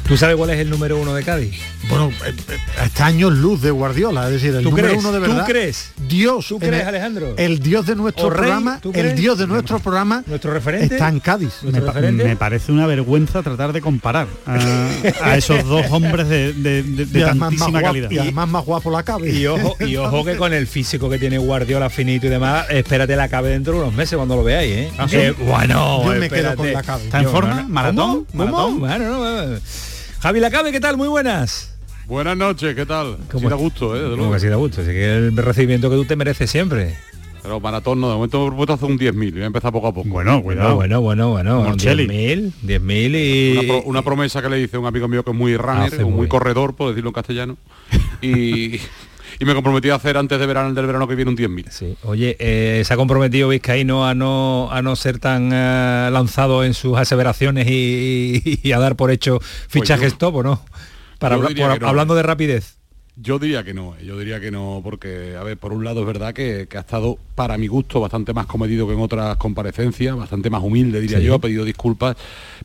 ¿Tú 0.07 0.17
sabes 0.17 0.35
cuál 0.35 0.51
es 0.51 0.59
el 0.59 0.69
número 0.69 0.99
uno 0.99 1.15
de 1.15 1.23
Cádiz? 1.23 1.59
Bueno, 1.89 2.11
eh, 2.25 2.33
eh, 2.49 2.57
este 2.83 3.01
año 3.01 3.31
luz 3.31 3.61
de 3.63 3.71
Guardiola, 3.71 4.25
es 4.27 4.33
decir, 4.33 4.53
el 4.53 4.63
número 4.63 4.95
uno 4.95 5.11
de 5.11 5.19
verdad. 5.19 5.39
¿Tú 5.39 5.51
crees? 5.51 5.93
Dios. 6.07 6.47
¿Tú 6.47 6.59
crees, 6.59 6.85
Alejandro? 6.85 7.33
El 7.37 7.57
Dios 7.57 7.87
de 7.87 7.95
nuestro 7.95 8.29
programa, 8.29 8.79
el 8.93 9.15
Dios 9.15 9.39
de 9.39 9.47
nuestro 9.47 9.79
programa, 9.79 10.23
nuestro 10.27 10.53
referente 10.53 10.93
está 10.93 11.09
en 11.09 11.19
Cádiz. 11.19 11.63
Me, 11.63 12.35
parece 12.35 12.71
una 12.71 12.85
vergüenza 12.85 13.41
tratar 13.41 13.73
de 13.73 13.81
comparar 13.81 14.27
a, 14.45 15.35
esos 15.37 15.63
dos 15.65 15.87
hombres 15.89 16.29
de, 16.29 16.53
de, 16.53 17.21
tantísima 17.21 17.81
calidad. 17.81 18.11
y 18.11 18.19
además 18.19 18.47
más 18.47 18.65
guapo 18.65 18.91
la 18.91 19.01
cabe. 19.01 19.31
y, 19.31 19.47
ojo, 19.47 19.75
y 19.79 19.95
ojo 19.97 20.23
que 20.23 20.35
con 20.35 20.53
el 20.53 20.67
físico 20.67 21.09
que 21.09 21.17
tiene 21.17 21.39
Guardiola 21.39 21.89
finito 21.89 22.27
y 22.27 22.29
demás, 22.29 22.67
espérate 22.69 23.15
la 23.15 23.27
cabe 23.27 23.49
dentro 23.49 23.73
de 23.73 23.79
unos 23.79 23.93
meses 23.93 24.15
cuando 24.15 24.35
lo 24.35 24.43
veáis, 24.43 24.71
¿eh? 24.71 24.91
¿Ah, 24.99 25.07
bueno, 25.39 26.13
yo 26.13 26.19
me 26.19 26.29
quedo 26.29 26.55
con 26.55 26.71
la 26.71 26.83
cabe. 26.83 27.05
¿Está 27.05 27.21
en 27.21 27.29
forma? 27.29 27.65
¿Maratón? 27.67 28.27
¿Maratón? 28.33 28.79
Bueno, 28.79 29.19
no, 29.19 29.59
Javi 30.25 30.39
Lacabe, 30.39 30.71
¿qué 30.71 30.79
tal? 30.79 30.97
Muy 30.97 31.07
buenas. 31.07 31.77
Buenas 32.07 32.35
noches, 32.35 32.73
¿qué 32.73 32.87
tal? 32.87 33.15
Sí 33.31 33.45
da 33.45 33.53
gusto, 33.53 33.95
¿eh? 33.95 34.09
De 34.09 34.17
luego. 34.17 34.39
sí 34.39 34.47
da 34.47 34.55
gusto, 34.55 34.81
así 34.81 34.89
que 34.89 35.17
el 35.17 35.37
recibimiento 35.37 35.87
que 35.87 35.97
tú 35.97 36.05
te 36.05 36.15
mereces 36.15 36.49
siempre. 36.49 36.95
Pero 37.43 37.59
maratón 37.59 38.01
no, 38.01 38.09
de 38.09 38.15
momento 38.15 38.39
me 38.39 38.45
he 38.45 38.47
propuesto 38.47 38.73
hacer 38.73 38.89
un 38.89 38.97
10.000, 38.97 39.33
voy 39.33 39.43
a 39.43 39.45
empezar 39.45 39.71
poco 39.71 39.85
a 39.85 39.93
poco. 39.93 40.09
Bueno, 40.09 40.41
bueno, 40.41 40.73
bueno, 40.73 40.99
bueno, 40.99 41.29
bueno. 41.29 41.75
10.000, 41.75 42.53
10.000 42.63 43.11
y... 43.13 43.69
Una, 43.69 43.79
una, 43.85 44.01
promesa 44.01 44.41
que 44.41 44.49
le 44.49 44.57
dice 44.57 44.79
un 44.79 44.87
amigo 44.87 45.07
mío 45.07 45.23
que 45.23 45.29
es 45.29 45.37
muy 45.37 45.55
runner, 45.57 45.95
muy, 46.03 46.11
muy 46.11 46.27
corredor, 46.27 46.73
por 46.73 46.89
decirlo 46.89 47.11
en 47.11 47.13
castellano. 47.13 47.57
y... 48.23 48.79
y 49.39 49.45
me 49.45 49.53
comprometí 49.53 49.89
a 49.89 49.95
hacer 49.95 50.17
antes 50.17 50.39
de 50.39 50.45
verano 50.45 50.73
del 50.73 50.85
verano 50.85 51.07
que 51.07 51.15
viene 51.15 51.31
un 51.31 51.37
10.000. 51.37 51.69
Sí. 51.69 51.97
Oye, 52.03 52.35
eh, 52.39 52.83
¿se 52.85 52.93
ha 52.93 52.97
comprometido 52.97 53.49
Vizcaíno 53.49 54.05
a 54.05 54.15
no, 54.15 54.69
a 54.71 54.81
no 54.81 54.95
ser 54.95 55.19
tan 55.19 55.51
eh, 55.51 56.09
lanzado 56.11 56.63
en 56.63 56.73
sus 56.73 56.97
aseveraciones 56.97 57.67
y, 57.69 58.71
a 58.71 58.79
dar 58.79 58.95
por 58.95 59.11
hecho 59.11 59.39
pues 59.39 59.67
fichajes 59.69 60.17
top 60.17 60.35
o 60.35 60.43
no? 60.43 60.61
Para 61.19 61.35
hablando 61.35 62.15
de 62.15 62.23
rapidez. 62.23 62.77
Yo 63.17 63.39
diría 63.39 63.63
que 63.63 63.73
no, 63.73 63.95
eh, 63.95 64.03
yo 64.05 64.19
diría 64.19 64.41
que 64.41 64.51
no, 64.51 64.81
porque, 64.83 65.37
a 65.39 65.43
ver, 65.43 65.57
por 65.57 65.71
un 65.71 65.85
lado 65.85 66.01
es 66.01 66.05
verdad 66.05 66.33
que, 66.33 66.67
ha 66.69 66.79
estado, 66.79 67.17
para 67.33 67.57
mi 67.57 67.67
gusto, 67.67 68.01
bastante 68.01 68.33
más 68.33 68.45
comedido 68.45 68.85
que 68.87 68.93
en 68.93 68.99
otras 68.99 69.37
comparecencias, 69.37 70.17
bastante 70.17 70.49
más 70.49 70.61
humilde, 70.61 70.99
diría 70.99 71.19
yo, 71.19 71.35
ha 71.35 71.39
pedido 71.39 71.63
disculpas, 71.63 72.17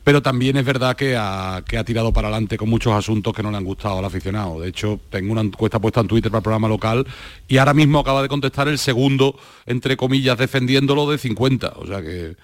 pero 0.03 0.21
también 0.21 0.57
es 0.57 0.65
verdad 0.65 0.97
que 0.97 1.15
ha, 1.17 1.63
que 1.65 1.77
ha 1.77 1.85
tirado 1.85 2.11
para 2.11 2.27
adelante 2.27 2.57
con 2.57 2.69
muchos 2.69 2.91
asuntos 2.91 3.33
que 3.33 3.41
no 3.41 3.49
le 3.49 3.57
han 3.57 3.63
gustado 3.63 3.99
al 3.99 4.03
aficionado. 4.05 4.59
De 4.59 4.67
hecho, 4.67 4.99
tengo 5.09 5.31
una 5.31 5.41
encuesta 5.41 5.79
puesta 5.79 6.01
en 6.01 6.07
Twitter 6.07 6.29
para 6.29 6.39
el 6.39 6.43
programa 6.43 6.67
local 6.67 7.07
y 7.47 7.57
ahora 7.57 7.73
mismo 7.73 7.99
acaba 7.99 8.21
de 8.21 8.27
contestar 8.27 8.67
el 8.67 8.77
segundo, 8.77 9.39
entre 9.65 9.95
comillas, 9.95 10.37
defendiéndolo 10.37 11.09
de 11.09 11.17
50, 11.17 11.73
o 11.77 11.87
sea 11.87 12.01
que 12.01 12.35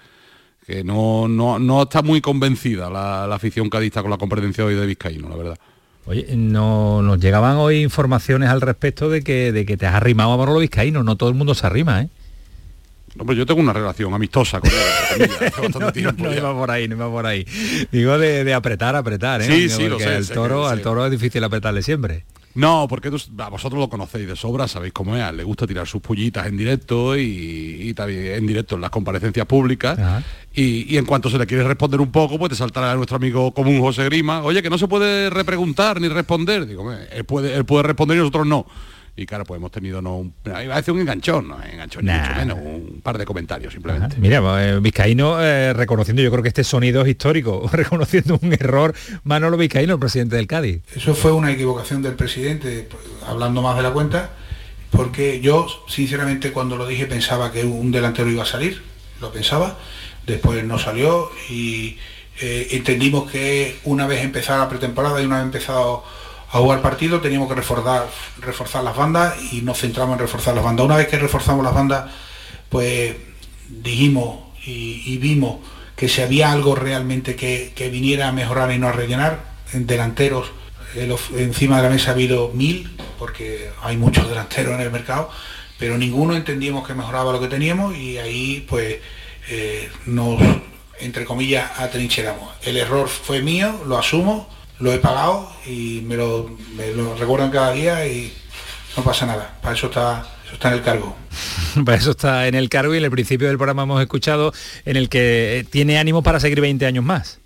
que 0.66 0.84
no, 0.84 1.28
no, 1.28 1.82
está 1.82 2.02
muy 2.02 2.20
convencida 2.20 2.90
la, 2.90 3.26
la 3.26 3.36
afición 3.36 3.70
cadista 3.70 4.02
con 4.02 4.10
la 4.10 4.18
competencia 4.18 4.66
hoy 4.66 4.74
de 4.74 4.84
Vizcaíno, 4.84 5.30
la 5.30 5.36
verdad. 5.36 5.58
Oye, 6.08 6.26
no, 6.34 7.02
nos 7.02 7.20
llegaban 7.20 7.58
hoy 7.58 7.82
informaciones 7.82 8.48
al 8.48 8.62
respecto 8.62 9.10
de 9.10 9.22
que, 9.22 9.52
de 9.52 9.66
que 9.66 9.76
te 9.76 9.84
has 9.84 9.94
arrimado 9.94 10.32
a 10.32 10.38
Manolo 10.38 10.60
Vizcaíno, 10.60 11.02
no 11.02 11.16
todo 11.16 11.28
el 11.28 11.34
mundo 11.34 11.54
se 11.54 11.66
arrima, 11.66 12.00
¿eh? 12.00 12.08
Hombre, 13.18 13.36
yo 13.36 13.44
tengo 13.44 13.60
una 13.60 13.74
relación 13.74 14.14
amistosa 14.14 14.58
con 14.58 14.70
él. 14.70 15.30
no, 16.18 16.32
iba 16.32 16.54
por 16.54 16.70
ahí, 16.70 16.88
no 16.88 16.96
iba 16.96 17.10
por 17.10 17.26
ahí. 17.26 17.46
Digo 17.92 18.16
de, 18.16 18.54
apretar, 18.54 18.96
apretar, 18.96 19.42
¿eh? 19.42 19.44
Sí, 19.44 19.68
sí, 19.68 19.86
lo 19.86 19.98
sé, 19.98 20.14
al 20.14 20.26
toro, 20.26 20.66
al 20.66 20.80
toro 20.80 21.04
es 21.04 21.10
difícil 21.10 21.44
apretarle 21.44 21.82
siempre. 21.82 22.24
No, 22.58 22.88
porque 22.88 23.08
vosotros 23.08 23.78
lo 23.78 23.88
conocéis 23.88 24.26
de 24.26 24.34
sobra, 24.34 24.66
sabéis 24.66 24.92
cómo 24.92 25.14
es, 25.14 25.32
le 25.32 25.44
gusta 25.44 25.64
tirar 25.64 25.86
sus 25.86 26.02
pullitas 26.02 26.44
en 26.48 26.56
directo 26.56 27.16
y, 27.16 27.94
también 27.94 28.34
en 28.34 28.46
directo 28.48 28.74
en 28.74 28.80
las 28.80 28.90
comparecencias 28.90 29.46
públicas. 29.46 29.96
Y, 30.52 30.96
en 30.96 31.04
cuanto 31.04 31.30
se 31.30 31.38
le 31.38 31.46
quiere 31.46 31.62
responder 31.62 32.00
un 32.00 32.10
poco, 32.10 32.36
pues 32.36 32.50
te 32.50 32.56
saltará 32.56 32.96
nuestro 32.96 33.16
amigo 33.16 33.54
común 33.54 33.80
José 33.80 34.06
Grima, 34.06 34.42
oye, 34.42 34.60
que 34.60 34.70
no 34.70 34.76
se 34.76 34.88
puede 34.88 35.30
repreguntar 35.30 36.00
ni 36.00 36.08
responder. 36.08 36.66
Digo, 36.66 36.92
él 36.92 37.24
puede, 37.24 37.54
él 37.54 37.64
puede 37.64 37.84
responder 37.84 38.16
y 38.16 38.20
nosotros 38.20 38.44
no. 38.44 38.66
Y 39.18 39.26
claro, 39.26 39.44
pues 39.44 39.58
hemos 39.58 39.72
tenido 39.72 40.00
no 40.00 40.16
un, 40.16 40.34
iba 40.44 40.74
a 40.74 40.76
decir 40.76 40.94
un 40.94 41.00
enganchón, 41.00 41.48
no 41.48 41.60
enganchón 41.60 42.04
ni 42.04 42.12
mucho 42.12 42.34
menos, 42.36 42.58
un 42.62 43.00
par 43.02 43.18
de 43.18 43.24
comentarios 43.24 43.72
simplemente. 43.72 44.16
Mira, 44.18 44.40
eh, 44.64 44.78
Vizcaíno 44.80 45.42
eh, 45.42 45.72
reconociendo, 45.72 46.22
yo 46.22 46.30
creo 46.30 46.40
que 46.40 46.50
este 46.50 46.62
sonido 46.62 47.02
es 47.02 47.08
histórico, 47.08 47.68
reconociendo 47.72 48.38
un 48.40 48.52
error, 48.52 48.94
Manolo 49.24 49.56
Vizcaíno, 49.56 49.94
el 49.94 49.98
presidente 49.98 50.36
del 50.36 50.46
Cádiz. 50.46 50.82
Eso 50.94 51.16
fue 51.16 51.32
una 51.32 51.50
equivocación 51.50 52.00
del 52.00 52.14
presidente, 52.14 52.86
pues, 52.88 53.02
hablando 53.26 53.60
más 53.60 53.76
de 53.76 53.82
la 53.82 53.90
cuenta, 53.90 54.30
porque 54.90 55.40
yo 55.40 55.66
sinceramente 55.88 56.52
cuando 56.52 56.76
lo 56.76 56.86
dije 56.86 57.06
pensaba 57.06 57.50
que 57.50 57.64
un 57.64 57.90
delantero 57.90 58.30
iba 58.30 58.44
a 58.44 58.46
salir, 58.46 58.82
lo 59.20 59.32
pensaba, 59.32 59.78
después 60.28 60.62
no 60.62 60.78
salió 60.78 61.28
y 61.50 61.96
eh, 62.40 62.68
entendimos 62.70 63.28
que 63.28 63.78
una 63.82 64.06
vez 64.06 64.22
empezada 64.22 64.60
la 64.60 64.68
pretemporada 64.68 65.20
y 65.20 65.26
una 65.26 65.38
vez 65.38 65.46
empezado 65.46 66.04
a 66.50 66.58
jugar 66.58 66.80
partido 66.80 67.20
teníamos 67.20 67.48
que 67.48 67.54
reforzar, 67.54 68.08
reforzar 68.40 68.82
las 68.82 68.96
bandas 68.96 69.34
y 69.52 69.60
nos 69.60 69.78
centramos 69.78 70.14
en 70.14 70.20
reforzar 70.20 70.54
las 70.54 70.64
bandas. 70.64 70.86
Una 70.86 70.96
vez 70.96 71.08
que 71.08 71.18
reforzamos 71.18 71.62
las 71.62 71.74
bandas, 71.74 72.10
pues 72.68 73.14
dijimos 73.68 74.40
y, 74.64 75.16
vimos 75.18 75.58
que 75.96 76.08
si 76.08 76.22
había 76.22 76.52
algo 76.52 76.74
realmente 76.74 77.36
que, 77.36 77.90
viniera 77.90 78.28
a 78.28 78.32
mejorar 78.32 78.72
y 78.72 78.78
no 78.78 78.88
a 78.88 78.92
rellenar, 78.92 79.40
en 79.72 79.86
delanteros, 79.86 80.50
encima 81.36 81.76
de 81.78 81.82
la 81.82 81.90
mesa 81.90 82.10
ha 82.10 82.14
habido 82.14 82.50
mil, 82.54 82.96
porque 83.18 83.70
hay 83.82 83.96
muchos 83.96 84.28
delanteros 84.28 84.74
en 84.74 84.80
el 84.80 84.90
mercado, 84.90 85.30
pero 85.78 85.98
ninguno 85.98 86.34
entendíamos 86.34 86.86
que 86.86 86.94
mejoraba 86.94 87.32
lo 87.32 87.40
que 87.40 87.48
teníamos 87.48 87.96
y 87.96 88.18
ahí 88.18 88.64
pues 88.68 88.96
eh, 89.50 89.90
nos, 90.06 90.40
entre 91.00 91.24
comillas, 91.24 91.78
atrincheramos. 91.78 92.54
El 92.62 92.76
error 92.76 93.08
fue 93.08 93.42
mío, 93.42 93.82
lo 93.86 93.98
asumo, 93.98 94.48
lo 94.80 94.92
he 94.92 94.98
pagado 94.98 95.50
y 95.66 96.02
me 96.06 96.16
lo, 96.16 96.48
recuerdan 97.18 97.50
cada 97.50 97.72
día 97.72 98.06
y 98.06 98.32
no 98.96 99.02
pasa 99.02 99.26
nada. 99.26 99.58
Para 99.62 99.74
eso 99.74 99.86
está, 99.86 100.26
eso 100.44 100.54
está 100.54 100.68
en 100.68 100.74
el 100.74 100.82
cargo. 100.82 101.16
para 101.84 101.96
eso 101.96 102.12
está 102.12 102.46
en 102.46 102.54
el 102.54 102.68
cargo 102.68 102.94
y 102.94 102.98
en 102.98 103.04
el 103.04 103.10
principio 103.10 103.48
del 103.48 103.56
programa 103.56 103.82
hemos 103.82 104.00
escuchado 104.00 104.52
en 104.84 104.96
el 104.96 105.08
que 105.08 105.66
tiene 105.70 105.98
ánimo 105.98 106.22
para 106.22 106.40
seguir 106.40 106.60
20 106.60 106.86
años 106.86 107.04
más. 107.04 107.40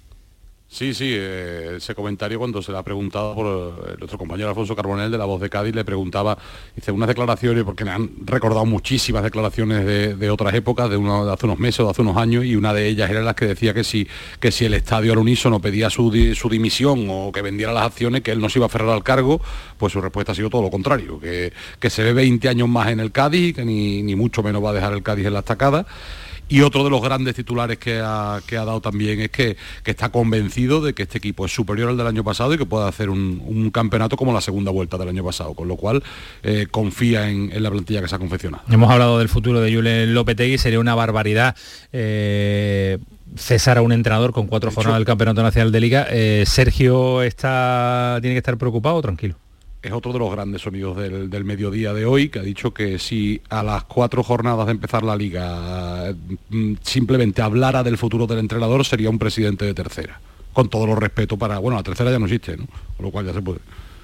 Sí, 0.73 0.95
sí, 0.95 1.11
eh, 1.15 1.75
ese 1.77 1.95
comentario 1.95 2.39
cuando 2.39 2.63
se 2.63 2.73
le 2.73 2.79
ha 2.79 2.83
preguntado 2.83 3.35
por 3.35 3.47
eh, 3.91 3.97
nuestro 3.99 4.17
compañero 4.17 4.49
Alfonso 4.49 4.75
Carbonel 4.75 5.11
de 5.11 5.19
La 5.19 5.27
Voz 5.27 5.39
de 5.39 5.51
Cádiz, 5.51 5.75
le 5.75 5.85
preguntaba, 5.85 6.39
dice, 6.75 6.91
unas 6.91 7.09
declaraciones, 7.09 7.63
porque 7.63 7.85
me 7.85 7.91
han 7.91 8.11
recordado 8.25 8.65
muchísimas 8.65 9.23
declaraciones 9.23 9.85
de, 10.19 10.31
otras 10.31 10.55
épocas, 10.55 10.89
de, 10.89 10.97
de 10.97 11.31
hace 11.31 11.45
unos 11.45 11.59
meses 11.59 11.81
o 11.81 11.85
de 11.85 11.91
hace 11.91 12.01
unos 12.01 12.17
años, 12.17 12.47
y 12.47 12.57
una 12.57 12.73
de 12.73 12.89
ellas 12.89 13.11
era 13.11 13.21
la 13.21 13.35
que 13.35 13.49
decía 13.49 13.75
que 13.75 13.85
si, 13.85 14.09
que 14.41 14.51
si 14.51 14.65
el 14.65 14.73
estadio 14.73 15.13
al 15.13 15.19
unísono 15.19 15.61
pedía 15.61 15.91
su, 15.91 16.11
su 16.35 16.49
dimisión 16.49 17.07
o 17.11 17.33
que 17.33 17.43
vendiera 17.43 17.75
las 17.75 17.85
acciones, 17.85 18.23
que 18.23 18.31
él 18.31 18.41
no 18.41 18.49
se 18.49 18.59
iba 18.59 18.65
a 18.65 18.69
aferrar 18.69 18.95
al 18.95 19.03
cargo, 19.03 19.43
pues 19.77 19.93
su 19.93 20.01
respuesta 20.01 20.33
ha 20.33 20.35
sido 20.35 20.49
todo 20.49 20.63
lo 20.63 20.71
contrario, 20.71 21.21
que, 21.21 21.53
que 21.79 21.91
se 21.91 22.03
ve 22.03 22.15
20 22.15 22.49
años 22.49 22.71
más 22.71 22.89
en 22.89 23.01
el 23.01 23.13
Cádiz, 23.13 23.57
que 23.57 23.67
ni, 23.67 24.03
ni 24.03 24.17
mucho 24.17 24.43
menos 24.43 24.65
va 24.65 24.71
a 24.71 24.73
dejar 24.73 24.95
el 24.95 25.03
Cádiz 25.03 25.27
en 25.27 25.35
la 25.35 25.41
estacada. 25.41 25.85
Y 26.53 26.61
otro 26.61 26.85
de 26.85 26.91
los 26.91 27.01
grandes 27.01 27.35
titulares 27.35 27.79
que 27.79 27.99
ha, 27.99 28.43
dado 28.47 28.83
también 28.83 29.21
es 29.23 29.31
que, 29.31 29.57
está 29.87 30.11
convencido 30.11 30.83
de 30.83 30.93
que 30.93 31.05
este 31.05 31.17
equipo 31.17 31.47
es 31.47 31.55
superior 31.55 31.89
al 31.89 31.97
del 31.97 32.07
año 32.07 32.23
pasado 32.23 32.53
y 32.53 32.59
que 32.59 32.67
puede 32.67 32.87
hacer 32.87 33.09
un, 33.09 33.71
campeonato 33.73 34.19
como 34.19 34.35
la 34.35 34.43
segunda 34.43 34.71
vuelta 34.71 34.99
del 34.99 35.09
año 35.09 35.25
pasado, 35.25 35.55
con 35.55 35.67
lo 35.67 35.77
cual 35.77 36.03
eh, 36.43 36.67
confía 36.71 37.31
en, 37.31 37.51
la 37.63 37.71
plantilla 37.71 38.03
que 38.03 38.09
se 38.09 38.17
ha 38.17 38.19
confeccionado. 38.19 38.65
Hemos 38.69 38.91
hablado 38.91 39.19
del 39.19 39.31
futuro 39.31 39.63
de 39.63 39.75
Julen 39.75 40.13
Lopetegui, 40.13 40.59
sería 40.59 40.79
una 40.79 40.95
barbaridad. 40.95 41.57
Eh, 41.91 42.99
cesar 43.35 43.79
a 43.79 43.81
un 43.81 43.93
entrenador 43.93 44.33
con 44.33 44.47
cuatro 44.47 44.71
jornadas 44.71 44.99
del 44.99 45.07
Campeonato 45.07 45.43
Nacional 45.43 45.73
de 45.73 45.81
Liga. 45.81 46.07
Eh, 46.11 46.45
Sergio 46.47 47.23
está, 47.23 48.19
tiene 48.21 48.35
que 48.35 48.41
estar 48.41 48.59
preocupado 48.59 48.97
o 48.97 49.01
tranquilo 49.01 49.37
es 49.83 49.93
otro 49.93 50.13
de 50.13 50.19
los 50.21 50.31
grandes 50.31 50.63
sonidos 50.63 50.97
del, 50.97 51.45
mediodía 51.45 51.93
de 51.93 52.07
hoy, 52.07 52.29
que 52.29 52.39
ha 52.39 52.43
dicho 52.43 52.73
que 52.73 52.99
si 52.99 53.43
a 53.49 53.63
las 53.63 53.85
cuatro 53.85 54.23
jornadas 54.23 54.67
de 54.67 54.73
empezar 54.73 55.03
la 55.03 55.17
liga 55.17 56.15
mm, 56.51 56.75
simplemente 56.83 57.43
hablara 57.43 57.83
del 57.83 57.99
futuro 57.99 58.27
del 58.27 58.39
entrenador, 58.39 58.85
sería 58.85 59.11
un 59.11 59.19
presidente 59.19 59.65
de 59.65 59.75
tercera. 59.75 60.21
Con 60.53 60.69
todo 60.69 60.87
los 60.87 60.99
respeto 60.99 61.37
para... 61.37 61.59
Bueno, 61.59 61.79
la 61.79 61.83
tercera 61.83 62.11
ya 62.11 62.19
no 62.19 62.27
existe, 62.27 62.57
¿no? 62.57 62.67
Con 62.97 63.07
lo 63.07 63.11
cual 63.11 63.27
ya 63.27 63.33
se 63.33 63.43
puede. 63.43 63.59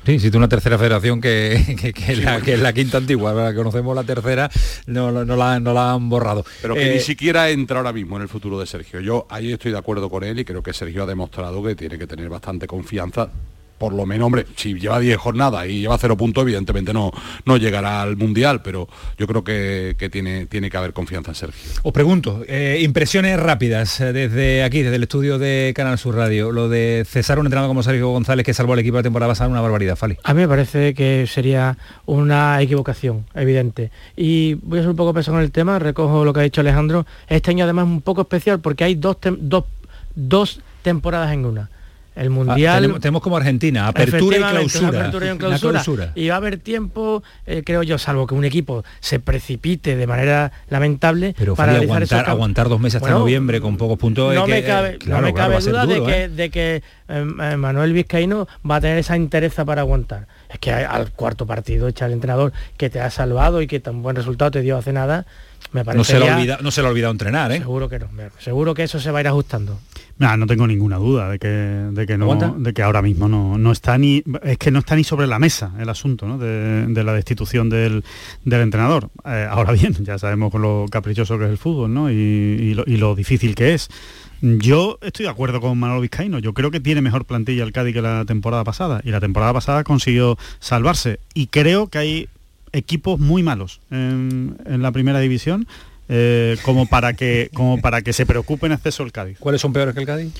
Sí, 0.04 0.14
existe 0.14 0.36
una 0.38 0.48
tercera 0.48 0.78
federación 0.78 1.20
que, 1.20 1.54
es 2.06 2.60
la, 2.60 2.72
quinta 2.72 2.98
antigua, 2.98 3.54
conocemos 3.54 3.94
la 3.94 4.04
tercera, 4.04 4.50
no, 4.86 5.12
no, 5.12 5.36
la, 5.36 5.60
no 5.60 5.74
la 5.74 5.92
han 5.92 6.08
borrado. 6.08 6.44
Pero 6.62 6.74
que 6.74 6.84
ni 6.84 6.96
eh, 6.96 7.00
siquiera 7.00 7.50
entra 7.50 7.78
ahora 7.78 7.92
mismo 7.92 8.16
en 8.16 8.22
el 8.22 8.28
futuro 8.28 8.58
de 8.58 8.66
Sergio. 8.66 9.00
Yo 9.00 9.26
ahí 9.28 9.52
estoy 9.52 9.70
de 9.70 9.78
acuerdo 9.78 10.08
con 10.08 10.24
él 10.24 10.38
y 10.38 10.44
creo 10.44 10.62
que 10.62 10.72
Sergio 10.72 11.02
ha 11.02 11.06
demostrado 11.06 11.62
que 11.62 11.74
tiene 11.74 11.98
que 11.98 12.06
tener 12.06 12.28
bastante 12.30 12.66
confianza 12.66 13.28
por 13.78 13.92
lo 13.92 14.06
menos, 14.06 14.26
hombre, 14.26 14.46
si 14.56 14.74
lleva 14.74 14.98
10 14.98 15.16
jornadas 15.16 15.66
y 15.68 15.80
lleva 15.80 15.96
0 15.96 16.16
puntos, 16.16 16.42
evidentemente 16.42 16.92
no, 16.92 17.12
no 17.44 17.56
llegará 17.56 18.02
al 18.02 18.16
Mundial, 18.16 18.60
pero 18.62 18.88
yo 19.16 19.26
creo 19.26 19.44
que, 19.44 19.94
tiene, 20.10 20.46
tiene 20.46 20.70
que 20.70 20.76
haber 20.76 20.92
confianza 20.92 21.30
en 21.30 21.34
Sergio. 21.36 21.70
Os 21.82 21.92
pregunto, 21.92 22.42
eh, 22.46 22.80
impresiones 22.82 23.38
rápidas 23.38 24.00
eh, 24.00 24.12
desde 24.12 24.64
aquí, 24.64 24.82
desde 24.82 24.96
el 24.96 25.04
estudio 25.04 25.38
de 25.38 25.72
Canal 25.74 25.98
Sur 25.98 26.16
Radio, 26.16 26.50
lo 26.50 26.68
de 26.68 27.04
cesar 27.08 27.38
un 27.38 27.46
entrenador 27.46 27.70
como 27.70 27.82
Sergio 27.82 28.08
González 28.08 28.44
que 28.44 28.54
salvó 28.54 28.72
al 28.72 28.80
equipo 28.80 28.96
de 28.96 29.04
temporada 29.04 29.30
pasada, 29.30 29.48
una 29.48 29.60
barbaridad, 29.60 29.96
Fali. 29.96 30.16
A 30.24 30.34
mí 30.34 30.40
me 30.40 30.48
parece 30.48 30.94
que 30.94 31.26
sería 31.26 31.78
una 32.06 32.60
equivocación, 32.60 33.24
evidente. 33.34 33.90
Y 34.16 34.54
voy 34.54 34.80
a 34.80 34.82
ser 34.82 34.90
un 34.90 34.96
poco 34.96 35.14
pesado 35.14 35.36
con 35.36 35.44
el 35.44 35.52
tema, 35.52 35.78
recojo 35.78 36.24
lo 36.24 36.32
que 36.32 36.40
ha 36.40 36.42
dicho 36.42 36.60
Alejandro. 36.60 37.06
Este 37.28 37.50
año 37.50 37.64
además 37.64 37.86
es 37.86 37.92
un 37.92 38.02
poco 38.02 38.22
especial 38.22 38.60
porque 38.60 38.84
hay 38.84 38.94
dos, 38.94 39.16
dos, 39.38 39.64
dos 40.14 40.60
temporadas 40.82 41.32
en 41.32 41.44
una 41.44 41.70
el 42.18 42.30
Mundial... 42.30 42.92
Ah, 42.96 43.00
tenemos, 43.00 43.22
como 43.22 43.36
Argentina, 43.36 43.88
apertura 43.88 44.36
y 44.36 44.40
clausura. 44.40 45.10
clausura, 45.38 46.12
y 46.14 46.28
va 46.28 46.34
a 46.34 46.38
haber 46.38 46.58
tiempo, 46.58 47.22
eh, 47.46 47.62
creo 47.64 47.82
yo, 47.82 47.98
salvo 47.98 48.26
que 48.26 48.34
un 48.34 48.44
equipo 48.44 48.84
se 49.00 49.20
precipite 49.20 49.96
de 49.96 50.06
manera 50.06 50.52
lamentable 50.68 51.34
Pero 51.38 51.54
para 51.54 51.76
aguantar, 51.76 52.28
aguantar 52.28 52.68
dos 52.68 52.80
meses 52.80 53.02
hasta 53.02 53.14
noviembre 53.14 53.60
con 53.60 53.76
pocos 53.76 53.98
puntos... 53.98 54.34
No, 54.34 54.46
me, 54.46 54.62
cabe, 54.62 54.98
no 55.06 55.20
me 55.20 55.32
cabe 55.32 55.60
duda 55.60 55.86
de 55.86 56.02
que, 56.02 56.28
de 56.28 56.50
que 56.50 56.82
Manuel 57.56 57.92
Vizcaíno 57.92 58.48
va 58.68 58.76
a 58.76 58.80
tener 58.80 58.98
esa 58.98 59.16
interés 59.16 59.54
para 59.54 59.82
aguantar. 59.82 60.26
Es 60.48 60.58
que 60.58 60.72
al 60.72 61.12
cuarto 61.12 61.46
partido 61.46 61.88
echa 61.88 62.06
el 62.06 62.12
entrenador 62.12 62.52
que 62.76 62.90
te 62.90 63.00
ha 63.00 63.10
salvado 63.10 63.62
y 63.62 63.66
que 63.66 63.80
tan 63.80 64.02
buen 64.02 64.16
resultado 64.16 64.50
te 64.50 64.62
dio 64.62 64.76
hace 64.76 64.92
nada 64.92 65.26
no 65.72 66.04
se, 66.04 66.18
le 66.18 66.30
olvida, 66.30 66.58
no 66.62 66.70
se 66.70 66.80
le 66.80 66.88
ha 66.88 66.90
olvidado 66.90 67.12
entrenar, 67.12 67.52
¿eh? 67.52 67.58
Seguro 67.58 67.88
que 67.88 67.98
no. 67.98 68.08
Seguro 68.38 68.74
que 68.74 68.84
eso 68.84 69.00
se 69.00 69.10
va 69.10 69.18
a 69.18 69.20
ir 69.20 69.28
ajustando. 69.28 69.78
No 70.18 70.46
tengo 70.46 70.66
ninguna 70.66 70.96
duda 70.96 71.28
de 71.30 71.38
que, 71.38 71.48
de 71.48 72.06
que, 72.06 72.18
no, 72.18 72.34
de 72.34 72.72
que 72.72 72.82
ahora 72.82 73.02
mismo 73.02 73.28
no, 73.28 73.56
no, 73.56 73.72
está 73.72 73.96
ni 73.98 74.22
es 74.42 74.58
que 74.58 74.70
no 74.70 74.80
está 74.80 74.96
ni 74.96 75.04
sobre 75.04 75.26
la 75.26 75.38
mesa 75.38 75.72
el 75.78 75.88
asunto 75.88 76.26
¿no? 76.26 76.38
de, 76.38 77.04
la 77.04 77.12
destitución 77.12 77.68
del, 77.68 78.04
del 78.44 78.60
entrenador. 78.60 79.10
Eh, 79.24 79.46
ahora 79.48 79.72
bien, 79.72 79.94
ya 80.00 80.18
sabemos 80.18 80.50
con 80.50 80.62
lo 80.62 80.86
caprichoso 80.90 81.38
que 81.38 81.44
es 81.44 81.50
el 81.50 81.58
fútbol 81.58 81.94
¿no? 81.94 82.10
y, 82.10 82.74
lo, 82.74 82.84
y 82.86 82.96
lo 82.96 83.14
difícil 83.14 83.54
que 83.54 83.74
es. 83.74 83.88
Yo 84.40 84.98
estoy 85.02 85.24
de 85.24 85.30
acuerdo 85.30 85.60
con 85.60 85.78
Manuel 85.78 86.02
Vizcaíno. 86.02 86.38
Yo 86.38 86.54
creo 86.54 86.70
que 86.70 86.78
tiene 86.78 87.00
mejor 87.00 87.24
plantilla 87.24 87.64
el 87.64 87.72
Cádiz 87.72 87.92
que 87.92 88.02
la 88.02 88.24
temporada 88.24 88.62
pasada. 88.62 89.00
Y 89.04 89.10
la 89.10 89.18
temporada 89.18 89.52
pasada 89.52 89.82
consiguió 89.82 90.38
salvarse. 90.60 91.18
Y 91.34 91.48
creo 91.48 91.88
que 91.88 91.98
hay 91.98 92.28
equipos 92.72 93.18
muy 93.18 93.42
malos 93.42 93.80
en, 93.90 94.56
la 94.66 94.92
primera 94.92 95.20
división 95.20 95.66
eh, 96.08 96.56
como 96.62 96.86
para 96.86 97.12
que 97.12 97.50
como 97.54 97.80
para 97.80 98.02
que 98.02 98.12
se 98.12 98.26
preocupe 98.26 98.66
en 98.66 98.72
exceso 98.72 99.02
el 99.02 99.12
Cádiz. 99.12 99.38
¿Cuáles 99.38 99.60
son 99.60 99.72
peores 99.72 99.94
que 99.94 100.00
el 100.00 100.06
Cádiz? 100.06 100.32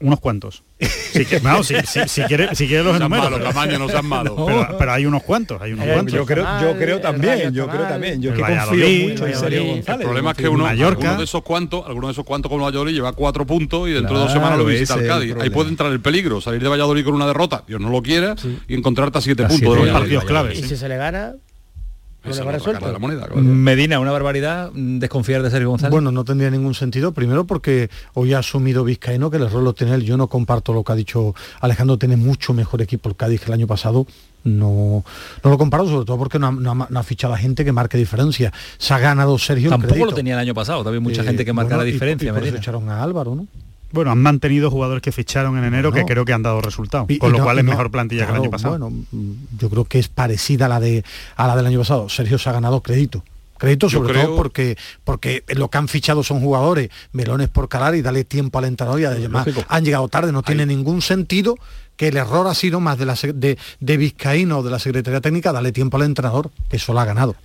Unos 0.00 0.20
cuantos. 0.20 0.64
Si, 1.12 1.24
quiere, 1.24 2.82
los 2.82 2.98
números. 2.98 3.30
no 3.78 3.88
sean 3.88 4.06
malos. 4.06 4.34
Pero, 4.78 4.92
hay 4.92 5.06
unos 5.06 5.22
cuantos, 5.22 5.60
hay 5.62 5.72
unos 5.74 5.86
cuantos. 5.86 6.14
Yo 6.14 6.26
creo, 6.26 6.44
yo 6.60 6.76
creo 6.76 7.00
también, 7.00 7.52
yo 7.52 7.68
creo 7.68 7.82
también. 7.82 8.20
Yo 8.20 8.32
que 8.34 8.40
confío 8.40 9.08
mucho 9.08 9.26
en 9.26 9.36
Sergio 9.36 9.64
González. 9.64 10.00
El 10.00 10.06
problema 10.06 10.30
es 10.32 10.36
que 10.36 10.48
uno, 10.48 10.66
alguno 10.66 11.18
de 11.18 11.24
esos 11.24 11.42
cuantos, 11.42 11.86
alguno 11.86 12.08
de 12.08 12.12
esos 12.12 12.24
cuantos 12.24 12.50
como 12.50 12.64
Valladolid 12.64 12.94
lleva 12.94 13.12
cuatro 13.12 13.46
puntos 13.46 13.88
y 13.88 13.92
dentro 13.92 14.16
de 14.16 14.24
dos 14.24 14.32
semanas 14.32 14.58
lo 14.58 14.64
visita 14.64 14.94
al 14.94 15.06
Cádiz. 15.06 15.36
Ahí 15.40 15.50
puede 15.50 15.68
entrar 15.68 15.92
el 15.92 16.00
peligro, 16.00 16.40
salir 16.40 16.62
de 16.62 16.68
Valladolid 16.68 17.04
con 17.04 17.14
una 17.14 17.26
derrota, 17.26 17.62
Dios 17.66 17.80
no 17.80 17.90
lo 17.90 18.02
quiera, 18.02 18.34
y 18.66 18.74
encontrarte 18.74 19.18
a 19.18 19.20
siete 19.20 19.44
puntos. 19.44 19.84
de 19.84 19.92
partidos 19.92 20.24
claves. 20.24 20.58
Y 20.58 20.62
si 20.62 20.76
se 20.76 20.88
le 20.88 20.96
gana, 20.96 21.34
Medina, 23.34 23.98
una 23.98 24.12
barbaridad 24.12 24.70
desconfiar 24.72 25.42
de 25.42 25.50
Sergio 25.50 25.70
González. 25.70 25.90
Bueno, 25.90 26.12
no 26.12 26.24
tendría 26.24 26.50
ningún 26.50 26.74
sentido. 26.74 27.12
Primero 27.12 27.44
porque 27.46 27.90
hoy 28.14 28.32
ha 28.32 28.38
asumido 28.38 28.84
Vizcaíno 28.84 29.30
que 29.30 29.38
el 29.38 29.44
error 29.44 29.62
lo 29.62 29.72
tiene 29.72 29.94
él. 29.94 30.04
Yo 30.04 30.16
no 30.16 30.28
comparto 30.28 30.72
lo 30.72 30.84
que 30.84 30.92
ha 30.92 30.94
dicho 30.94 31.34
Alejandro, 31.60 31.98
tiene 31.98 32.16
mucho 32.16 32.52
mejor 32.54 32.80
equipo 32.80 33.08
el 33.08 33.16
Cádiz 33.16 33.40
que 33.40 33.46
el 33.46 33.54
año 33.54 33.66
pasado. 33.66 34.06
No, 34.44 35.04
no 35.44 35.50
lo 35.50 35.58
comparo, 35.58 35.86
sobre 35.86 36.04
todo 36.04 36.18
porque 36.18 36.38
no 36.38 36.88
ha, 36.94 37.02
fichado 37.02 37.34
a 37.34 37.38
gente 37.38 37.64
que 37.64 37.72
marque 37.72 37.96
diferencia. 37.96 38.52
Se 38.78 38.94
ha 38.94 38.98
ganado 38.98 39.38
Sergio. 39.38 39.70
Tampoco 39.70 40.06
lo 40.06 40.12
tenía 40.12 40.34
el 40.34 40.40
año 40.40 40.54
pasado, 40.54 40.82
también 40.82 41.02
mucha 41.02 41.22
eh, 41.22 41.26
gente 41.26 41.44
que 41.44 41.52
marca 41.52 41.76
la 41.76 41.84
diferencia. 41.84 42.32
Y, 42.32 42.48
echaron 42.48 42.88
a 42.88 43.02
Álvaro, 43.02 43.34
¿no? 43.34 43.46
Bueno, 43.92 44.10
han 44.10 44.20
mantenido 44.20 44.70
jugadores 44.70 45.02
que 45.02 45.12
ficharon 45.12 45.58
en 45.58 45.64
enero 45.64 45.92
que 45.92 46.04
creo 46.04 46.24
que 46.24 46.32
han 46.32 46.42
dado 46.42 46.60
resultados, 46.60 47.08
con 47.18 47.32
lo 47.32 47.42
cual 47.42 47.58
es 47.58 47.64
mejor 47.64 47.90
plantilla 47.90 48.26
que 48.26 48.32
el 48.32 48.38
año 48.38 48.50
pasado. 48.50 48.78
Bueno, 48.78 49.04
yo 49.58 49.70
creo 49.70 49.84
que 49.84 49.98
es 49.98 50.08
parecida 50.08 50.66
a 50.66 50.68
la 50.68 50.80
de 50.80 51.04
a 51.36 51.46
la 51.46 51.56
del 51.56 51.66
año 51.66 51.78
pasado. 51.78 52.08
Sergio 52.08 52.38
se 52.38 52.48
ha 52.48 52.52
ganado 52.52 52.80
crédito. 52.80 53.22
Crédito 53.58 53.88
sobre 53.88 54.14
todo 54.14 54.34
porque, 54.34 54.76
porque 55.04 55.44
lo 55.54 55.68
que 55.68 55.78
han 55.78 55.86
fichado 55.86 56.24
son 56.24 56.40
jugadores, 56.40 56.90
melones 57.12 57.48
por 57.48 57.68
calar 57.68 57.94
y 57.94 58.02
darle 58.02 58.24
tiempo 58.24 58.58
al 58.58 58.64
entrenador 58.64 59.00
y 59.00 59.04
además 59.04 59.46
han 59.68 59.84
llegado 59.84 60.08
tarde, 60.08 60.32
no 60.32 60.42
tiene 60.42 60.66
ningún 60.66 61.00
sentido 61.00 61.54
que 61.96 62.08
el 62.08 62.16
error 62.16 62.48
ha 62.48 62.54
sido 62.54 62.80
más 62.80 62.98
de, 62.98 63.06
la, 63.06 63.14
de, 63.14 63.56
de 63.78 63.96
Vizcaíno 63.96 64.58
o 64.58 64.62
de 64.64 64.70
la 64.72 64.80
Secretaría 64.80 65.20
Técnica 65.20 65.52
darle 65.52 65.70
tiempo 65.70 65.96
al 65.96 66.02
entrenador, 66.02 66.50
que 66.68 66.78
eso 66.78 66.92
lo 66.92 66.98
ha 66.98 67.04
ganado. 67.04 67.36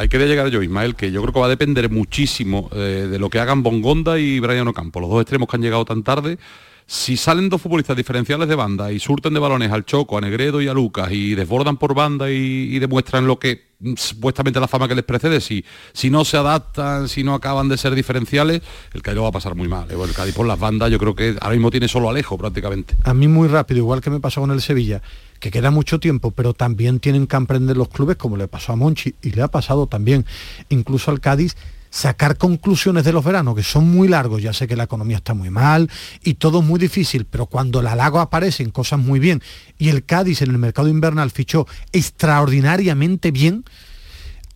Hay 0.00 0.08
que 0.08 0.16
llegar 0.16 0.48
yo, 0.48 0.62
Ismael, 0.62 0.94
que 0.94 1.12
yo 1.12 1.20
creo 1.20 1.34
que 1.34 1.40
va 1.40 1.44
a 1.44 1.50
depender 1.50 1.90
muchísimo 1.90 2.70
eh, 2.72 3.06
de 3.10 3.18
lo 3.18 3.28
que 3.28 3.38
hagan 3.38 3.62
Bongonda 3.62 4.18
y 4.18 4.40
Brian 4.40 4.66
Ocampo, 4.66 4.98
los 4.98 5.10
dos 5.10 5.20
extremos 5.20 5.46
que 5.46 5.56
han 5.56 5.62
llegado 5.62 5.84
tan 5.84 6.02
tarde. 6.02 6.38
Si 6.86 7.18
salen 7.18 7.50
dos 7.50 7.60
futbolistas 7.60 7.98
diferenciales 7.98 8.48
de 8.48 8.54
banda 8.54 8.90
y 8.90 8.98
surten 8.98 9.34
de 9.34 9.40
balones 9.40 9.70
al 9.70 9.84
Choco, 9.84 10.16
a 10.16 10.22
Negredo 10.22 10.62
y 10.62 10.68
a 10.68 10.72
Lucas 10.72 11.12
y 11.12 11.34
desbordan 11.34 11.76
por 11.76 11.94
banda 11.94 12.30
y, 12.30 12.78
demuestran 12.78 13.26
lo 13.26 13.38
que 13.38 13.74
mm, 13.80 13.92
supuestamente 13.94 14.58
la 14.58 14.68
fama 14.68 14.88
que 14.88 14.94
les 14.94 15.04
precede, 15.04 15.38
si, 15.42 15.66
si 15.92 16.08
no 16.08 16.24
se 16.24 16.38
adaptan, 16.38 17.06
si 17.06 17.22
no 17.22 17.34
acaban 17.34 17.68
de 17.68 17.76
ser 17.76 17.94
diferenciales, 17.94 18.62
el 18.94 19.02
Cádiz 19.02 19.20
va 19.20 19.28
a 19.28 19.32
pasar 19.32 19.54
muy 19.54 19.68
mal. 19.68 19.86
¿eh? 19.90 19.96
El 20.02 20.14
Cádiz 20.14 20.34
por 20.34 20.46
las 20.46 20.58
bandas 20.58 20.90
yo 20.90 20.98
creo 20.98 21.14
que 21.14 21.36
ahora 21.42 21.56
mismo 21.56 21.70
tiene 21.70 21.88
solo 21.88 22.08
Alejo 22.08 22.38
prácticamente. 22.38 22.96
A 23.04 23.12
mí 23.12 23.28
muy 23.28 23.48
rápido, 23.48 23.80
igual 23.80 24.00
que 24.00 24.08
me 24.08 24.18
pasó 24.18 24.40
con 24.40 24.50
el 24.50 24.62
Sevilla 24.62 25.02
que 25.40 25.50
queda 25.50 25.70
mucho 25.70 25.98
tiempo, 25.98 26.30
pero 26.30 26.54
también 26.54 27.00
tienen 27.00 27.26
que 27.26 27.36
emprender 27.36 27.76
los 27.76 27.88
clubes, 27.88 28.16
como 28.16 28.36
le 28.36 28.46
pasó 28.46 28.72
a 28.72 28.76
Monchi 28.76 29.14
y 29.22 29.30
le 29.30 29.42
ha 29.42 29.48
pasado 29.48 29.86
también 29.86 30.24
incluso 30.68 31.10
al 31.10 31.20
Cádiz, 31.20 31.56
sacar 31.90 32.38
conclusiones 32.38 33.04
de 33.04 33.12
los 33.12 33.24
veranos, 33.24 33.56
que 33.56 33.64
son 33.64 33.90
muy 33.90 34.06
largos, 34.06 34.42
ya 34.42 34.52
sé 34.52 34.68
que 34.68 34.76
la 34.76 34.84
economía 34.84 35.16
está 35.16 35.34
muy 35.34 35.50
mal 35.50 35.90
y 36.22 36.34
todo 36.34 36.60
es 36.60 36.64
muy 36.64 36.78
difícil, 36.78 37.24
pero 37.24 37.46
cuando 37.46 37.82
la 37.82 37.96
lago 37.96 38.20
aparecen 38.20 38.70
cosas 38.70 39.00
muy 39.00 39.18
bien 39.18 39.42
y 39.76 39.88
el 39.88 40.04
Cádiz 40.04 40.42
en 40.42 40.50
el 40.50 40.58
mercado 40.58 40.88
invernal 40.88 41.30
fichó 41.30 41.66
extraordinariamente 41.92 43.32
bien, 43.32 43.64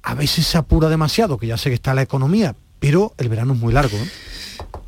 a 0.03 0.15
veces 0.15 0.47
se 0.47 0.59
apura 0.59 0.89
demasiado, 0.89 1.39
que 1.39 1.47
ya 1.47 1.57
sé 1.57 1.71
que 1.71 1.75
está 1.75 1.95
la 1.95 2.03
economía, 2.03 2.55
pero 2.79 3.15
el 3.19 3.29
verano 3.29 3.55
es 3.55 3.59
muy 3.59 3.73
largo. 3.73 3.97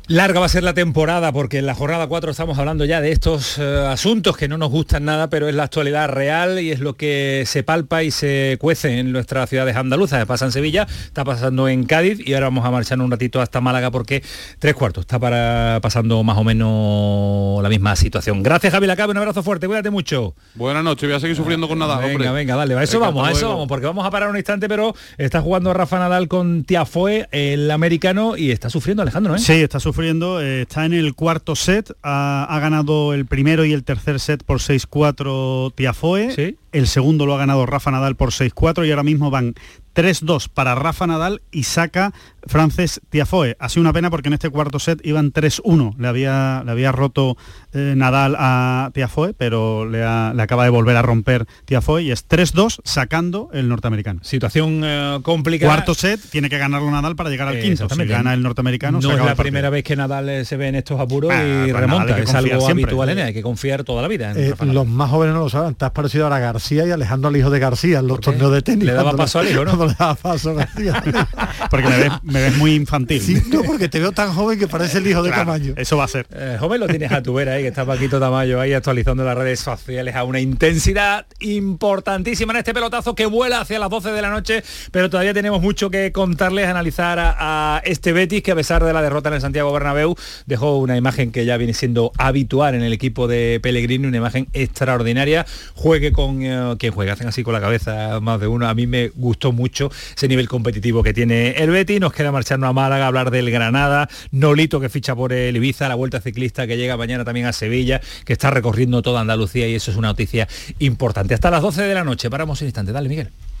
Larga 0.09 0.39
va 0.39 0.45
a 0.45 0.49
ser 0.49 0.63
la 0.63 0.73
temporada 0.73 1.33
porque 1.33 1.57
en 1.57 1.65
la 1.65 1.75
jornada 1.75 2.07
4 2.07 2.31
estamos 2.31 2.57
hablando 2.57 2.85
ya 2.85 3.01
de 3.01 3.11
estos 3.11 3.57
eh, 3.57 3.87
asuntos 3.89 4.37
que 4.37 4.47
no 4.47 4.57
nos 4.57 4.71
gustan 4.71 5.03
nada, 5.03 5.29
pero 5.29 5.49
es 5.49 5.55
la 5.55 5.63
actualidad 5.63 6.07
real 6.07 6.61
y 6.61 6.71
es 6.71 6.79
lo 6.79 6.93
que 6.95 7.43
se 7.45 7.61
palpa 7.61 8.03
y 8.03 8.11
se 8.11 8.55
cuece 8.57 8.99
en 8.99 9.11
nuestras 9.11 9.49
ciudades 9.49 9.75
andaluzas. 9.75 10.25
Pasa 10.25 10.45
en 10.45 10.53
Sevilla, 10.53 10.87
está 11.03 11.25
pasando 11.25 11.67
en 11.67 11.83
Cádiz 11.83 12.25
y 12.25 12.35
ahora 12.35 12.45
vamos 12.45 12.65
a 12.65 12.71
marchar 12.71 13.01
un 13.01 13.11
ratito 13.11 13.41
hasta 13.41 13.59
Málaga 13.59 13.91
porque 13.91 14.23
tres 14.59 14.75
cuartos 14.75 15.01
está 15.01 15.19
para, 15.19 15.79
pasando 15.81 16.23
más 16.23 16.37
o 16.37 16.45
menos 16.45 17.61
la 17.61 17.67
misma 17.67 17.93
situación. 17.97 18.41
Gracias 18.43 18.71
Javi 18.71 18.87
Lacabe, 18.87 19.11
un 19.11 19.17
abrazo 19.17 19.43
fuerte, 19.43 19.67
cuídate 19.67 19.89
mucho. 19.89 20.35
Buenas 20.55 20.85
noches, 20.85 21.09
voy 21.09 21.17
a 21.17 21.19
seguir 21.19 21.35
sufriendo 21.35 21.67
con 21.67 21.79
nada. 21.79 21.97
Venga, 21.97 22.31
venga, 22.31 22.55
dale, 22.55 22.75
a 22.75 22.83
eso 22.83 23.01
vamos, 23.01 23.27
a 23.27 23.31
eso 23.33 23.49
vamos, 23.49 23.67
porque 23.67 23.87
vamos 23.87 24.05
a 24.05 24.09
parar 24.09 24.29
un 24.29 24.37
instante, 24.37 24.69
pero 24.69 24.95
está 25.17 25.41
jugando 25.41 25.73
Rafa 25.73 25.99
Nadal 25.99 26.29
con 26.29 26.63
Tiafoe, 26.63 27.27
el 27.31 27.69
americano, 27.69 28.37
y 28.37 28.51
está 28.51 28.69
sufriendo 28.69 29.01
Alejandro, 29.01 29.35
¿eh? 29.35 29.39
Sí, 29.39 29.51
está 29.51 29.81
sufriendo 29.81 29.96
eh, 30.03 30.61
está 30.61 30.85
en 30.85 30.93
el 30.93 31.15
cuarto 31.15 31.55
set, 31.55 31.91
ha, 32.03 32.57
ganado 32.61 33.13
el 33.13 33.25
primero 33.25 33.65
y 33.65 33.73
el 33.73 33.83
tercer 33.83 34.19
set 34.19 34.43
por 34.43 34.59
6-4 34.59 35.73
Tiafoe, 35.75 36.55
el 36.71 36.87
segundo 36.87 37.25
lo 37.25 37.35
ha 37.35 37.37
ganado 37.37 37.65
Rafa 37.65 37.91
Nadal 37.91 38.15
por 38.15 38.29
6-4 38.29 38.87
y 38.87 38.91
ahora 38.91 39.03
mismo 39.03 39.31
van 39.31 39.55
3-2 39.97 40.47
para 40.53 40.75
Rafa 40.75 41.07
Nadal 41.07 41.41
y 41.51 41.63
saca 41.63 42.13
Frances 42.45 43.01
Tiafoe. 43.09 43.57
Ha 43.59 43.67
sido 43.67 43.81
una 43.81 43.93
pena 43.93 44.11
porque 44.11 44.29
en 44.29 44.33
este 44.33 44.51
cuarto 44.51 44.77
set 44.77 44.99
iban 45.03 45.33
3-1. 45.33 45.97
Le 45.97 46.07
había, 46.07 46.61
le 46.63 46.71
había 46.71 46.91
roto 46.91 47.35
eh, 47.73 47.95
Nadal 47.97 48.35
a 48.37 48.91
Tiafoe, 48.93 49.33
pero 49.33 49.89
le, 49.89 50.05
acaba 50.05 50.65
de 50.65 50.69
volver 50.69 50.95
a 50.97 51.01
romper 51.01 51.47
Tiafoe 51.65 52.03
y 52.03 52.11
es 52.11 52.29
3-2 52.29 52.79
sacando 52.83 53.49
el 53.53 53.67
norteamericano. 53.69 54.19
Situación 54.23 54.83
eh, 54.85 55.19
complicada. 55.23 55.73
Cuarto 55.73 55.95
set, 55.95 56.21
tiene 56.29 56.47
que 56.47 56.59
ganarlo 56.59 56.91
Nadal 56.91 57.15
para 57.15 57.31
llegar 57.31 57.47
al 57.47 57.59
quinto. 57.59 57.89
Si 57.89 58.05
gana 58.05 58.35
el 58.35 58.43
norteamericano, 58.43 58.99
no 59.01 59.11
es 59.11 59.25
la 59.25 59.35
primera 59.35 59.71
vez 59.71 59.83
que 59.83 59.95
Nadal 59.95 60.29
eh, 60.29 60.45
se 60.45 60.57
ve 60.57 60.67
en 60.67 60.75
estos 60.75 60.99
apuros 60.99 61.31
ah, 61.33 61.43
y 61.43 61.71
pues 61.71 61.81
remonta. 61.81 62.19
Es 62.19 62.35
algo 62.35 62.67
habitual 62.67 63.09
en 63.09 63.17
él, 63.17 63.25
hay 63.25 63.33
que 63.33 63.41
confiar 63.41 63.83
toda 63.83 64.03
la 64.03 64.07
vida. 64.07 64.35
los 64.61 64.87
más 64.87 65.09
jóvenes 65.09 65.33
no 65.33 65.41
lo 65.41 65.49
saben. 65.49 65.73
Te 65.73 65.85
has 65.85 65.91
parecido 65.91 66.27
a 66.27 66.37
García 66.37 66.85
y 66.85 66.91
Alejandro 66.91 67.29
al 67.29 67.37
hijo 67.37 67.49
de 67.49 67.57
García 67.57 67.97
en 67.99 68.07
los 68.07 68.19
torneos 68.19 68.51
de 68.51 68.61
tenis. 68.61 68.85
Le 68.85 68.93
daba 68.93 69.15
paso 69.15 69.39
al 69.39 69.49
hijo, 69.49 69.65
¿no? 69.65 69.86
porque 71.69 71.87
me 72.23 72.41
ves, 72.41 72.57
muy 72.57 72.73
infantil. 72.73 73.21
Sí, 73.21 73.41
no, 73.51 73.63
porque 73.63 73.89
te 73.89 73.99
veo 73.99 74.11
tan 74.11 74.33
joven 74.33 74.59
que 74.59 74.67
parece 74.67 74.99
el 74.99 75.07
hijo 75.07 75.23
de 75.23 75.31
Tamayo. 75.31 75.73
Eso 75.77 75.97
va 75.97 76.05
a 76.05 76.07
ser. 76.07 76.27
Eh, 76.31 76.57
joven 76.59 76.79
lo 76.79 76.87
tienes 76.87 77.11
a 77.11 77.21
tu 77.21 77.33
vera 77.33 77.53
ahí, 77.53 77.63
que 77.63 77.69
está 77.69 77.85
Paquito 77.85 78.19
Tamayo 78.19 78.59
ahí 78.59 78.73
actualizando 78.73 79.23
las 79.23 79.37
redes 79.37 79.59
sociales 79.59 80.15
a 80.15 80.23
una 80.23 80.39
intensidad 80.39 81.25
importantísima 81.39 82.53
en 82.53 82.57
este 82.57 82.73
pelotazo 82.73 83.15
que 83.15 83.25
vuela 83.25 83.61
hacia 83.61 83.79
las 83.79 83.89
12 83.89 84.11
de 84.11 84.21
la 84.21 84.29
noche, 84.29 84.63
pero 84.91 85.09
todavía 85.09 85.33
tenemos 85.33 85.61
mucho 85.61 85.89
que 85.89 86.11
contarles, 86.11 86.67
analizar 86.67 87.17
a, 87.19 87.81
este 87.85 88.11
Betis 88.13 88.41
que 88.41 88.51
a 88.51 88.55
pesar 88.55 88.83
de 88.83 88.93
la 88.93 89.01
derrota 89.01 89.29
en 89.29 89.35
el 89.35 89.41
Santiago 89.41 89.71
Bernabéu 89.71 90.15
dejó 90.45 90.77
una 90.77 90.97
imagen 90.97 91.31
que 91.31 91.45
ya 91.45 91.57
viene 91.57 91.73
siendo 91.73 92.11
habitual 92.17 92.75
en 92.75 92.83
el 92.83 92.93
equipo 92.93 93.27
de 93.27 93.59
Pellegrini, 93.61 94.07
una 94.07 94.17
imagen 94.17 94.47
extraordinaria. 94.53 95.45
Juegue 95.75 96.11
con 96.11 96.41
eh, 96.41 96.75
quien 96.79 96.93
juegue, 96.93 97.11
hacen 97.11 97.27
así 97.27 97.43
con 97.43 97.53
la 97.53 97.61
cabeza 97.61 98.19
más 98.19 98.39
de 98.39 98.47
uno. 98.47 98.67
A 98.67 98.73
mí 98.73 98.87
me 98.87 99.09
gustó 99.09 99.51
mucho 99.51 99.76
ese 99.85 100.27
nivel 100.27 100.47
competitivo 100.47 101.03
que 101.03 101.13
tiene 101.13 101.51
el 101.51 101.69
Betis. 101.69 101.99
Nos 101.99 102.13
queda 102.13 102.31
marcharnos 102.31 102.69
a 102.69 102.73
Málaga, 102.73 103.07
hablar 103.07 103.31
del 103.31 103.49
Granada, 103.51 104.09
Nolito 104.31 104.79
que 104.79 104.89
ficha 104.89 105.15
por 105.15 105.33
el 105.33 105.55
Ibiza, 105.55 105.87
la 105.87 105.95
vuelta 105.95 106.19
ciclista 106.19 106.67
que 106.67 106.77
llega 106.77 106.97
mañana 106.97 107.23
también 107.23 107.45
a 107.45 107.53
Sevilla, 107.53 108.01
que 108.25 108.33
está 108.33 108.49
recorriendo 108.51 109.01
toda 109.01 109.21
Andalucía 109.21 109.67
y 109.67 109.75
eso 109.75 109.91
es 109.91 109.97
una 109.97 110.09
noticia 110.09 110.47
importante. 110.79 111.33
Hasta 111.33 111.51
las 111.51 111.61
12 111.61 111.83
de 111.83 111.93
la 111.93 112.03
noche, 112.03 112.29
paramos 112.29 112.61
un 112.61 112.67
instante. 112.67 112.91
Dale, 112.91 113.09
Miguel. 113.09 113.29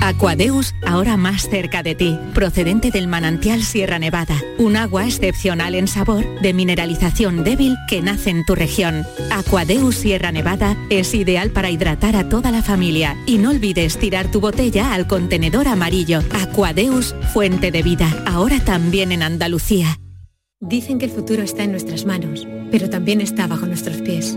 Aquadeus, 0.00 0.74
ahora 0.86 1.16
más 1.16 1.48
cerca 1.48 1.82
de 1.82 1.94
ti, 1.94 2.18
procedente 2.34 2.90
del 2.90 3.06
manantial 3.06 3.62
Sierra 3.62 3.98
Nevada, 3.98 4.34
un 4.58 4.76
agua 4.76 5.04
excepcional 5.04 5.74
en 5.74 5.88
sabor, 5.88 6.24
de 6.40 6.54
mineralización 6.54 7.44
débil 7.44 7.76
que 7.86 8.00
nace 8.00 8.30
en 8.30 8.44
tu 8.44 8.54
región. 8.54 9.04
Aquadeus 9.30 9.96
Sierra 9.96 10.32
Nevada 10.32 10.76
es 10.88 11.14
ideal 11.14 11.50
para 11.50 11.70
hidratar 11.70 12.16
a 12.16 12.28
toda 12.28 12.50
la 12.50 12.62
familia 12.62 13.16
y 13.26 13.38
no 13.38 13.50
olvides 13.50 13.98
tirar 13.98 14.30
tu 14.30 14.40
botella 14.40 14.94
al 14.94 15.06
contenedor 15.06 15.68
amarillo. 15.68 16.20
Aquadeus, 16.32 17.14
fuente 17.32 17.70
de 17.70 17.82
vida, 17.82 18.24
ahora 18.26 18.58
también 18.60 19.12
en 19.12 19.22
Andalucía. 19.22 19.98
Dicen 20.60 20.98
que 20.98 21.06
el 21.06 21.10
futuro 21.10 21.42
está 21.42 21.64
en 21.64 21.72
nuestras 21.72 22.04
manos, 22.04 22.46
pero 22.70 22.90
también 22.90 23.20
está 23.20 23.46
bajo 23.46 23.66
nuestros 23.66 23.98
pies. 23.98 24.36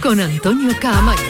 con 0.00 0.20
Antonio 0.20 0.70
Caamaño. 0.80 1.20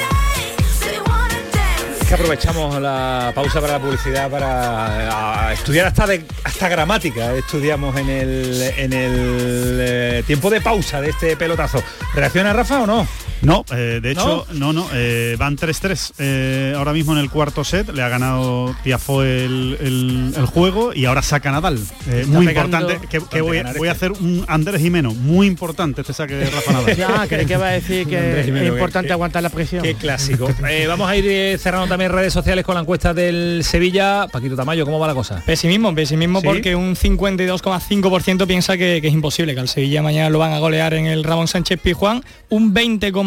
Que 2.07 2.15
aprovechamos 2.15 2.81
la 2.81 3.33
pausa 3.35 3.61
para 3.61 3.75
la 3.75 3.79
publicidad 3.81 4.31
para 4.31 5.53
estudiar 5.53 5.87
hasta 5.87 6.07
de, 6.07 6.25
hasta 6.45 6.69
gramática. 6.69 7.35
Estudiamos 7.35 7.97
en 7.97 8.09
el 8.09 8.63
en 8.77 8.93
el 8.93 9.79
eh, 9.81 10.23
tiempo 10.27 10.49
de 10.49 10.61
pausa 10.61 11.01
de 11.01 11.11
este 11.11 11.37
pelotazo. 11.37 11.83
¿Reacciona 12.15 12.53
Rafa 12.53 12.83
o 12.83 12.87
no? 12.87 13.07
No, 13.43 13.65
eh, 13.73 14.01
de 14.03 14.11
hecho, 14.11 14.47
no, 14.55 14.73
no, 14.73 14.87
eh, 14.93 15.37
van 15.39 15.57
3-3. 15.57 16.13
Eh, 16.19 16.75
ahora 16.77 16.93
mismo 16.93 17.13
en 17.13 17.19
el 17.19 17.31
cuarto 17.31 17.63
set 17.65 17.89
le 17.93 18.03
ha 18.03 18.09
ganado 18.09 18.75
Tiafo 18.83 19.23
el, 19.23 19.77
el, 19.81 20.33
el 20.37 20.47
juego 20.47 20.93
y 20.95 21.05
ahora 21.05 21.23
saca 21.23 21.51
Nadal. 21.51 21.79
Eh, 22.11 22.25
muy 22.27 22.47
pegando- 22.47 22.79
importante, 22.79 23.07
que, 23.09 23.21
que 23.25 23.41
voy, 23.41 23.61
voy 23.77 23.89
a 23.89 23.93
hacer 23.93 24.13
un 24.13 24.45
Andrés 24.49 24.81
Jimeno, 24.81 25.15
muy 25.15 25.47
importante 25.47 26.01
este 26.01 26.13
saque 26.13 26.35
de 26.35 26.51
Rafa 26.51 26.73
Nadal. 26.73 26.97
Ya, 26.99 27.27
que 27.29 27.57
va 27.57 27.69
a 27.69 27.73
decir 27.73 28.07
que 28.07 28.43
Jimeno, 28.45 28.67
es 28.67 28.73
importante 28.73 29.09
que- 29.09 29.13
aguantar 29.13 29.43
la 29.43 29.51
presión. 29.51 29.83
Qué 29.83 29.95
clásico. 29.95 30.49
Eh, 30.69 30.87
vamos 30.87 31.09
a 31.09 31.17
ir 31.17 31.59
cerrando 31.59 31.87
también 31.89 32.13
redes 32.13 32.33
sociales 32.33 32.65
con 32.65 32.75
la 32.75 32.83
encuesta 32.83 33.15
del 33.15 33.61
Sevilla. 33.65 34.27
Paquito 34.31 34.55
Tamayo, 34.57 34.85
¿cómo 34.85 34.99
va 34.99 35.07
la 35.07 35.15
cosa? 35.15 35.43
Pesimismo, 35.47 35.95
pesimismo 35.95 36.41
¿Sí? 36.41 36.47
porque 36.47 36.75
un 36.77 36.95
52,5% 36.95 38.47
piensa 38.47 38.77
que, 38.77 39.01
que 39.01 39.09
es 39.09 39.15
imposible, 39.15 39.55
que 39.55 39.61
al 39.61 39.69
Sevilla 39.69 40.03
mañana 40.03 40.31
lo 40.31 40.39
van 40.39 40.53
a 40.53 40.59
golear 40.59 40.95
en 40.95 41.07
el 41.07 41.25
Ramón 41.25 41.49
Sánchez 41.49 41.81
Pizjuán, 41.81 42.23
un 42.49 42.73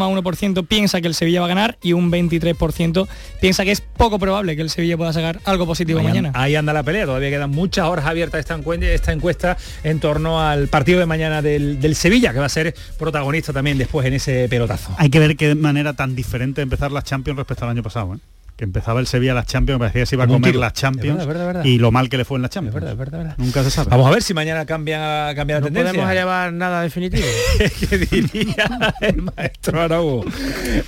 20,1% 0.01 0.67
piensa 0.67 1.01
que 1.01 1.07
el 1.07 1.13
Sevilla 1.13 1.41
va 1.41 1.45
a 1.45 1.49
ganar 1.49 1.77
y 1.81 1.93
un 1.93 2.11
23% 2.11 3.07
piensa 3.39 3.63
que 3.63 3.71
es 3.71 3.81
poco 3.81 4.19
probable 4.19 4.55
que 4.55 4.61
el 4.61 4.69
Sevilla 4.69 4.97
pueda 4.97 5.13
sacar 5.13 5.39
algo 5.45 5.65
positivo 5.65 6.01
mañana. 6.01 6.31
ahí 6.33 6.55
anda 6.55 6.73
la 6.73 6.83
pelea, 6.83 7.05
todavía 7.05 7.29
quedan 7.29 7.51
muchas 7.51 7.85
horas 7.85 8.05
abiertas 8.05 8.39
esta 8.39 8.55
encuesta, 8.55 8.85
esta 8.87 9.11
encuesta 9.11 9.57
en 9.83 9.99
torno 9.99 10.41
al 10.41 10.67
partido 10.67 10.99
de 10.99 11.05
mañana 11.05 11.41
del, 11.41 11.79
del 11.79 11.95
Sevilla, 11.95 12.33
que 12.33 12.39
va 12.39 12.45
a 12.45 12.49
ser 12.49 12.75
protagonista 12.97 13.53
también 13.53 13.77
después 13.77 14.05
en 14.07 14.13
ese 14.13 14.47
pelotazo. 14.49 14.93
Hay 14.97 15.09
que 15.09 15.19
ver 15.19 15.35
qué 15.35 15.55
manera 15.55 15.93
tan 15.93 16.15
diferente 16.15 16.61
empezar 16.61 16.91
las 16.91 17.03
Champions 17.03 17.37
respecto 17.37 17.65
al 17.65 17.71
año 17.71 17.83
pasado. 17.83 18.15
¿eh? 18.15 18.19
Que 18.61 18.65
empezaba 18.65 18.99
el 18.99 19.07
Sevilla 19.07 19.33
las 19.33 19.47
Champions, 19.47 19.79
me 19.79 19.85
parecía 19.85 20.01
que 20.03 20.05
se 20.05 20.15
iba 20.15 20.25
a 20.25 20.27
comer 20.27 20.55
las 20.55 20.73
Champions 20.73 21.19
Es 21.19 21.25
verdad, 21.25 21.41
es 21.41 21.47
verdad, 21.47 21.49
es 21.49 21.53
verdad. 21.55 21.65
y 21.65 21.79
lo 21.79 21.91
mal 21.91 22.09
que 22.09 22.17
le 22.17 22.25
fue 22.25 22.35
en 22.35 22.43
las 22.43 22.51
Champions. 22.51 23.35
Nunca 23.39 23.63
se 23.63 23.71
sabe. 23.71 23.89
Vamos 23.89 24.05
a 24.07 24.11
ver 24.11 24.21
si 24.21 24.35
mañana 24.35 24.67
cambia, 24.67 25.33
cambia 25.35 25.55
la 25.55 25.59
No 25.61 25.65
tendencia. 25.65 25.93
podemos 25.93 26.13
llevar 26.13 26.53
nada 26.53 26.83
definitivo. 26.83 27.25
¿Qué 27.89 27.97
diría 27.97 28.93
el 29.01 29.23
maestro 29.23 29.81
Araújo? 29.81 30.25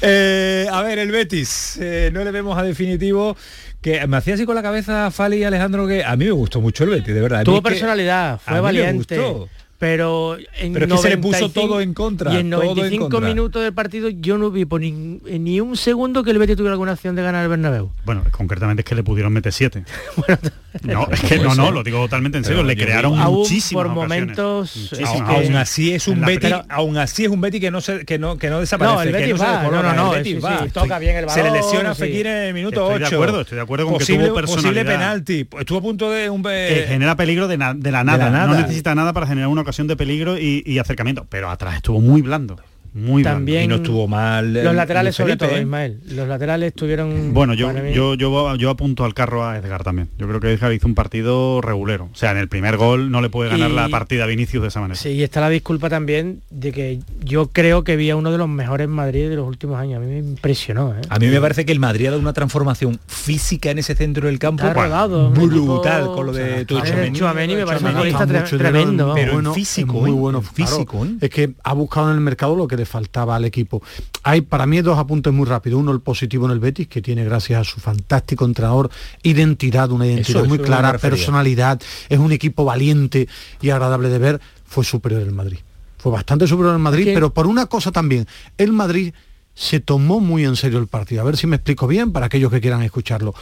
Eh, 0.04 0.68
a 0.72 0.84
ver, 0.84 1.00
el 1.00 1.10
Betis, 1.10 1.80
eh, 1.82 2.12
no 2.14 2.24
le 2.24 2.30
vemos 2.30 2.56
a 2.60 2.62
definitivo 2.62 3.36
que 3.82 4.06
me 4.06 4.18
hacía 4.18 4.36
así 4.36 4.46
con 4.46 4.54
la 4.54 4.62
cabeza 4.62 5.10
Fali 5.10 5.38
y 5.38 5.44
Alejandro 5.44 5.88
que 5.88 6.04
a 6.06 6.16
mí 6.16 6.26
me 6.26 6.32
gustó 6.32 6.62
mucho 6.62 6.84
el 6.84 6.92
Betis, 6.92 7.16
de 7.16 7.22
verdad. 7.22 7.44
Tuvo 7.44 7.64
que- 7.64 7.70
personalidad, 7.72 8.34
a 8.34 8.38
fue 8.38 8.54
me 8.54 8.60
valiente. 8.62 9.18
gustó. 9.18 9.50
Pero 9.84 10.38
en 10.60 10.72
Pero 10.72 10.86
es 10.86 10.92
que 10.94 10.98
se 10.98 11.10
le 11.10 11.18
puso 11.18 11.40
95 11.42 11.68
todo 11.68 11.82
en 11.82 11.94
contra, 11.94 12.34
Y 12.34 12.38
en 12.38 12.50
todo 12.52 12.62
en 12.62 12.68
95 12.70 13.20
minutos 13.20 13.62
del 13.64 13.74
partido 13.74 14.08
yo 14.08 14.38
no 14.38 14.50
vi 14.50 14.64
por 14.64 14.80
ni, 14.80 14.92
ni 14.92 15.60
un 15.60 15.76
segundo 15.76 16.24
que 16.24 16.32
el 16.32 16.38
Betis 16.38 16.56
tuviera 16.56 16.72
alguna 16.72 16.94
acción 16.94 17.18
de 17.18 17.22
ganar 17.22 17.44
el 17.44 17.50
Bernabéu. 17.50 17.92
Bueno, 18.06 18.24
concretamente 18.32 18.80
es 18.80 18.86
que 18.86 18.96
le 18.96 19.04
pudieron 19.04 19.34
meter 19.34 19.52
siete. 19.52 19.84
no, 20.84 21.08
es 21.12 21.20
que 21.20 21.38
no, 21.40 21.54
no, 21.54 21.70
lo 21.70 21.84
digo 21.84 22.00
totalmente 22.04 22.38
en 22.38 22.46
serio. 22.46 22.60
Pero 22.60 22.68
Le 22.68 22.78
crearon 22.78 23.12
digo- 23.12 23.24
Aún 23.26 23.38
muchísimas 23.40 23.84
por 23.84 23.92
ocasiones. 23.98 24.38
momentos 24.38 24.76
Muchísimas 24.92 25.30
Aún, 25.30 25.56
así 25.58 25.94
es 25.94 26.08
un 26.08 26.22
Betis, 26.22 26.40
primera- 26.40 26.66
aún 26.70 26.98
así 26.98 27.26
es 27.26 27.30
un 27.32 27.42
Betis 27.42 27.60
que 27.60 27.72
no 27.72 27.82
se, 27.82 28.06
que 28.06 28.18
no, 28.18 28.38
que 28.38 28.50
no 28.50 28.62
desaparece, 28.62 28.96
No, 28.96 29.02
el 29.02 29.08
que 29.12 29.14
Betis 29.18 29.32
no 29.34 29.38
se 29.38 29.44
va, 29.44 29.52
descoloca, 29.60 29.84
no, 29.84 29.94
no, 29.96 30.04
no, 30.06 30.14
el 30.14 30.20
Betis 30.20 30.36
sí, 30.36 30.42
va. 30.42 30.64
sí, 30.64 30.70
toca 30.70 31.00
bien 31.00 31.18
el 31.18 31.30
Se 31.30 31.44
le 31.44 31.52
lesiona 31.52 31.92
a 31.92 31.96
sí. 31.96 32.04
Fekir 32.04 32.26
en 32.28 32.38
el 32.38 32.54
minuto 32.54 32.84
Estoy 32.84 32.96
8. 33.04 33.10
de 33.10 33.16
acuerdo, 33.18 33.42
estoy 33.42 33.56
de 33.58 33.62
acuerdo 33.64 33.86
con 33.86 33.94
que 33.96 34.00
posible, 34.00 34.28
tuvo 34.28 34.36
posible 34.42 34.62
personalidad. 34.62 34.94
penalti. 34.94 35.48
Estuvo 35.60 35.78
a 35.78 35.82
punto 35.82 36.10
de 36.10 36.30
un 36.30 36.42
que 36.42 36.86
genera 36.88 37.18
peligro 37.18 37.50
de, 37.50 37.58
la 37.58 37.74
nada. 37.74 38.48
No 38.48 38.56
necesita 38.56 38.96
nada 38.96 39.12
para 39.12 39.28
generar 39.28 39.50
una 39.50 39.62
ocasión 39.62 39.73
de 39.82 39.96
peligro 39.96 40.38
y, 40.38 40.78
acercamiento. 40.80 41.26
Pero 41.30 41.50
atrás 41.50 41.76
estuvo 41.78 42.00
muy 42.00 42.22
blando. 42.22 42.58
Muy 42.94 43.24
También 43.24 43.64
Y 43.64 43.68
no 43.68 43.76
estuvo 43.76 44.08
mal. 44.08 44.54
Los 44.54 44.66
el- 44.68 44.76
laterales 44.76 45.16
sobre 45.16 45.36
todo, 45.36 45.50
¿eh? 45.50 45.62
Ismael. 45.62 46.00
Los 46.10 46.28
laterales 46.28 46.68
estuvieron... 46.68 47.34
Bueno, 47.34 47.54
yo, 47.54 47.72
yo, 47.92 48.14
yo, 48.16 48.56
yo 48.56 48.70
apunto 48.70 49.04
al 49.06 49.14
carro 49.14 49.46
a 49.46 49.58
Edgar 49.58 49.84
también. 49.84 50.10
Yo 50.18 50.28
creo 50.28 50.40
que 50.40 50.52
Edgar 50.54 50.72
hizo 50.74 50.88
un 50.88 50.96
partido 50.96 51.62
regulero. 51.62 52.10
O 52.12 52.16
sea, 52.16 52.32
en 52.32 52.38
el 52.38 52.48
primer 52.50 52.78
gol 52.78 53.10
no 53.12 53.22
le 53.22 53.30
puede 53.30 53.50
ganar 53.50 53.72
Y- 53.72 53.74
la 53.74 53.90
partida 53.90 54.26
a 54.26 54.28
Vinicius 54.28 54.62
de 54.62 54.68
esa 54.68 54.80
manera. 54.82 55.00
Sí, 55.00 55.10
y 55.10 55.24
está 55.24 55.42
la 55.42 55.50
disculpa 55.50 55.90
también 55.90 56.42
de 56.52 56.72
que 56.72 57.00
yo 57.24 57.48
creo 57.48 57.84
que 57.84 57.96
vi 57.96 58.10
a 58.12 58.16
uno 58.16 58.32
de 58.32 58.38
los 58.38 58.48
mejores 58.50 58.88
Madrid 58.88 59.30
de 59.30 59.36
los 59.38 59.48
últimos 59.48 59.80
años. 59.80 59.98
A 59.98 60.00
mí 60.06 60.12
me 60.12 60.18
impresionó, 60.20 60.94
¿eh? 60.94 61.02
A 61.10 61.20
mí 61.20 61.28
me 61.28 61.42
parece 61.42 61.66
que 61.66 61.72
el 61.72 61.80
Madrid 61.80 62.08
ha 62.08 62.10
dado 62.12 62.22
una 62.22 62.34
transformación 62.34 63.00
física 63.08 63.72
en 63.72 63.80
ese 63.80 63.96
centro 63.96 64.28
del 64.28 64.38
campo 64.40 64.64
Está 64.68 64.74
rodado, 64.84 65.30
un 65.30 65.34
brutal 65.34 66.06
con 66.08 66.26
lo 66.28 66.32
de 66.32 66.66
o 66.70 66.86
sea, 66.86 66.96
me 67.34 67.66
parece 67.66 67.86
un 67.86 67.92
futbolista 67.92 68.26
tremendo. 68.58 69.10
en- 69.10 69.16
Pero 69.16 69.30
en 69.32 69.34
bueno, 69.38 69.54
físico, 69.54 69.94
muy 69.94 70.10
¿eh? 70.12 70.14
bueno 70.14 70.40
En 70.40 70.44
físico. 70.46 71.06
¿eh? 71.06 71.16
Es 71.22 71.30
que 71.30 71.54
ha 71.64 71.74
buscado 71.74 72.10
en 72.10 72.16
el 72.16 72.22
mercado 72.22 72.56
lo 72.56 72.68
que 72.68 72.76
le 72.84 72.86
faltaba 72.86 73.36
al 73.36 73.46
equipo. 73.46 73.82
Hay 74.24 74.42
para 74.42 74.66
mí 74.66 74.82
dos 74.82 75.00
apuntes 75.00 75.32
muy 75.34 75.46
rápidos. 75.46 75.80
Uno, 75.80 75.92
el 75.92 76.02
positivo 76.02 76.46
en 76.46 76.52
el 76.52 76.60
Betis, 76.60 76.88
que 76.88 77.02
tiene 77.02 77.24
gracias 77.24 77.62
a 77.62 77.64
su 77.64 77.80
fantástico 77.80 78.46
entrenador 78.46 78.90
identidad, 79.24 79.92
una 79.92 80.06
identidad 80.06 80.42
Eso, 80.42 80.50
muy 80.50 80.58
eso 80.58 80.66
clara, 80.66 80.98
personalidad. 80.98 81.82
Es 82.10 82.20
un 82.20 82.32
equipo 82.32 82.66
valiente 82.66 83.28
y 83.62 83.70
agradable 83.70 84.10
de 84.10 84.20
ver. 84.20 84.42
Fue 84.66 84.84
superior 84.84 85.22
el 85.22 85.32
Madrid. 85.32 85.60
Fue 85.98 86.12
bastante 86.12 86.48
superior 86.48 86.74
al 86.74 86.80
Madrid, 86.80 87.12
pero 87.14 87.34
por 87.34 87.48
una 87.48 87.68
cosa 87.68 87.92
también. 87.92 88.28
El 88.58 88.74
Madrid 88.74 89.14
se 89.56 89.80
tomó 89.80 90.20
muy 90.20 90.44
en 90.44 90.56
serio 90.56 90.80
el 90.80 90.88
partido. 90.88 91.22
A 91.22 91.26
ver 91.26 91.38
si 91.38 91.48
me 91.48 91.56
explico 91.56 91.88
bien 91.88 92.12
para 92.12 92.26
aquellos 92.26 92.52
que 92.52 92.60
quieran 92.60 92.82
escucharlo. 92.82 93.34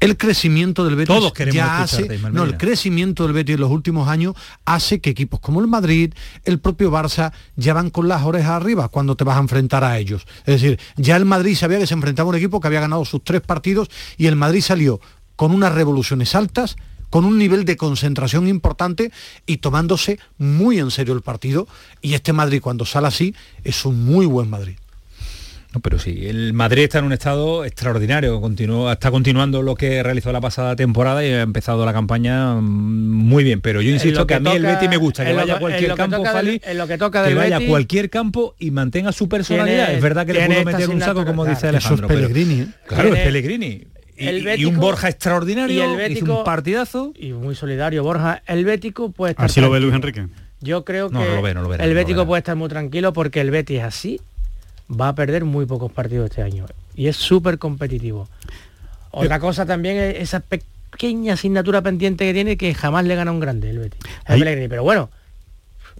El 0.00 0.16
crecimiento 0.18 0.84
del 0.84 0.96
Betis 0.96 1.14
Todos 1.14 1.32
queremos 1.32 1.56
ya 1.56 1.82
hace, 1.82 2.18
no, 2.32 2.44
el 2.44 2.56
crecimiento 2.56 3.24
del 3.24 3.32
Betis 3.32 3.54
en 3.54 3.60
los 3.60 3.70
últimos 3.70 4.08
años 4.08 4.34
hace 4.64 5.00
que 5.00 5.10
equipos 5.10 5.40
como 5.40 5.60
el 5.60 5.66
Madrid, 5.66 6.12
el 6.44 6.58
propio 6.58 6.90
Barça, 6.90 7.32
ya 7.56 7.72
van 7.72 7.90
con 7.90 8.08
las 8.08 8.22
orejas 8.22 8.50
arriba 8.50 8.88
cuando 8.88 9.16
te 9.16 9.24
vas 9.24 9.36
a 9.36 9.40
enfrentar 9.40 9.82
a 9.84 9.98
ellos. 9.98 10.26
Es 10.44 10.60
decir, 10.60 10.78
ya 10.96 11.16
el 11.16 11.24
Madrid 11.24 11.56
sabía 11.56 11.78
que 11.78 11.86
se 11.86 11.94
enfrentaba 11.94 12.28
a 12.28 12.30
un 12.30 12.36
equipo 12.36 12.60
que 12.60 12.66
había 12.66 12.80
ganado 12.80 13.04
sus 13.04 13.22
tres 13.24 13.40
partidos 13.40 13.88
y 14.18 14.26
el 14.26 14.36
Madrid 14.36 14.60
salió 14.60 15.00
con 15.36 15.52
unas 15.52 15.72
revoluciones 15.72 16.34
altas, 16.34 16.76
con 17.10 17.24
un 17.24 17.38
nivel 17.38 17.64
de 17.64 17.76
concentración 17.76 18.48
importante 18.48 19.12
y 19.46 19.58
tomándose 19.58 20.18
muy 20.36 20.80
en 20.80 20.90
serio 20.90 21.14
el 21.14 21.22
partido. 21.22 21.66
Y 22.02 22.14
este 22.14 22.32
Madrid 22.32 22.60
cuando 22.60 22.84
sale 22.84 23.06
así 23.06 23.34
es 23.62 23.84
un 23.84 24.04
muy 24.04 24.26
buen 24.26 24.50
Madrid. 24.50 24.76
No, 25.74 25.80
pero 25.80 25.98
sí, 25.98 26.26
el 26.28 26.52
Madrid 26.52 26.84
está 26.84 27.00
en 27.00 27.06
un 27.06 27.12
estado 27.12 27.64
extraordinario, 27.64 28.40
continuó, 28.40 28.92
está 28.92 29.10
continuando 29.10 29.60
lo 29.60 29.74
que 29.74 30.02
realizó 30.04 30.30
la 30.30 30.40
pasada 30.40 30.76
temporada 30.76 31.24
y 31.26 31.32
ha 31.32 31.42
empezado 31.42 31.84
la 31.84 31.92
campaña 31.92 32.54
mm, 32.54 32.62
muy 32.64 33.42
bien, 33.42 33.60
pero 33.60 33.82
yo 33.82 33.90
insisto 33.90 34.24
que, 34.24 34.34
a 34.34 34.40
mí 34.40 34.50
el 34.50 34.62
Betis 34.62 34.88
me 34.88 34.96
gusta, 34.96 35.24
que 35.24 35.32
vaya 35.32 35.56
a 35.56 35.58
cualquier 35.58 35.82
en 35.84 35.88
lo 35.90 35.94
que 35.96 36.00
campo, 36.02 36.22
del- 36.22 36.32
Fali, 36.32 36.60
en 36.64 36.78
lo 36.78 36.86
que 36.86 36.96
toca 36.98 37.22
que 37.22 37.28
del 37.30 37.38
vaya 37.38 37.56
a 37.56 37.60
cualquier 37.66 38.08
campo 38.08 38.54
y 38.60 38.70
mantenga 38.70 39.10
su 39.10 39.28
personalidad. 39.28 39.86
Tiene- 39.86 39.96
es 39.96 40.02
verdad 40.02 40.24
que 40.26 40.32
le 40.34 40.44
esta 40.44 40.64
meter 40.64 40.90
un 40.90 41.00
saco, 41.00 41.24
como 41.26 41.44
dice. 41.44 41.66
Alejandro. 41.66 42.06
Eso 42.06 42.14
es 42.14 42.20
pero- 42.20 42.28
Pellegrini, 42.32 42.60
¿eh? 42.62 42.66
Claro, 42.86 43.14
es 43.14 43.20
Pellegrini. 43.24 43.82
Y, 44.16 44.28
el 44.28 44.38
y 44.38 44.44
Bético- 44.44 44.68
un 44.68 44.76
Borja 44.78 45.08
extraordinario, 45.08 45.76
y 45.76 45.80
el 45.80 46.12
hizo 46.12 46.24
Bético- 46.26 46.38
un 46.38 46.44
partidazo. 46.44 47.12
Y 47.18 47.32
muy 47.32 47.56
solidario, 47.56 48.04
Borja. 48.04 48.42
El 48.46 48.64
Bético 48.64 49.10
puede 49.10 49.32
estar... 49.32 49.46
Así 49.46 49.60
lo 49.60 49.70
ve 49.70 49.80
Luis. 49.80 49.92
Enrique. 49.92 50.28
Yo 50.60 50.84
creo 50.84 51.08
que 51.08 51.14
No, 51.14 51.24
no 51.24 51.34
lo 51.34 51.42
ve, 51.42 51.52
no 51.52 51.62
lo 51.62 51.68
verá, 51.68 51.82
el 51.84 51.90
no 51.90 51.94
lo 51.94 52.00
Bético 52.00 52.26
puede 52.26 52.38
estar 52.38 52.54
muy 52.54 52.68
tranquilo 52.68 53.12
porque 53.12 53.40
el 53.40 53.50
Betis 53.50 53.80
así 53.82 54.20
va 54.90 55.08
a 55.08 55.14
perder 55.14 55.44
muy 55.44 55.66
pocos 55.66 55.90
partidos 55.92 56.30
este 56.30 56.42
año. 56.42 56.66
Y 56.94 57.06
es 57.08 57.16
súper 57.16 57.58
competitivo. 57.58 58.28
Otra 59.10 59.38
cosa 59.40 59.64
también 59.64 59.96
es 59.96 60.16
esa 60.20 60.40
pequeña 60.40 61.34
asignatura 61.34 61.82
pendiente 61.82 62.24
que 62.24 62.34
tiene 62.34 62.56
que 62.56 62.74
jamás 62.74 63.04
le 63.04 63.14
gana 63.14 63.30
un 63.32 63.40
grande 63.40 63.70
el 63.70 63.78
Betis. 63.78 64.00
El 64.26 64.34
Ahí- 64.34 64.38
Pellegrini. 64.40 64.68
Pero 64.68 64.82
bueno, 64.82 65.10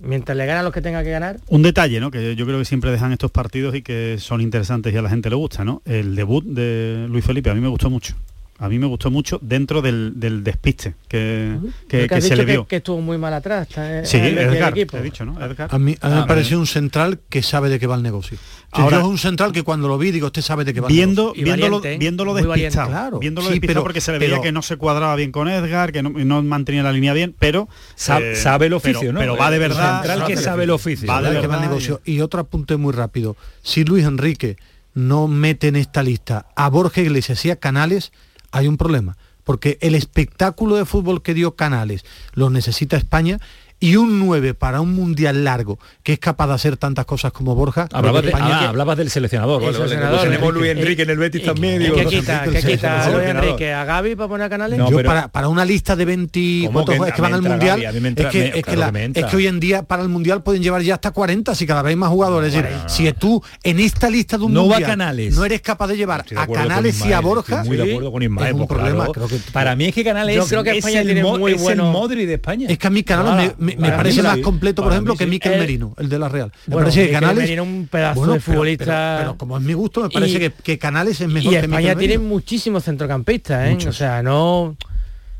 mientras 0.00 0.36
le 0.36 0.46
gana 0.46 0.60
a 0.60 0.62
los 0.62 0.72
que 0.72 0.80
tenga 0.82 1.02
que 1.04 1.10
ganar, 1.10 1.36
Un 1.48 1.62
detalle, 1.62 2.00
¿no? 2.00 2.10
Que 2.10 2.34
yo 2.36 2.44
creo 2.46 2.58
que 2.58 2.64
siempre 2.64 2.90
dejan 2.90 3.12
estos 3.12 3.30
partidos 3.30 3.74
y 3.74 3.82
que 3.82 4.16
son 4.18 4.40
interesantes 4.40 4.92
y 4.92 4.96
a 4.96 5.02
la 5.02 5.10
gente 5.10 5.30
le 5.30 5.36
gusta, 5.36 5.64
¿no? 5.64 5.82
El 5.84 6.16
debut 6.16 6.44
de 6.44 7.06
Luis 7.08 7.24
Felipe 7.24 7.50
a 7.50 7.54
mí 7.54 7.60
me 7.60 7.68
gustó 7.68 7.88
mucho. 7.90 8.14
A 8.60 8.68
mí 8.68 8.78
me 8.78 8.86
gustó 8.86 9.10
mucho 9.10 9.40
dentro 9.42 9.82
del, 9.82 10.12
del 10.14 10.44
despiste 10.44 10.94
que, 11.08 11.58
que- 11.88 12.06
que 12.06 12.14
has 12.14 12.22
se 12.22 12.30
dicho 12.30 12.36
le 12.36 12.46
que, 12.46 12.52
vio. 12.52 12.66
que 12.68 12.76
estuvo 12.76 13.00
muy 13.00 13.18
mal 13.18 13.34
atrás. 13.34 13.66
está 13.68 13.98
en- 13.98 14.06
Sí, 14.06 14.16
el 14.18 14.22
Betis, 14.36 14.38
el 14.48 14.54
Edgar, 14.54 14.70
equipo. 14.72 14.96
he 14.96 15.02
dicho, 15.02 15.24
¿no? 15.24 15.44
Edgar. 15.44 15.68
A 15.74 15.78
mí, 15.80 15.96
a 16.00 16.08
mí 16.08 16.14
Ah, 16.16 16.20
me 16.20 16.26
pareció 16.28 16.60
un 16.60 16.68
central 16.68 17.18
que 17.28 17.42
sabe 17.42 17.68
de 17.68 17.80
qué 17.80 17.88
va 17.88 17.96
el 17.96 18.02
negocio. 18.04 18.38
Ahora- 18.70 18.84
Ahora 18.98 18.98
es 18.98 19.10
un 19.10 19.18
central 19.18 19.50
que 19.50 19.64
cuando 19.64 19.88
lo 19.88 19.98
vi 19.98 20.12
digo, 20.12 20.26
usted 20.28 20.40
sabe 20.40 20.64
de 20.64 20.72
qué 20.72 20.80
va 20.80 20.86
el 20.86 20.94
viendo, 20.94 21.22
negocio. 21.34 21.44
viéndolo, 21.44 21.76
valiente, 21.78 21.94
¿eh? 21.94 21.98
viéndolo 21.98 22.34
despistado, 22.34 22.88
claro. 22.90 23.18
viéndolo 23.18 23.48
Sí, 23.48 23.52
despistado 23.54 23.74
pero- 23.80 23.82
porque 23.82 24.00
se 24.00 24.12
le 24.12 24.18
veía 24.18 24.30
pero- 24.34 24.42
que 24.42 24.52
no 24.52 24.62
se 24.62 24.76
cuadraba 24.76 25.16
bien 25.16 25.32
con 25.32 25.48
Edgar, 25.48 25.90
que 25.90 26.02
no, 26.04 26.10
no 26.10 26.42
mantenía 26.44 26.84
la 26.84 26.92
línea 26.92 27.12
bien, 27.12 27.34
pero 27.36 27.68
Sa- 27.96 28.20
eh, 28.20 28.36
sabe 28.36 28.66
el 28.66 28.74
oficio, 28.74 29.00
pero- 29.00 29.12
¿no? 29.14 29.18
Pero 29.18 29.36
va 29.36 29.50
de 29.50 29.56
El 29.56 29.62
verdad. 29.62 30.02
central 30.02 30.26
que 30.28 30.36
sabe 30.36 30.62
el 30.62 30.70
oficio. 30.70 31.08
Va 31.08 31.20
de 31.20 31.30
de 31.30 31.40
qué 31.40 31.46
va 31.48 31.54
el 31.56 31.60
verdad. 31.60 31.66
negocio. 31.68 32.00
Y 32.04 32.20
otro 32.20 32.38
apunte 32.40 32.76
muy 32.76 32.92
rápido. 32.92 33.36
Si 33.62 33.84
Luis 33.84 34.04
Enrique 34.04 34.56
no 34.94 35.26
mete 35.26 35.66
en 35.66 35.74
esta 35.76 36.04
lista 36.04 36.46
a 36.54 36.68
Borja 36.70 37.00
Iglesias 37.00 37.44
y 37.44 37.50
a 37.50 37.56
Canales, 37.56 38.12
hay 38.54 38.68
un 38.68 38.76
problema. 38.76 39.16
Porque 39.42 39.76
el 39.82 39.94
espectáculo 39.94 40.76
de 40.76 40.86
fútbol 40.86 41.22
que 41.22 41.34
dio 41.34 41.54
Canales 41.54 42.04
lo 42.32 42.48
necesita 42.48 42.96
España 42.96 43.38
y 43.84 43.96
un 43.96 44.18
9 44.18 44.54
para 44.54 44.80
un 44.80 44.94
mundial 44.94 45.44
largo 45.44 45.78
que 46.02 46.14
es 46.14 46.18
capaz 46.18 46.46
de 46.46 46.54
hacer 46.54 46.76
tantas 46.76 47.04
cosas 47.04 47.32
como 47.32 47.54
Borja. 47.54 47.86
Hablabas, 47.92 48.22
de- 48.22 48.28
España- 48.28 48.60
ah, 48.60 48.68
hablabas 48.70 48.96
del 48.96 49.10
seleccionador. 49.10 49.62
El 49.62 49.72
vale, 49.78 50.22
tenemos 50.22 50.54
Luis 50.54 50.70
Enrique. 50.70 50.80
Enrique 50.82 51.02
en 51.02 51.10
el 51.10 51.18
Betis 51.18 51.42
¿Y- 51.42 51.44
también. 51.44 51.74
y 51.82 51.84
digo, 51.84 51.96
¿Qué 51.96 52.04
no 52.04 52.10
sé. 52.10 52.16
quita? 52.20 52.44
el 52.44 52.50
¿Qué 52.50 52.56
quita 52.56 52.60
seleccionador. 52.62 53.14
Luis 53.16 53.28
Enrique? 53.28 53.72
¿A 53.72 53.84
Gaby 53.84 54.16
para 54.16 54.28
poner 54.28 54.46
a 54.46 54.50
Canales? 54.50 54.78
No, 54.78 54.90
yo 54.90 54.96
pero- 54.96 55.08
para, 55.08 55.28
para 55.28 55.48
una 55.48 55.64
lista 55.64 55.96
de 55.96 56.04
20 56.04 56.62
¿Cómo 56.66 56.72
¿cuántos 56.84 57.04
que 57.04 57.08
es 57.10 57.14
que 57.14 57.22
van 57.22 57.34
al 57.34 57.42
mundial 57.42 57.82
entra- 57.82 58.26
es, 58.28 58.32
que, 58.32 58.38
me- 58.38 58.46
es, 58.48 58.52
que 58.54 58.62
claro 58.62 58.80
la- 58.80 58.86
que 58.86 58.92
me 58.92 59.04
entra. 59.04 59.24
es 59.24 59.30
que 59.30 59.36
hoy 59.36 59.46
en 59.46 59.60
día 59.60 59.82
para 59.82 60.02
el 60.02 60.08
mundial 60.08 60.42
pueden 60.42 60.62
llevar 60.62 60.82
ya 60.82 60.94
hasta 60.94 61.10
40 61.10 61.54
si 61.54 61.66
cada 61.66 61.82
vez 61.82 61.90
hay 61.90 61.96
más 61.96 62.08
jugadores 62.08 62.54
es 62.54 62.62
decir 62.62 62.78
si 62.88 63.12
tú 63.12 63.42
en 63.62 63.80
esta 63.80 64.08
lista 64.10 64.38
de 64.38 64.44
un 64.44 64.52
No 64.54 64.62
va 64.66 64.76
mundial 64.76 64.90
Canales. 64.90 65.34
no 65.36 65.44
eres 65.44 65.60
capaz 65.60 65.88
de 65.88 65.96
llevar 65.96 66.20
Estoy 66.20 66.38
a 66.38 66.46
Canales 66.46 67.04
y 67.04 67.12
a 67.12 67.20
Borja 67.20 67.56
estoy 67.62 67.68
muy 67.68 67.76
de 67.76 67.92
acuerdo 67.92 68.12
con 68.12 68.22
Ismael, 68.22 68.54
es 68.54 68.60
un 68.60 68.66
problema 68.68 69.08
Para 69.52 69.76
mí 69.76 69.84
es 69.86 69.94
que 69.94 70.04
Canales 70.04 70.38
es 70.44 70.52
el 70.52 71.82
Modri 71.82 72.26
de 72.26 72.34
España. 72.34 72.66
es 72.68 72.78
que 72.78 72.86
a 72.86 72.90
mí 72.90 73.02
Canales 73.02 73.52
Ah, 73.60 73.73
me, 73.76 73.90
parece 73.90 74.22
más 74.22 74.38
completo 74.38 74.82
por 74.82 74.92
ejemplo 74.92 75.14
que 75.16 75.24
sí. 75.24 75.30
Mikel 75.30 75.52
El- 75.54 75.58
Merino 75.60 75.94
el 75.98 76.08
de 76.08 76.18
la 76.18 76.28
Real 76.28 76.52
me 76.66 76.74
Bueno, 76.74 76.88
parece 76.88 77.06
que 77.06 77.12
Canales 77.12 77.36
Merino 77.44 77.62
un 77.62 77.88
pedazo 77.90 78.20
bueno, 78.20 78.32
de 78.34 78.40
pero- 78.40 78.52
futbolista. 78.52 78.84
pero, 79.18 79.18
pero 79.30 79.38
como 79.38 79.56
es 79.58 79.62
mi 79.64 79.72
gusto 79.72 80.02
me 80.02 80.10
parece 80.10 80.36
Y- 80.36 80.38
que, 80.40 80.50
que 80.50 80.78
Canales 80.78 81.20
es 81.20 81.28
mejor 81.28 81.52
Y 81.52 81.56
que 81.56 81.62
España 81.62 81.94
tiene 81.96 82.18
muchísimos 82.18 82.84
centrocampistas, 82.84 83.68
¿eh? 83.68 83.70
Muchos. 83.72 83.88
O 83.94 83.98
sea, 83.98 84.22
no... 84.22 84.76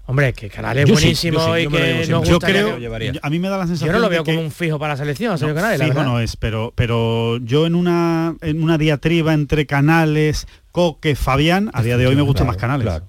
Hombre, 0.06 0.34
que 0.34 0.50
Canales 0.50 0.84
es 0.84 0.90
Yo 0.90 0.96
sí, 0.96 1.02
buenísimo 1.02 1.38
yo 1.38 1.54
sí, 1.54 1.60
y 1.60 1.64
yo 1.64 1.70
que 1.70 2.06
nos 2.10 2.28
Yo 2.28 2.38
creo, 2.38 2.74
que- 2.74 2.80
llevaría. 2.80 3.12
a 3.22 3.30
mí 3.30 3.38
me 3.38 3.48
da 3.48 3.56
la 3.56 3.66
sensación 3.66 3.88
Yo 3.88 3.92
no 3.94 4.00
lo 4.00 4.10
de 4.10 4.16
veo 4.16 4.24
que- 4.24 4.34
como 4.34 4.44
un 4.44 4.50
fijo 4.52 4.78
para 4.78 4.92
la 4.92 4.96
selección, 4.98 5.32
No, 5.32 5.38
Sergio 5.38 5.54
Canales, 5.54 5.80
fijo 5.82 6.02
no 6.04 6.20
es, 6.20 6.36
pero, 6.36 6.74
pero 6.76 7.38
yo 7.38 7.64
en 7.66 7.74
una, 7.74 8.36
en 8.42 8.62
una 8.62 8.76
diatriba 8.76 9.32
entre 9.32 9.64
Canales, 9.64 10.46
Coque, 10.72 11.16
Fabián, 11.16 11.70
a 11.72 11.82
día 11.82 11.96
de 11.96 12.06
hoy 12.06 12.16
me 12.16 12.22
gusta 12.22 12.40
Claro, 12.42 12.48
más 12.52 12.56
Canales. 12.58 12.84
claro. 12.86 13.04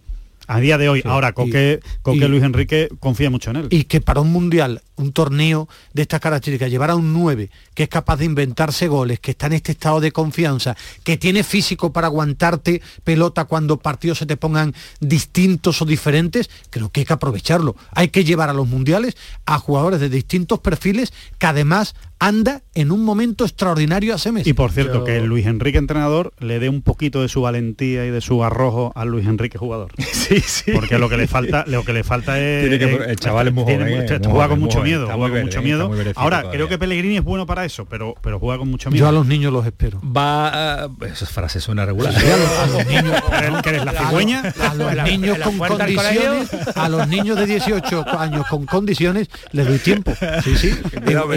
A 0.47 0.59
día 0.59 0.77
de 0.77 0.89
hoy, 0.89 1.01
ahora 1.05 1.33
Coque, 1.33 1.79
Coque 2.01 2.17
y- 2.25 2.27
Luis 2.27 2.43
Enrique 2.43 2.89
confía 2.99 3.29
mucho 3.29 3.49
en 3.51 3.55
él. 3.57 3.67
y 3.71 3.85
que 3.85 4.01
para 4.01 4.21
un 4.21 4.31
mundial, 4.31 4.81
un 4.95 5.11
torneo 5.11 5.67
de 5.93 6.03
estas 6.03 6.19
características, 6.21 6.69
llevar 6.69 6.89
a 6.91 6.95
un 6.95 7.13
9 7.13 7.49
que 7.73 7.83
es 7.83 7.89
capaz 7.89 8.17
de 8.17 8.25
inventarse 8.25 8.87
goles, 8.87 9.19
que 9.19 9.31
está 9.31 9.47
en 9.47 9.53
este 9.53 9.71
estado 9.73 9.99
de 9.99 10.11
confianza, 10.11 10.75
que 11.03 11.17
tiene 11.17 11.43
físico 11.43 11.91
para 11.91 12.07
aguantarte 12.07 12.81
pelota 13.03 13.45
cuando 13.45 13.77
partidos 13.77 14.19
se 14.19 14.25
te 14.25 14.37
pongan 14.37 14.73
distintos 14.99 15.81
o 15.81 15.85
diferentes, 15.85 16.49
creo 16.69 16.89
que 16.91 17.01
hay 17.01 17.05
que 17.05 17.13
aprovecharlo. 17.13 17.75
Hay 17.91 18.09
que 18.09 18.23
llevar 18.23 18.49
a 18.49 18.53
los 18.53 18.67
mundiales 18.67 19.15
a 19.45 19.59
jugadores 19.59 19.99
de 19.99 20.09
distintos 20.09 20.59
perfiles 20.59 21.13
que 21.37 21.45
además 21.47 21.95
anda 22.19 22.61
en 22.73 22.91
un 22.91 23.03
momento 23.03 23.43
extraordinario 23.45 24.13
hace 24.15 24.31
meses. 24.31 24.47
Y 24.47 24.53
por 24.53 24.71
cierto, 24.71 24.99
Yo- 24.99 25.03
que 25.03 25.21
Luis 25.21 25.45
Enrique 25.45 25.77
entrenador 25.77 26.33
le 26.39 26.59
dé 26.59 26.69
un 26.69 26.81
poquito 26.81 27.21
de 27.21 27.29
su 27.29 27.41
valentía 27.41 28.05
y 28.05 28.09
de 28.09 28.21
su 28.21 28.43
arrojo 28.43 28.91
a 28.95 29.05
Luis 29.05 29.27
Enrique 29.27 29.57
jugador. 29.57 29.91
Sí, 30.25 30.39
sí. 30.39 30.71
Porque 30.73 30.97
lo 30.97 31.07
que 31.07 31.17
le 31.17 31.27
falta, 31.27 31.65
lo 31.67 31.83
que 31.85 31.93
le 31.93 32.03
falta 32.03 32.39
es. 32.39 32.67
Tiene 32.67 32.79
que- 32.79 32.95
es- 32.95 33.09
el 33.09 33.15
chaval 33.19 33.47
es 33.49 33.53
muy 33.53 33.63
tiene- 33.65 33.83
joven, 33.83 33.93
eh, 33.93 33.97
muy 33.99 34.07
juega 34.07 34.31
joven, 34.33 34.49
con 34.49 34.59
mucho 34.59 34.77
joven, 34.79 34.89
miedo, 34.91 35.05
juega 35.05 35.19
con 35.19 35.31
verde, 35.31 35.43
mucho 35.45 35.61
miedo. 35.61 35.83
Ahora, 36.15 36.37
todavía. 36.39 36.51
creo 36.51 36.67
que 36.67 36.77
Pellegrini 36.79 37.17
es 37.17 37.23
bueno 37.23 37.45
para 37.45 37.63
eso, 37.63 37.85
pero, 37.85 38.15
pero 38.23 38.39
juega 38.39 38.57
con 38.57 38.69
mucho 38.71 38.89
miedo. 38.89 39.05
Yo 39.05 39.07
a 39.07 39.11
los 39.11 39.27
niños 39.27 39.53
los 39.53 39.65
espero. 39.67 40.01
Va 40.01 40.83
a... 40.85 40.89
Esa 41.05 41.27
frase 41.27 41.59
suena 41.61 41.85
regular. 41.85 42.11
Sí, 42.13 42.25
a 42.25 42.37
los- 42.37 42.49
a 42.49 42.67
los 42.67 42.87
niños- 42.87 43.21
¿Eres- 43.37 43.61
que 43.61 43.69
eres 43.69 43.85
la 43.85 43.91
cigüeña? 43.93 44.53
A 44.67 44.73
los 44.73 45.03
niños 45.03 45.37
con 45.39 45.57
condiciones, 45.59 46.49
a 46.75 46.89
los 46.89 47.07
niños 47.07 47.37
de 47.37 47.45
18 47.45 48.19
años 48.19 48.47
con 48.49 48.65
condiciones 48.65 49.29
les 49.51 49.67
doy 49.67 49.77
tiempo. 49.77 50.11
Sí, 50.43 50.55
sí. 50.57 50.71
Cuidado, 51.05 51.27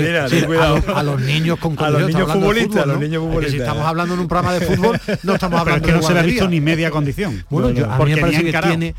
A, 0.69 0.75
los, 0.75 0.89
a 0.89 1.03
los 1.03 1.21
niños 1.21 1.59
con 1.59 1.79
A 1.79 1.91
los 1.91 2.01
condiciones. 2.01 2.15
niños 2.15 2.33
futbolistas, 2.33 2.83
a 2.83 2.87
los 2.87 3.51
si 3.51 3.57
estamos 3.59 3.85
hablando 3.85 4.15
en 4.15 4.21
un 4.21 4.29
programa 4.29 4.55
de 4.55 4.61
fútbol, 4.67 5.01
no 5.23 5.35
estamos 5.35 5.63
Pero 5.65 5.77
es 5.77 5.83
hablando 5.83 5.87
que 5.87 5.93
no 5.93 6.03
se 6.03 6.15
le 6.15 6.21
ha 6.21 6.23
visto 6.23 6.49
ni 6.49 6.61
media 6.61 6.91
condición. 6.91 7.45
Bueno, 7.51 7.71
yo, 7.71 7.91
a 7.91 7.99
mí 7.99 8.15
me 8.15 8.21
parece 8.21 8.45
que 8.45 8.61
tiene, 8.61 8.95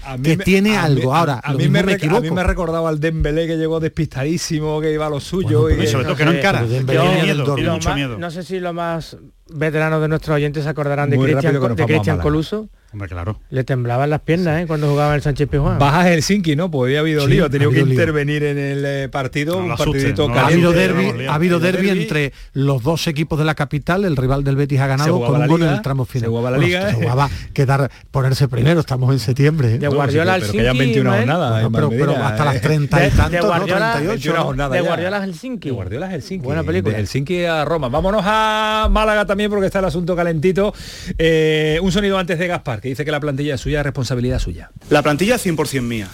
que 0.62 0.78
algo. 0.78 1.16
Ahora, 1.16 1.36
a 1.36 1.52
lo 1.54 1.60
mí, 1.60 1.68
me, 1.70 1.80
a 1.80 2.20
mí 2.20 2.32
me 2.32 2.44
recordaba 2.44 2.90
al 2.90 3.00
Dembélé 3.00 3.48
que 3.48 3.58
llegó 3.58 3.80
despistadísimo, 3.80 4.82
que 4.82 4.92
iba 4.92 5.08
a 5.08 5.10
lo 5.10 5.20
suyo. 5.20 5.62
Bueno, 5.62 5.84
y 5.84 5.88
sobre 5.88 6.06
todo 6.06 6.16
que 6.16 6.26
no 6.26 6.32
sé, 6.32 6.38
encara. 6.38 6.64
Lo 6.64 8.18
no 8.18 8.32
sé 8.32 8.44
si 8.44 8.60
los 8.60 8.74
más 8.74 9.18
veteranos 9.52 10.02
de 10.02 10.08
nuestros 10.08 10.36
oyentes 10.36 10.64
se 10.64 10.70
acordarán 10.70 11.10
de 11.10 11.18
Cristian. 11.18 12.20
Coluso, 12.20 12.70
Hombre, 12.92 13.08
claro. 13.08 13.40
Le 13.52 13.64
temblaban 13.64 14.10
las 14.10 14.22
piernas 14.22 14.64
¿eh? 14.64 14.66
cuando 14.66 14.90
jugaba 14.90 15.14
el 15.14 15.22
Sánchez 15.22 15.48
Pizjuán. 15.48 15.78
Baja 15.78 16.10
Helsinki, 16.10 16.56
¿no? 16.56 16.72
Pues 16.72 16.90
había 16.90 17.02
habido 17.02 17.28
lío, 17.28 17.46
ha 17.46 17.50
tenido 17.50 17.70
que 17.70 17.82
intervenir 17.82 18.44
en 18.44 18.58
el 18.58 18.84
eh, 18.84 19.10
partido, 19.10 19.58
un 19.58 19.76
partidito 19.76 20.28
Ha 20.30 20.48
habido 20.48 20.72
derbi, 20.72 21.28
ha 21.28 21.36
habido 21.36 21.60
derbi 21.60 21.90
entre 21.90 22.34
los 22.54 22.82
dos 22.82 23.06
equipos 23.08 23.38
de 23.38 23.46
la 23.46 23.54
capital, 23.54 24.06
el 24.06 24.18
rival 24.18 24.44
del 24.44 24.56
Betis 24.56 24.80
ha 24.80 24.88
ganado 24.88 25.20
con 25.20 25.40
un 25.40 25.48
gol 25.48 25.62
en 25.62 25.70
el 25.70 25.82
tramo 25.84 26.06
final. 26.06 26.26
Se 26.26 26.30
jugaba 26.30 26.52
la 26.52 26.58
liga. 26.58 26.90
Se 26.90 26.96
jugaba 26.96 27.30
quedar, 27.54 27.92
ponerse 28.10 28.48
primero, 28.48 28.80
estamos 28.80 29.14
en 29.14 29.20
septiembre. 29.20 29.78
De 29.78 29.88
Guardiola 29.88 30.34
al 30.34 30.42
Helsinki. 30.42 30.58
Pero 30.58 30.64
que 30.64 30.70
hayan 30.70 30.78
21 30.78 31.12
jornadas. 31.12 31.70
pero, 31.72 31.90
pero 31.90 32.16
hasta 32.18 32.46
las 32.46 32.62
30 32.62 33.08
y 33.08 33.12
tanto, 33.12 33.30
de 33.30 33.42
Guardiola, 33.42 33.94
38. 33.98 34.54
de 34.72 34.82
Guardiola 34.82 35.24
Helsinki. 35.24 35.70
De 35.70 35.76
Guardiola 35.76 36.12
Helsinki. 36.12 36.44
Buena 36.44 36.64
película. 36.64 36.94
De 36.94 37.02
Helsinki 37.02 37.46
a 37.46 37.66
Roma. 37.66 37.90
Vámonos 37.90 38.24
a 38.26 38.88
Málaga 38.90 39.26
también 39.26 39.52
porque 39.52 39.68
está 39.68 39.78
el 39.78 39.86
asunto 39.86 40.16
calentito. 40.16 40.74
Eh, 41.18 41.80
un 41.84 41.92
sonido 41.92 42.18
antes 42.18 42.40
de 42.40 42.48
Gaspar, 42.48 42.79
que 42.82 42.90
dice 42.90 43.06
que 43.06 43.12
la 43.12 43.20
plantilla 43.20 43.56
es 43.56 43.62
suya, 43.62 43.84
responsabilidad 43.84 44.40
suya. 44.40 44.72
La 44.90 45.02
plantilla 45.02 45.36
es 45.36 45.46
100% 45.46 45.82
mía. 45.82 46.10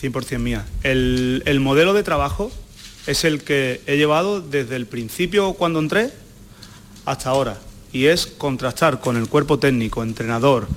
100% 0.00 0.38
mía. 0.38 0.64
El, 0.82 1.42
el 1.46 1.60
modelo 1.60 1.92
de 1.92 2.02
trabajo 2.02 2.50
es 3.06 3.24
el 3.24 3.42
que 3.42 3.80
he 3.86 3.96
llevado 3.96 4.40
desde 4.40 4.76
el 4.76 4.86
principio 4.86 5.54
cuando 5.54 5.78
entré 5.78 6.10
hasta 7.04 7.30
ahora. 7.30 7.58
Y 7.92 8.06
es 8.06 8.26
contrastar 8.26 9.00
con 9.00 9.16
el 9.16 9.28
cuerpo 9.28 9.58
técnico, 9.58 10.02
entrenador, 10.02 10.68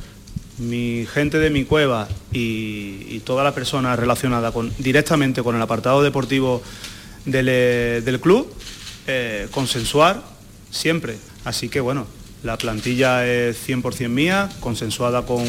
mi 0.58 1.06
gente 1.12 1.40
de 1.40 1.50
mi 1.50 1.66
cueva 1.66 2.08
y, 2.32 3.06
y 3.10 3.22
toda 3.24 3.44
la 3.44 3.54
persona 3.54 3.96
relacionada 3.96 4.52
con, 4.52 4.74
directamente 4.78 5.44
con 5.44 5.56
el 5.56 5.62
apartado 5.62 6.02
deportivo 6.02 6.62
del, 7.26 7.48
eh, 7.50 8.02
del 8.04 8.20
club, 8.20 8.52
eh, 9.08 9.48
consensuar 9.52 10.24
siempre. 10.72 11.18
Así 11.44 11.70
que 11.70 11.80
bueno, 11.80 12.08
la 12.44 12.58
plantilla 12.58 13.26
es 13.26 13.68
100% 13.68 14.10
mía, 14.10 14.50
consensuada 14.60 15.26
con, 15.26 15.44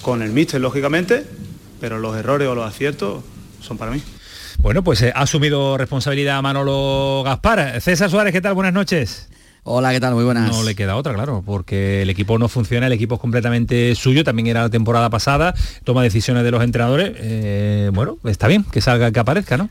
con 0.00 0.22
el 0.22 0.30
míster, 0.30 0.60
lógicamente, 0.60 1.26
pero 1.80 1.98
los 1.98 2.16
errores 2.16 2.48
o 2.48 2.54
los 2.54 2.66
aciertos 2.66 3.22
son 3.60 3.78
para 3.78 3.90
mí. 3.90 4.02
Bueno, 4.58 4.84
pues 4.84 5.02
eh, 5.02 5.12
ha 5.14 5.22
asumido 5.22 5.76
responsabilidad 5.76 6.40
Manolo 6.40 7.22
Gaspar. 7.24 7.80
César 7.80 8.10
Suárez, 8.10 8.32
¿qué 8.32 8.40
tal? 8.40 8.54
Buenas 8.54 8.72
noches. 8.72 9.28
Hola, 9.64 9.92
¿qué 9.92 10.00
tal? 10.00 10.14
Muy 10.14 10.24
buenas. 10.24 10.50
No 10.50 10.64
le 10.64 10.74
queda 10.74 10.96
otra, 10.96 11.14
claro, 11.14 11.42
porque 11.44 12.02
el 12.02 12.10
equipo 12.10 12.36
no 12.38 12.48
funciona, 12.48 12.86
el 12.86 12.92
equipo 12.92 13.14
es 13.14 13.20
completamente 13.20 13.94
suyo, 13.94 14.24
también 14.24 14.48
era 14.48 14.62
la 14.62 14.70
temporada 14.70 15.08
pasada, 15.08 15.54
toma 15.84 16.02
decisiones 16.02 16.42
de 16.42 16.50
los 16.50 16.62
entrenadores. 16.64 17.12
Eh, 17.16 17.90
bueno, 17.92 18.18
está 18.24 18.48
bien 18.48 18.64
que 18.64 18.80
salga, 18.80 19.12
que 19.12 19.20
aparezca, 19.20 19.56
¿no? 19.56 19.68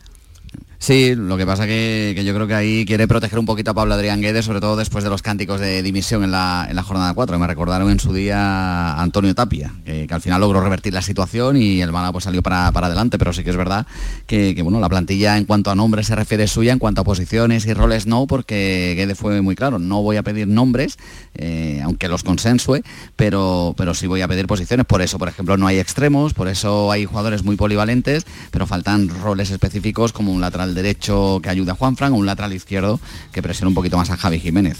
Sí, 0.82 1.13
lo 1.13 1.38
que 1.38 1.45
pasa 1.45 1.67
que, 1.67 2.13
que 2.15 2.23
yo 2.23 2.34
creo 2.34 2.47
que 2.47 2.55
ahí 2.55 2.86
quiere 2.86 3.07
proteger 3.07 3.38
un 3.38 3.45
poquito 3.45 3.69
a 3.69 3.73
Pablo 3.75 3.93
Adrián 3.93 4.19
Guedes, 4.19 4.45
sobre 4.45 4.61
todo 4.61 4.75
después 4.75 5.03
de 5.03 5.11
los 5.11 5.21
cánticos 5.21 5.59
de 5.59 5.84
dimisión 5.84 6.23
en 6.23 6.32
la, 6.32 6.65
en 6.67 6.75
la 6.75 6.82
jornada 6.82 7.13
4. 7.13 7.38
Me 7.38 7.45
recordaron 7.45 7.91
en 7.91 7.99
su 7.99 8.11
día 8.13 8.39
a 8.39 8.99
Antonio 9.03 9.36
Tapia, 9.36 9.75
que, 9.86 10.07
al 10.09 10.21
final 10.21 10.41
logró 10.41 10.59
revertir 10.59 10.91
la 10.91 11.03
situación 11.03 11.55
y 11.55 11.84
el 11.84 11.91
Málaga 11.91 12.13
pues 12.13 12.23
salió 12.23 12.41
para, 12.41 12.71
para 12.71 12.88
adelante, 12.88 13.19
pero 13.19 13.32
sí 13.32 13.43
que 13.43 13.51
es 13.51 13.57
verdad 13.57 13.86
que, 14.25 14.55
que, 14.55 14.63
bueno, 14.63 14.79
la 14.79 14.89
plantilla 14.89 15.38
en 15.38 15.45
cuanto 15.45 15.69
a 15.69 15.75
nombres 15.75 16.07
se 16.07 16.15
refiere 16.15 16.47
suya, 16.47 16.73
en 16.73 16.79
cuanto 16.79 17.01
a 17.01 17.03
posiciones 17.03 17.67
y 17.67 17.75
roles 17.75 18.07
no, 18.07 18.25
porque 18.25 18.95
Guedes 18.97 19.19
fue 19.19 19.39
muy 19.43 19.53
claro, 19.55 19.77
no 19.77 20.01
voy 20.01 20.17
a 20.17 20.23
pedir 20.23 20.47
nombres, 20.47 20.97
eh, 21.36 21.79
aunque 21.84 22.07
los 22.07 22.23
consensue, 22.23 22.82
pero, 23.15 23.75
pero 23.77 23.93
sí 23.93 24.07
voy 24.07 24.21
a 24.21 24.27
pedir 24.27 24.47
posiciones. 24.47 24.88
Por 24.88 25.03
eso, 25.03 25.19
por 25.19 25.27
ejemplo, 25.27 25.57
no 25.57 25.67
hay 25.67 25.77
extremos, 25.77 26.34
por 26.34 26.47
eso 26.47 26.91
hay 26.91 27.05
jugadores 27.05 27.43
muy 27.43 27.55
polivalentes, 27.55 28.25
pero 28.49 28.65
faltan 28.65 29.09
roles 29.09 29.51
específicos 29.51 30.11
como 30.11 30.34
un 30.34 30.41
lateral 30.41 30.70
derecho 30.76 31.39
que 31.41 31.49
ayuda 31.49 31.74
a 31.74 31.76
Juan 31.76 31.95
Fran 31.97 32.13
o 32.13 32.15
un 32.15 32.26
lateral 32.26 32.53
izquierdo 32.53 32.99
que 33.32 33.41
presione 33.41 33.69
un 33.69 33.76
poquito 33.76 33.97
más 33.97 34.09
a 34.09 34.17
Javi 34.17 34.39
Jiménez. 34.39 34.78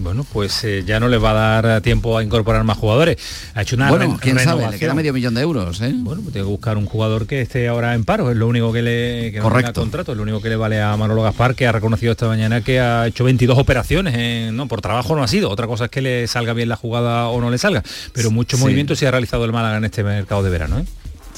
Bueno, 0.00 0.24
pues 0.32 0.62
eh, 0.62 0.84
ya 0.86 1.00
no 1.00 1.08
les 1.08 1.20
va 1.20 1.30
a 1.58 1.60
dar 1.60 1.80
tiempo 1.80 2.16
a 2.16 2.22
incorporar 2.22 2.62
más 2.62 2.78
jugadores. 2.78 3.16
Ha 3.54 3.62
hecho 3.62 3.74
una 3.74 3.90
bueno, 3.90 4.16
quién 4.20 4.38
sabe, 4.38 4.70
le 4.70 4.78
queda 4.78 4.94
medio 4.94 5.12
millón 5.12 5.34
de 5.34 5.40
euros, 5.40 5.80
¿eh? 5.80 5.90
Bueno, 5.92 6.22
pues 6.22 6.32
tiene 6.32 6.46
que 6.46 6.50
buscar 6.52 6.76
un 6.76 6.86
jugador 6.86 7.26
que 7.26 7.40
esté 7.40 7.66
ahora 7.66 7.94
en 7.96 8.04
paro, 8.04 8.30
es 8.30 8.36
lo 8.36 8.46
único 8.46 8.72
que 8.72 8.80
le 8.82 9.32
que 9.32 9.38
no 9.38 9.42
Correcto. 9.42 9.72
tenga 9.72 9.82
contrato, 9.82 10.12
es 10.12 10.16
lo 10.16 10.22
único 10.22 10.40
que 10.40 10.50
le 10.50 10.54
vale 10.56 10.80
a 10.80 10.96
Manolo 10.96 11.22
Gaspar, 11.22 11.56
que 11.56 11.66
ha 11.66 11.72
reconocido 11.72 12.12
esta 12.12 12.28
mañana 12.28 12.60
que 12.60 12.78
ha 12.78 13.08
hecho 13.08 13.24
22 13.24 13.58
operaciones, 13.58 14.52
no, 14.52 14.68
por 14.68 14.80
trabajo 14.80 15.16
no 15.16 15.24
ha 15.24 15.28
sido, 15.28 15.50
otra 15.50 15.66
cosa 15.66 15.86
es 15.86 15.90
que 15.90 16.00
le 16.00 16.28
salga 16.28 16.52
bien 16.52 16.68
la 16.68 16.76
jugada 16.76 17.26
o 17.26 17.40
no 17.40 17.50
le 17.50 17.58
salga, 17.58 17.82
pero 18.12 18.30
muchos 18.30 18.60
Sí. 18.60 18.64
movimientos 18.66 19.00
se 19.00 19.08
ha 19.08 19.10
realizado 19.10 19.44
el 19.46 19.52
Málaga 19.52 19.78
en 19.78 19.84
este 19.84 20.04
mercado 20.04 20.44
de 20.44 20.50
verano, 20.50 20.78
¿eh? 20.78 20.84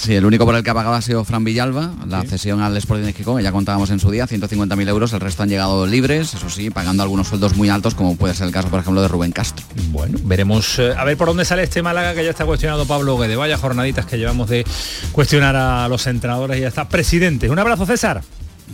Sí, 0.01 0.15
el 0.15 0.25
único 0.25 0.47
por 0.47 0.55
el 0.55 0.63
que 0.63 0.71
ha 0.71 0.75
pagado 0.75 0.95
ha 0.95 1.03
sido 1.03 1.23
Fran 1.27 1.45
Villalba, 1.45 1.91
la 2.09 2.23
cesión 2.23 2.63
al 2.63 2.75
Sporting 2.75 3.05
de 3.05 3.13
Gijón, 3.13 3.43
ya 3.43 3.53
contábamos 3.53 3.91
en 3.91 4.01
su 4.01 4.11
día, 4.11 4.27
150.000 4.27 4.89
euros, 4.89 5.13
el 5.13 5.21
resto 5.21 5.43
han 5.43 5.51
llegado 5.51 5.87
libres, 5.87 6.33
eso 6.33 6.49
sí, 6.49 6.71
pagando 6.71 7.03
algunos 7.03 7.29
sueldos 7.29 7.55
muy 7.55 7.69
altos, 7.69 7.95
como 7.95 8.17
puede 8.17 8.33
ser 8.33 8.47
el 8.47 8.53
caso, 8.55 8.69
por 8.71 8.81
ejemplo, 8.81 9.03
de 9.03 9.09
Rubén 9.09 9.31
Castro. 9.31 9.67
Bueno, 9.91 10.17
veremos 10.23 10.79
eh, 10.79 10.95
a 10.97 11.05
ver 11.05 11.19
por 11.19 11.29
dónde 11.29 11.45
sale 11.45 11.65
este 11.65 11.83
Málaga 11.83 12.15
que 12.15 12.25
ya 12.25 12.31
está 12.31 12.47
cuestionado 12.47 12.87
Pablo 12.87 13.19
Guede. 13.19 13.37
Vaya 13.37 13.59
jornaditas 13.59 14.07
que 14.07 14.17
llevamos 14.17 14.49
de 14.49 14.65
cuestionar 15.13 15.55
a 15.55 15.87
los 15.87 16.07
entrenadores 16.07 16.57
y 16.57 16.63
ya 16.63 16.69
está. 16.69 16.89
Presidente, 16.89 17.51
un 17.51 17.59
abrazo 17.59 17.85
César. 17.85 18.23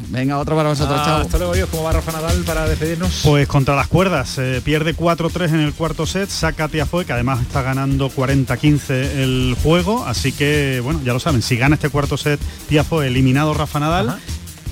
Venga, 0.09 0.39
otro 0.39 0.55
para 0.57 0.69
vosotros, 0.69 0.99
Ah, 1.01 1.05
chao. 1.05 1.21
Hasta 1.23 1.39
luego, 1.39 1.55
Dios. 1.55 1.69
¿Cómo 1.71 1.83
va 1.85 1.93
Rafa 1.93 2.13
Nadal 2.13 2.43
para 2.45 2.69
despedirnos? 2.69 3.23
Pues 3.25 3.49
contra 3.49 3.75
las 3.75 3.89
cuerdas, 3.89 4.39
eh, 4.39 4.61
pierde 4.65 4.95
4-3 4.95 5.53
en 5.53 5.61
el 5.61 5.73
cuarto 5.73 6.07
set, 6.07 6.29
saca 6.29 6.65
a 6.65 6.69
Tiafoe, 6.69 7.05
que 7.05 7.13
además 7.13 7.41
está 7.41 7.63
ganando 7.63 8.09
40-15 8.11 8.91
el 9.23 9.57
juego, 9.63 10.05
así 10.07 10.33
que, 10.33 10.81
bueno, 10.85 11.01
ya 11.05 11.13
lo 11.13 11.21
saben, 11.21 11.43
si 11.43 11.57
gana 11.57 11.75
este 11.75 11.89
cuarto 11.91 12.17
set 12.17 12.41
Tiafoe, 12.69 13.07
eliminado 13.09 13.53
Rafa 13.55 13.81
Nadal, 13.81 14.19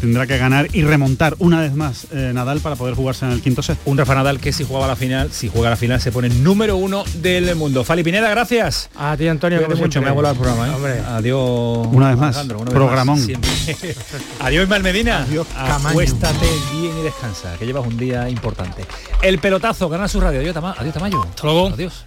tendrá 0.05 0.27
que 0.27 0.39
ganar 0.39 0.69
y 0.73 0.83
remontar 0.83 1.35
una 1.39 1.61
vez 1.61 1.75
más 1.75 2.07
eh, 2.13 2.31
Nadal 2.35 2.61
para 2.61 2.77
poder 2.77 2.95
jugarse 2.95 3.25
en 3.25 3.33
el 3.33 3.43
quinto 3.43 3.63
set. 3.63 3.79
Un 3.85 3.99
Rafa 3.99 4.15
Nadal 4.15 4.39
que 4.41 4.53
si 4.53 4.65
jugaba 4.65 4.87
la 4.87 4.97
final, 4.97 5.31
si 5.33 5.49
juega 5.49 5.71
la 5.71 5.77
final 5.77 6.01
se 6.01 6.13
pone 6.13 6.29
número 6.29 6.77
uno 6.77 7.05
del 7.17 7.55
mundo. 7.57 7.85
Fali 7.85 8.03
Pineda, 8.03 8.29
gracias. 8.31 8.89
A 8.97 9.17
ti, 9.17 9.27
Antonio, 9.29 9.63
como 9.65 9.77
mucho, 9.77 10.01
me 10.01 10.09
ha 10.09 10.13
volado 10.13 10.35
el 10.35 10.41
programa. 10.41 10.69
¿eh? 10.69 10.75
Hombre. 10.75 11.01
Adiós. 11.01 11.87
Una 11.93 12.09
vez 12.11 12.19
más, 12.19 12.37
Alejandro, 12.37 12.59
una 12.61 12.71
vez 12.71 12.75
programón. 12.75 13.19
más. 13.19 13.29
Adiós, 14.41 14.63
Ismael 14.65 14.83
Medina. 14.83 15.23
Adiós, 15.23 15.47
Camaño. 15.55 15.89
Acuéstate 15.89 16.47
bien 16.73 16.99
y 16.99 17.03
descansa, 17.03 17.57
que 17.59 17.67
llevas 17.67 17.87
un 17.87 17.97
día 17.97 18.29
importante. 18.29 18.85
El 19.23 19.39
pelotazo, 19.39 19.89
Canal 19.91 20.09
Sur 20.09 20.23
Radio. 20.25 20.41
Adiós, 20.41 20.55
Tama- 20.55 20.75
adiós 20.79 20.95
Tamayo. 20.95 21.23
Hasta 21.23 21.43
luego. 21.45 21.69
Adiós. 21.69 22.05